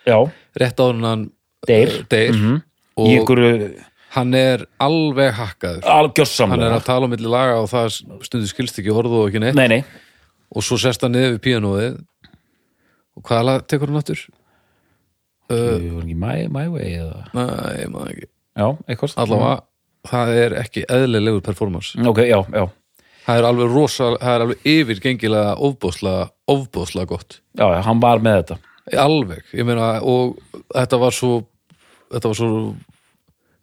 [0.09, 0.17] já,
[0.61, 1.29] rétt en hann
[1.69, 2.35] deyr, eh, deyr.
[2.35, 2.57] Mhm.
[2.97, 3.71] og í einhverju
[4.17, 5.85] hann er alveg hakkaður.
[5.85, 9.43] Hann er að tala á milli laga og það stundu skilst ekki orðu og ekki
[9.45, 9.55] neitt.
[9.55, 9.85] Nei, nei,
[10.51, 11.97] og svo sest hann niður við píanóið
[13.17, 14.23] og hvaða lag tekur hann aftur?
[15.47, 17.21] Uh, var ekki my, my way eða?
[17.37, 17.47] Nei,
[17.85, 18.29] ég maður ekki.
[18.57, 19.57] Já, eitthvað Allavega,
[20.11, 21.95] það er ekki eðlilegur performance.
[22.11, 22.67] Ok, já, já,
[23.27, 27.39] Það er alveg rosa, það er alveg yfirgengilega ofbóðslega, ofbóðslega gott.
[27.59, 28.59] Já, já, hann var með þetta.
[29.03, 30.37] Alveg, ég meina og
[30.71, 31.33] þetta var svo
[32.15, 32.51] þetta var svo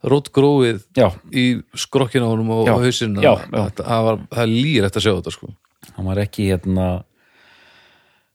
[0.04, 1.44] rótgróið já, í
[1.80, 3.14] skrokkina á honum og Já, hausinn.
[3.24, 3.48] já, já.
[3.54, 5.48] Þetta, það, var, það er lýrætt að sjá þetta sko.
[5.96, 6.88] Hann var ekki hérna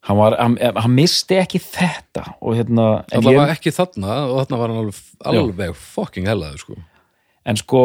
[0.08, 4.38] hann var, hann, hann misti ekki þetta og hérna Það ég, var ekki þarna og
[4.42, 5.02] þarna var hann alveg,
[5.34, 6.80] alveg fucking hellaður sko.
[7.50, 7.84] En sko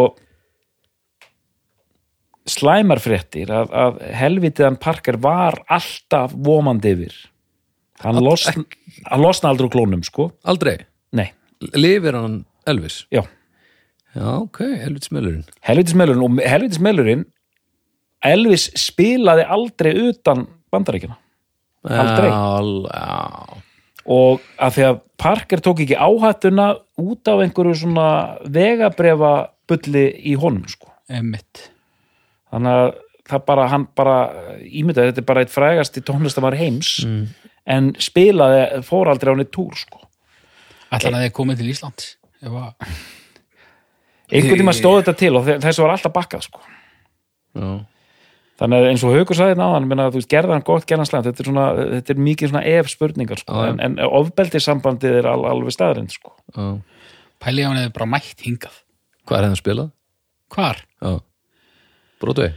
[2.51, 7.15] slæmar fréttir að, að helvitiðan Parker var alltaf vomandi yfir.
[8.05, 8.67] Hann, losn,
[9.07, 10.29] hann losna aldrei úr klónum sko.
[10.51, 10.77] Aldrei,
[11.15, 11.31] nei,
[11.73, 13.05] lifir hann Elvis?
[13.13, 13.23] Já,
[14.15, 17.25] Já, ok, Elvis smölurinn helvitismelurinn og helvitismelurinn
[18.25, 21.19] Elvis spilaði aldrei utan bandaríkjana
[21.85, 22.31] Aldrei.
[22.31, 23.61] Já
[24.05, 26.65] og að því að Parker tók ekki áhættuna
[27.01, 28.09] út af einhverju svona
[28.53, 29.31] vegabrefa
[29.67, 30.91] bulli í honum sko.
[31.09, 31.71] Einmitt.
[32.53, 32.91] þannig að
[33.31, 34.17] það bara, hann bara
[34.61, 37.29] ímyndaði, þetta er bara eitt frægasti tónlistamar heims Mm.
[37.67, 39.99] en spilaði, fór aldrei á neitt túr sko.
[40.93, 41.73] Ætlar að þið komið til að
[44.31, 46.61] einhvern tíma stóð þetta til og þe- þessu var alltaf bakkað sko.
[47.57, 47.87] Já,
[48.61, 51.11] þannig að eins og Haukur sagði náðan menna, þú veist, gerði hann gott, gerði hann
[51.11, 51.67] slæmt þetta er, svona,
[51.97, 53.55] þetta er mikið svona ef spurningar sko.
[53.55, 53.71] Já.
[53.73, 56.35] en, en ofbeldissambandið er al, alveg staðrind sko.
[56.55, 56.69] já
[57.45, 58.77] pæli hann hefur bara mætt hingað.
[59.29, 59.89] Hvað er henni spilað?
[60.55, 60.81] Hvar?
[61.03, 61.13] Já
[62.23, 62.55] Broadway?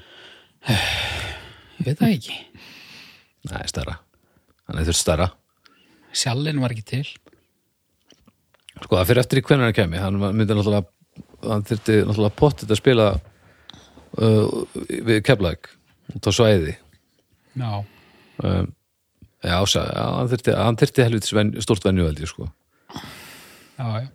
[0.67, 2.35] Ég veit það ekki.
[3.47, 3.97] Nei, stærra
[4.67, 5.27] Hann þurft stærra
[6.17, 7.05] Sjallin var ekki til.
[8.81, 10.87] Sko, það fyrir eftir í hvernig hann kemi Hann myndi náttúrulega
[11.47, 14.63] Hann þyrfti náttúrulega pottið að spila uh,
[15.07, 15.71] Við Keflæk
[16.15, 16.77] Út á svæði
[17.57, 17.83] Já.
[18.43, 18.73] um,
[19.45, 22.47] Já, sá, já hann þyrfti, hann þyrfti helvitis ven, stórt venjuveldi sko.
[23.77, 24.07] Já, já.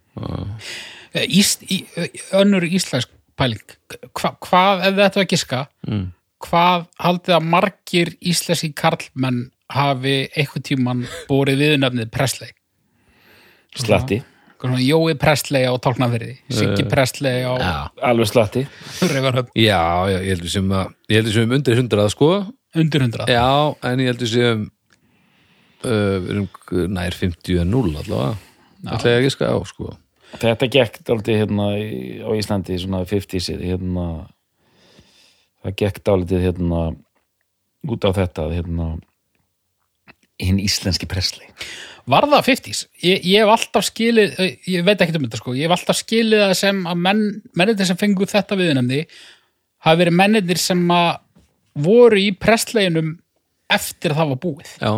[1.15, 1.85] Eh, Íst, í,
[2.35, 3.77] önnur íslensk pæling.
[4.19, 6.03] Hva, hvað, ef þetta var giska, mm.
[6.43, 12.53] hvað haldið að margir íslenski karlmenn hafi eitthvað tíman bórið viðnöfnið Presley?
[13.79, 14.21] slatti
[14.63, 17.73] Jói Presley á Tálknafyrði Siggi Presley á Já,
[18.11, 18.63] alveg slatti.
[19.59, 19.81] Já,
[20.13, 22.29] já ég heldur sem að ég heldur sem undir hundrað sko.
[22.79, 23.33] Undir hundrað.
[23.35, 23.49] Já,
[23.91, 24.63] en ég heldur sem
[25.85, 26.49] uh, við erum
[26.95, 28.37] nær 50 en 0 allavega.
[28.83, 29.93] Ætla ég ekki ska á sko.
[30.43, 34.07] Þetta gekk dálítið hérna í- á Íslandi svona 50s hérna
[35.63, 36.81] það gekk dálítið hérna
[37.93, 38.87] út á þetta hérna
[40.43, 41.49] hinn íslenski presli
[42.11, 42.81] Var það 50s?
[42.99, 46.01] Ég, ég hef alltaf skilið, eh, ég veit ekki um þetta sko, ég hef alltaf
[46.01, 47.23] skilið það sem að menn,
[47.55, 49.05] mennir sem fengu þetta viðnefni
[49.87, 51.13] hafi verið mennir sem að
[51.87, 53.15] voru í pressleginum
[53.73, 54.73] eftir það var búið.
[54.83, 54.93] Já,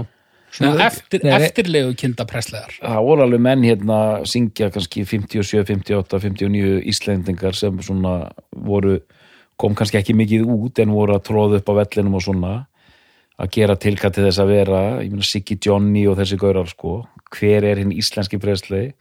[0.86, 2.72] eftir, eftirlegu kinda presslegar.
[2.80, 9.00] það voru alveg menn hérna syngja kannski 57, 58, 59 Íslendingar sem svona voru
[9.56, 12.52] kom kannski ekki mikið út en voru að tróða upp á vellinum og svona
[13.40, 17.00] að gera tilkall til þess að vera ég meina Siggi Johnny og þessi gaurar sko.
[17.34, 18.92] Hver er hinn íslenski presley?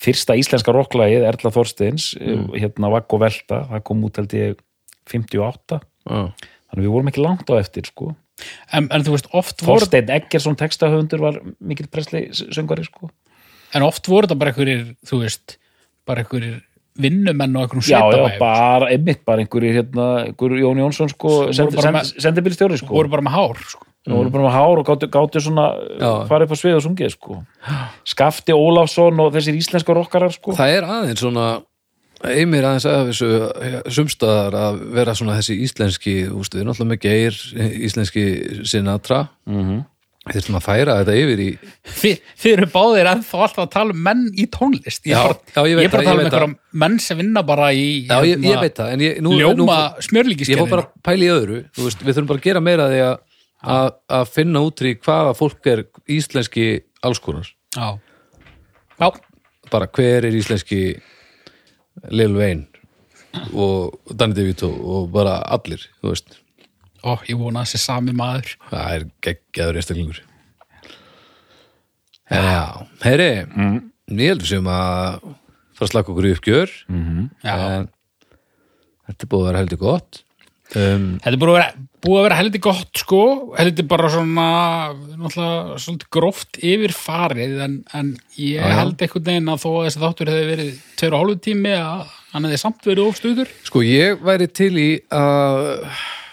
[0.00, 2.14] Fyrsta íslenska rocklagið Erla Þorsteins,
[2.54, 4.62] hérna Vaggo Velta það kom út held ég
[5.10, 6.20] 58 já,
[6.70, 8.14] þannig við vorum ekki langt á eftir sko.
[8.72, 13.10] En, en þú veist, oft voru, Þorstein Eggersson textahöfundur var mikill presley söngari sko.
[13.76, 15.58] En oft voru þetta bara einhverjir, þú veist,
[16.08, 16.62] bara einhverjir
[17.02, 18.38] vinnumenn og einhverjum Já, já, sveitabæjum.
[18.40, 23.62] bara, einmitt bara einhverjir hérna, einhver Jón Jónsson sko, sendibílstjóri sko voru bara með hár,
[23.68, 23.86] sko.
[24.06, 25.66] Það voru bara með hár og gáttu, gáttu svona
[26.00, 26.12] Já.
[26.30, 27.40] farið upp á svið og sungið sko
[28.08, 31.48] Skafti Ólafsson og þessir íslensku rockarar sko það er aðeins svona
[32.24, 33.28] einmir aðeins að þessu
[33.96, 37.36] sumstaðar að vera svona þessi íslenski úst, við erum alltaf með geir
[37.88, 38.24] íslenski
[38.68, 39.80] Sinatra mm
[40.30, 40.40] -hmm.
[40.40, 41.48] þurfum að færa þetta yfir í
[42.00, 42.12] Þi,
[42.42, 45.06] þið eru báðir ennþá alltaf að tala um menn í tónlist.
[45.06, 46.54] Ég er bara, að tala um veit einhverjum
[46.84, 50.60] menn sem vinna bara í Já, ég, ég veit það, en ég, nú, ljóma ég
[50.60, 53.18] fór bara að pæla í öðru veist, við þurfum bara að gera meira því að
[53.60, 56.66] að, finna út í hvaða fólk er íslenski
[57.04, 57.98] allskonar Já.
[59.00, 59.08] Já,
[59.70, 60.82] bara hver er íslenski
[62.10, 62.66] Lil Wayne
[63.54, 66.40] og Danny DeVito og bara allir, þú veist
[67.04, 68.54] ó, ég vona að þessi sami maður.
[68.70, 70.20] það er geggjaður einstaklingur.
[72.30, 75.20] Já, heyri ég heldur sem að
[75.74, 76.74] fara að slaka okkur í uppgjör.
[77.42, 77.54] Já.
[77.58, 77.88] en
[79.10, 80.20] þetta er búið að vera heldur gott.
[80.70, 81.70] Um, Þetta er búið að vera,
[82.04, 83.22] búið að vera heldur gott sko,
[83.58, 84.44] heldur bara svona
[86.14, 88.76] gróft yfir farið en, en ég já.
[88.78, 90.70] held einhvern veginn að þó að þessi þáttur hefði verið
[91.00, 94.88] tveir og hálfu tími að hann hefði samt verið ofstuður Sko ég væri til í
[95.10, 95.74] að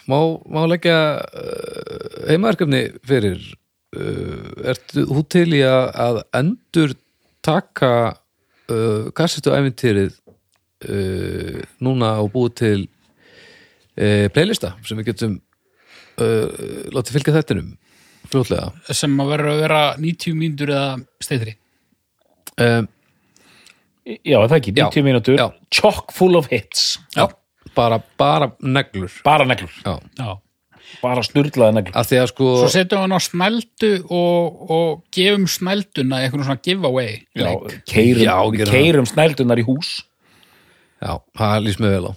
[0.07, 0.17] má,
[0.49, 3.41] má leggja uh, heimaverkefni fyrir
[3.97, 6.95] uh, ertu þú til í að, að endur
[7.45, 16.47] taka uh, kassetu æfintýrið uh, núna og búið til uh, playlista sem við getum uh,
[16.95, 17.73] látið fylgja þettinum
[18.27, 20.93] fljótlega sem að vera að vera 90 mínútur eða
[21.23, 21.57] steitri.
[22.59, 22.87] um,
[24.07, 25.41] Já, er það ekki, 90 Já, mínútur.
[25.75, 27.25] Chock full of hits Já.
[27.77, 29.95] Bara, bara neglur Bara neglur, Já.
[30.19, 30.35] Já.
[31.03, 35.01] bara sturlaði neglur að því að sko Svo setjum við hann á snældu og, og
[35.15, 37.81] gefum snælduna einhvern svona giveaway Já, leik.
[37.89, 38.77] keirum, Já, við gerum það.
[38.77, 39.91] keirum snældunar í hús
[41.03, 42.13] já, það lýst mig vel á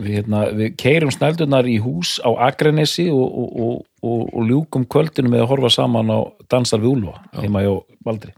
[0.00, 4.86] við, hérna, við keirum snældunar í hús á Akranesi og, og, og, og, og ljúkum
[4.88, 6.18] kvöldinu með að horfa saman á
[6.52, 7.74] Dansar við Úlfa heima hjá
[8.06, 8.32] Valdri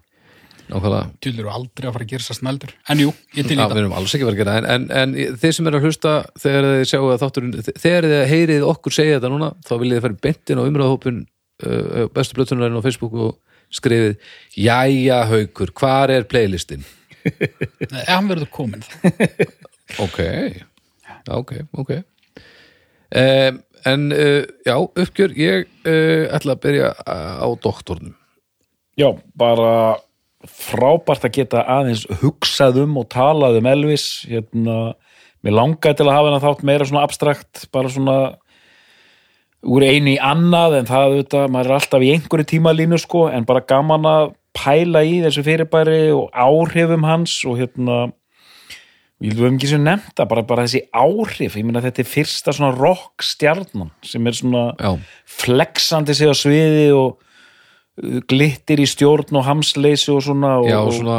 [0.73, 1.11] nákvæmlega.
[1.23, 2.74] Tjúlur og aldrei að fara að gera þessar snældur.
[2.93, 4.89] En jú, ég til í Já, við erum alls ekki verið að gera það, en,
[4.97, 8.66] en, en þeir sem eru að hlusta þegar þið sjáu að þátturinn þegar þið heyrið
[8.73, 12.81] okkur segja þetta núna þá viljið þið fara í beintin á umræðahópin uh, bestu blötunarinn
[12.81, 13.36] á Facebook og
[13.73, 14.16] skrifið,
[14.59, 16.85] jæja haukur hvar er playlistin?
[17.23, 18.82] Nei, Hann verður komin
[20.01, 20.19] Ok,
[21.28, 21.90] ok, ok.
[23.12, 28.15] Um, en uh, já, uppgjör ég uh, ætla að byrja á doktornum.
[28.97, 29.99] Já, bara
[30.48, 34.06] frábært að geta aðeins hugsað um og talað um Elvis.
[34.31, 34.94] Hérna,
[35.43, 38.16] mér langaði til að hafa hennar þátt meira svona abstrakt, bara svona
[39.62, 43.47] úr einu í annað en það auðvitað, maður er alltaf í einhverju tímalínu sko, en
[43.47, 48.01] bara gaman að pæla í þessu fyrirbæri og áhrifum hans og hérna
[49.23, 51.56] við höfum ekki sem nefnda, bara, bara þessi áhrif.
[51.59, 54.97] Ég meina þetta er fyrsta svona rock stjarnan sem er svona Já,
[55.43, 57.23] flexandi sig á sviði og
[58.28, 61.19] glittir í stjórn og hamsleysi og svona og, já, og svona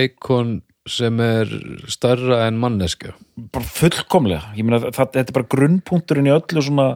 [0.00, 1.50] íkon sem er
[1.90, 3.12] starra en manneska
[3.52, 4.54] bara fullkomlega.
[4.56, 6.88] Ég meina það, þetta er bara grunnpunkturinn í öllu svona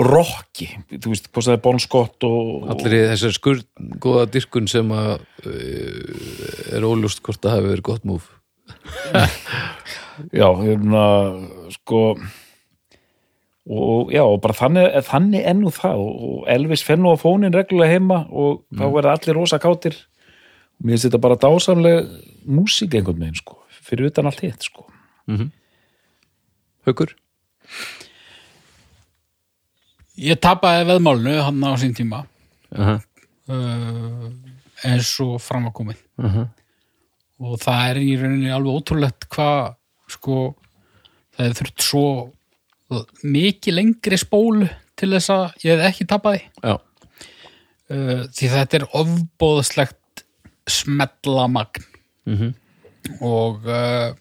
[0.00, 3.64] og rocki, þú veist, hvað það er Bon Scott og, allir í þessar skurð
[4.00, 8.30] góða dyrkun sem að uh, er óljóst hvort það hefur verið gott múf
[10.38, 11.04] já, hérna
[11.74, 12.04] sko
[13.70, 16.00] og já, og bara þannig, þannig ennú það.
[16.02, 19.94] Og, og Elvis fer nú á fónin reglulega heima og þá verða allir rosa kátir
[20.80, 22.12] mér finnst þetta bara dásamleg
[22.48, 24.86] músík einhvern veginn sko, fyrir utan allt hitt sko.
[26.88, 27.12] Haukur?
[30.20, 32.24] Ég tapaði veðmálnu hann á sín tíma.
[32.70, 32.98] Uh -huh.
[33.52, 34.32] uh,
[34.84, 36.02] eins og fram að komið.
[36.18, 36.48] Uh -huh.
[37.40, 39.74] og það er í rauninni alveg ótrúlegt hvað
[40.08, 40.56] sko
[41.36, 42.32] það er þurft svo
[43.22, 44.68] mikið lengri spólu
[44.98, 50.24] til þess að ég hef ekki tapaði Já, uh, því þetta er ofbóðslegt
[50.70, 51.86] smellamagn.
[52.28, 52.50] Mhm.
[53.24, 54.12] og uh,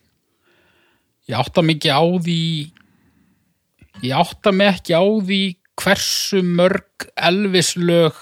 [1.27, 2.41] ég átta mikið á því
[4.07, 5.41] ég átta mig ekki á því
[5.79, 8.15] hversu mörg elvislög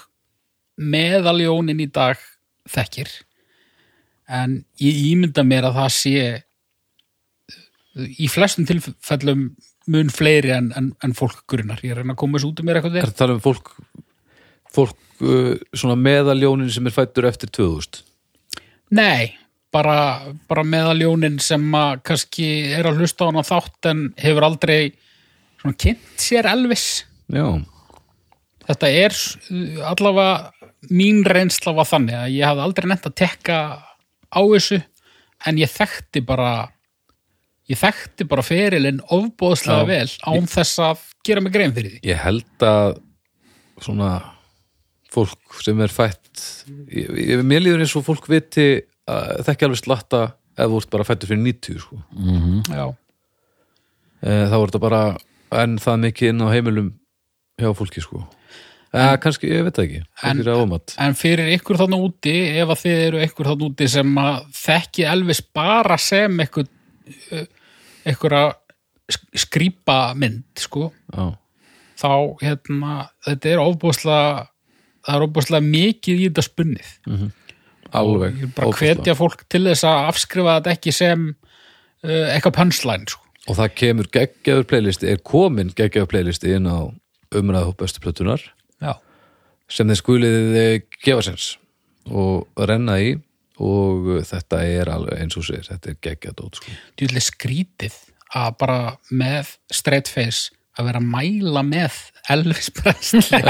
[0.78, 2.18] meðaljónin í dag
[2.70, 3.08] þekkir.
[4.28, 6.18] En ég ímynda mér að það sé
[7.98, 9.48] í flestum tilfellum
[9.88, 12.80] mun fleiri en, en, en fólk grunar ég er að koma þessu út um mér
[12.80, 13.72] eitthvað það tala um fólk
[14.74, 18.04] fólk uh, meðaljónin sem er fættur eftir 2000
[18.94, 19.34] Nei,
[19.74, 19.96] bara,
[20.48, 22.46] bara meðaljónin sem að kannski
[22.78, 24.78] er að hlusta á hana þátt en hefur aldrei
[25.58, 26.86] svona kynnt sér Elvis.
[27.28, 27.58] Já,
[28.68, 29.14] Þetta er
[29.88, 33.56] allavega mín reynsla var þannig að ég hafði aldrei nefnt að tekka
[34.28, 34.80] á þessu
[35.48, 36.50] en ég þekkti bara
[37.68, 39.88] ég þekkti bara ferilinn ofbóðslega Já.
[39.90, 42.00] vel án þess að gera mig grein fyrir því.
[42.08, 42.94] ég held að
[43.84, 44.12] svona
[45.12, 46.42] fólk sem er fætt
[46.92, 48.68] ég, ég, mér líður eins og fólk viti
[49.08, 50.22] að þekki alveg slatta
[50.58, 52.00] ef þú ert bara fættur fyrir 90 sko.
[52.74, 52.86] Já.
[54.20, 55.02] e, þá er þetta bara
[55.62, 56.88] enn það mikið inn á heimilum
[57.58, 58.24] hjá fólki sko
[58.92, 62.82] e, kannski, ég veit það ekki En- það En fyrir ykkur þannig úti, ef að
[62.82, 66.68] þið eru ykkur þannig úti sem að þekki Elvis bara sem ykkur
[68.12, 68.54] að
[69.38, 71.26] skrýpa mynd, sko, Já,
[71.98, 72.10] þá
[72.42, 74.46] hérna, þetta er ofbúslega
[75.08, 76.90] það er ofbúslega mikið í þetta spunnið.
[77.96, 78.94] alveg Ég vil bara ofboðslega.
[78.98, 81.22] hvetja fólk til þess að afskrifa þetta ekki sem
[82.04, 83.22] uh, eitthvað punchline, sko.
[83.48, 86.92] og það kemur geggjaður playlisti er komin geggjaður playlisti inn á
[87.34, 88.42] umræðu bestu plötunar
[88.82, 88.98] Já.
[89.68, 90.58] sem þið skulið
[91.04, 91.56] gefa sens
[92.08, 93.16] og renna í
[93.64, 96.76] og þetta er alveg eins og sér þetta er geggjadót sko.
[96.98, 97.98] Djúlega skrítið
[98.38, 98.78] að bara
[99.10, 101.96] með straight face að vera að mæla með
[102.30, 103.40] Elvis Presley.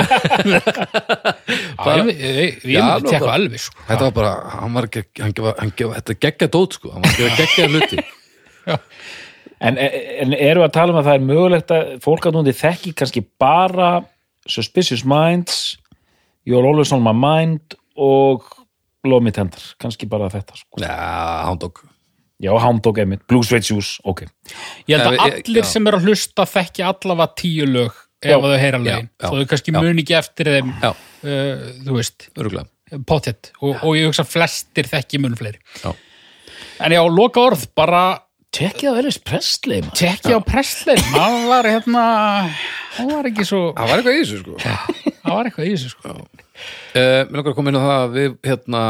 [1.85, 3.83] Já, myndi nú tekka Elvis, sko.
[3.89, 7.05] þetta var bara, hann var gegg, hann gefa, hann gefa þetta er geggjadót sko, hann
[7.05, 8.07] var að gefa geggjað hluti
[9.59, 12.93] En, en eru að tala um að það er mögulegt að fólk að núndi þekki
[12.95, 13.89] kannski bara
[14.47, 15.75] Suspicious Minds
[16.47, 18.47] You're Always On My Mind og
[19.35, 20.81] Tender, kannski bara þetta sko.
[20.83, 20.97] já,
[21.49, 21.85] hándók
[22.39, 22.53] Já,
[22.83, 24.21] Dog Emmett, Blue Suede Shoes, ok
[24.87, 25.67] Ég held að Já, ég- allir já.
[25.67, 28.39] sem eru að hlusta þekki allavega tíu lög ef Já.
[28.39, 29.09] þau heyra lögin.
[29.19, 33.51] Þó þau kannski muni ekki eftir þeim, já, uh, þú veist, öruglega pottet.
[33.61, 35.59] Og, og ég hugsa flestir þekki mun fleiri.
[35.83, 35.93] Já.
[36.81, 40.97] En já, loka orð, bara Tekkið á Elvis Presley tekki á Presley.
[41.13, 42.05] Hann var hérna,
[42.97, 44.55] hann var ekki svo, það var eitthvað í þessu sko
[45.29, 46.15] hann var eitthvað í þessu, sko.
[46.95, 48.83] Uh, mér langar að koma inn á það að við hérna,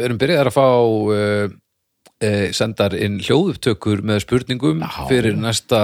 [0.00, 1.56] erum byrjaðar að fá uh,
[2.24, 5.80] uh, sendar inn hljóðupptökur með spurningum fyrir næsta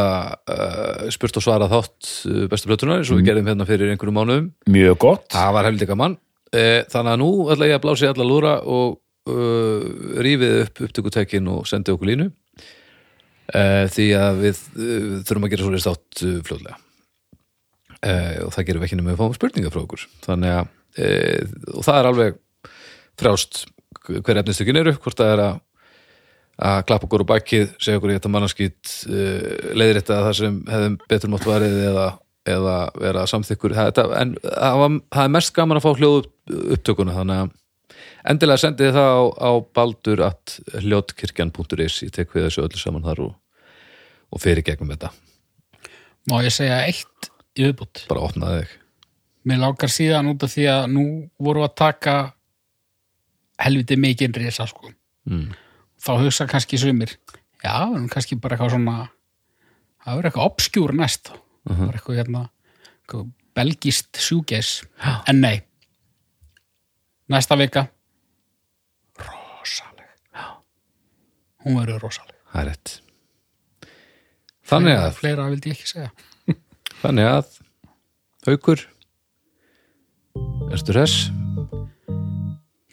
[1.15, 2.13] spurt og svara þátt
[2.53, 4.49] bestu plötunar eins og við gerðum hérna fyrir einhverjum mánuðum.
[4.71, 5.29] Mjög gott.
[5.35, 6.17] Það var heldig gaman.
[6.55, 8.99] Uh, þannig að nú ætla ég að blási alla lúra og
[9.29, 9.87] uh,
[10.23, 12.33] rífið upp upptökutækin og sendi okkur línu.
[13.47, 14.61] Því að við
[15.23, 16.81] þurfum að gera svo þátt uh, fljóðlega
[18.43, 20.03] og það gerum við ekki nema að fáum spurningar frá okkur.
[20.23, 20.67] Þannig að
[20.97, 22.39] og það er alveg
[23.21, 23.65] frjást
[24.07, 25.63] hver efnistökin eru, hvort það er að
[26.57, 30.97] að klappa okkur á bakið, segja okkur í þetta mannarskýt uh, leiðrétta það sem hefðum
[31.11, 32.07] betur mátt varið eða,
[32.49, 33.75] eða vera samþykkur.
[33.77, 36.19] Það, þetta, en það, var, það er mest gaman að fá hljóð
[36.77, 37.53] upptökuna þannig að
[38.33, 43.23] endilega sendið það á, á baldur at hljótkirkjan.is ég tek við þessu öllu saman þar
[43.29, 43.37] og,
[44.33, 45.13] og fyrir gegnum þetta,
[46.27, 48.07] Má ég segja eitt í viðbútt.
[48.09, 48.73] bara opnaði þig
[49.47, 51.07] Mér lákar síðan út af því að nú
[51.39, 52.17] voru að taka
[53.63, 54.91] helviti mikinn risa, sko.
[55.31, 55.49] mm.
[56.03, 57.15] þá hugsa kannski sumir
[57.63, 57.75] já,
[58.13, 58.97] kannski bara eitthvað svona
[60.03, 62.43] það verður eitthvað obskjúr næst það var eitthvað hérna
[63.01, 64.83] eitthvað belgist sjúgeis
[65.27, 65.63] en nei.
[67.33, 67.87] Næsta vika.
[69.19, 70.13] Rosaleg.
[71.65, 72.37] Hún verður rosaleg.
[72.53, 72.93] Það er rétt.
[74.67, 76.11] Þannig að, fleira vildi ég ekki segja.
[77.03, 77.57] Þannig að
[78.47, 78.85] haukur
[80.73, 81.29] erstu hress?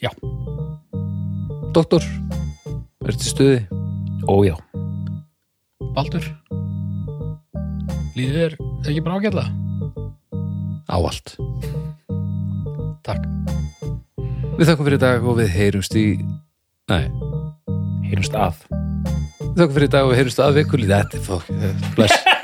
[0.02, 0.10] Já,
[1.74, 2.04] doktor,
[3.04, 3.58] ertu í stuði?
[4.28, 4.56] Ójá
[5.94, 6.24] Baldur?
[8.14, 8.56] Líður þér
[8.88, 9.48] ekki bara ágætlega?
[10.88, 11.34] Á allt
[13.04, 13.24] takk.
[14.54, 16.06] Við þakkum fyrir dag og við heyrumst í
[16.92, 17.08] Nei,
[18.04, 18.58] heyrumst að.
[19.54, 21.52] Þakka fyrir í dag og heyrjumst að vikulið Þetta er fokk,
[21.96, 22.16] bless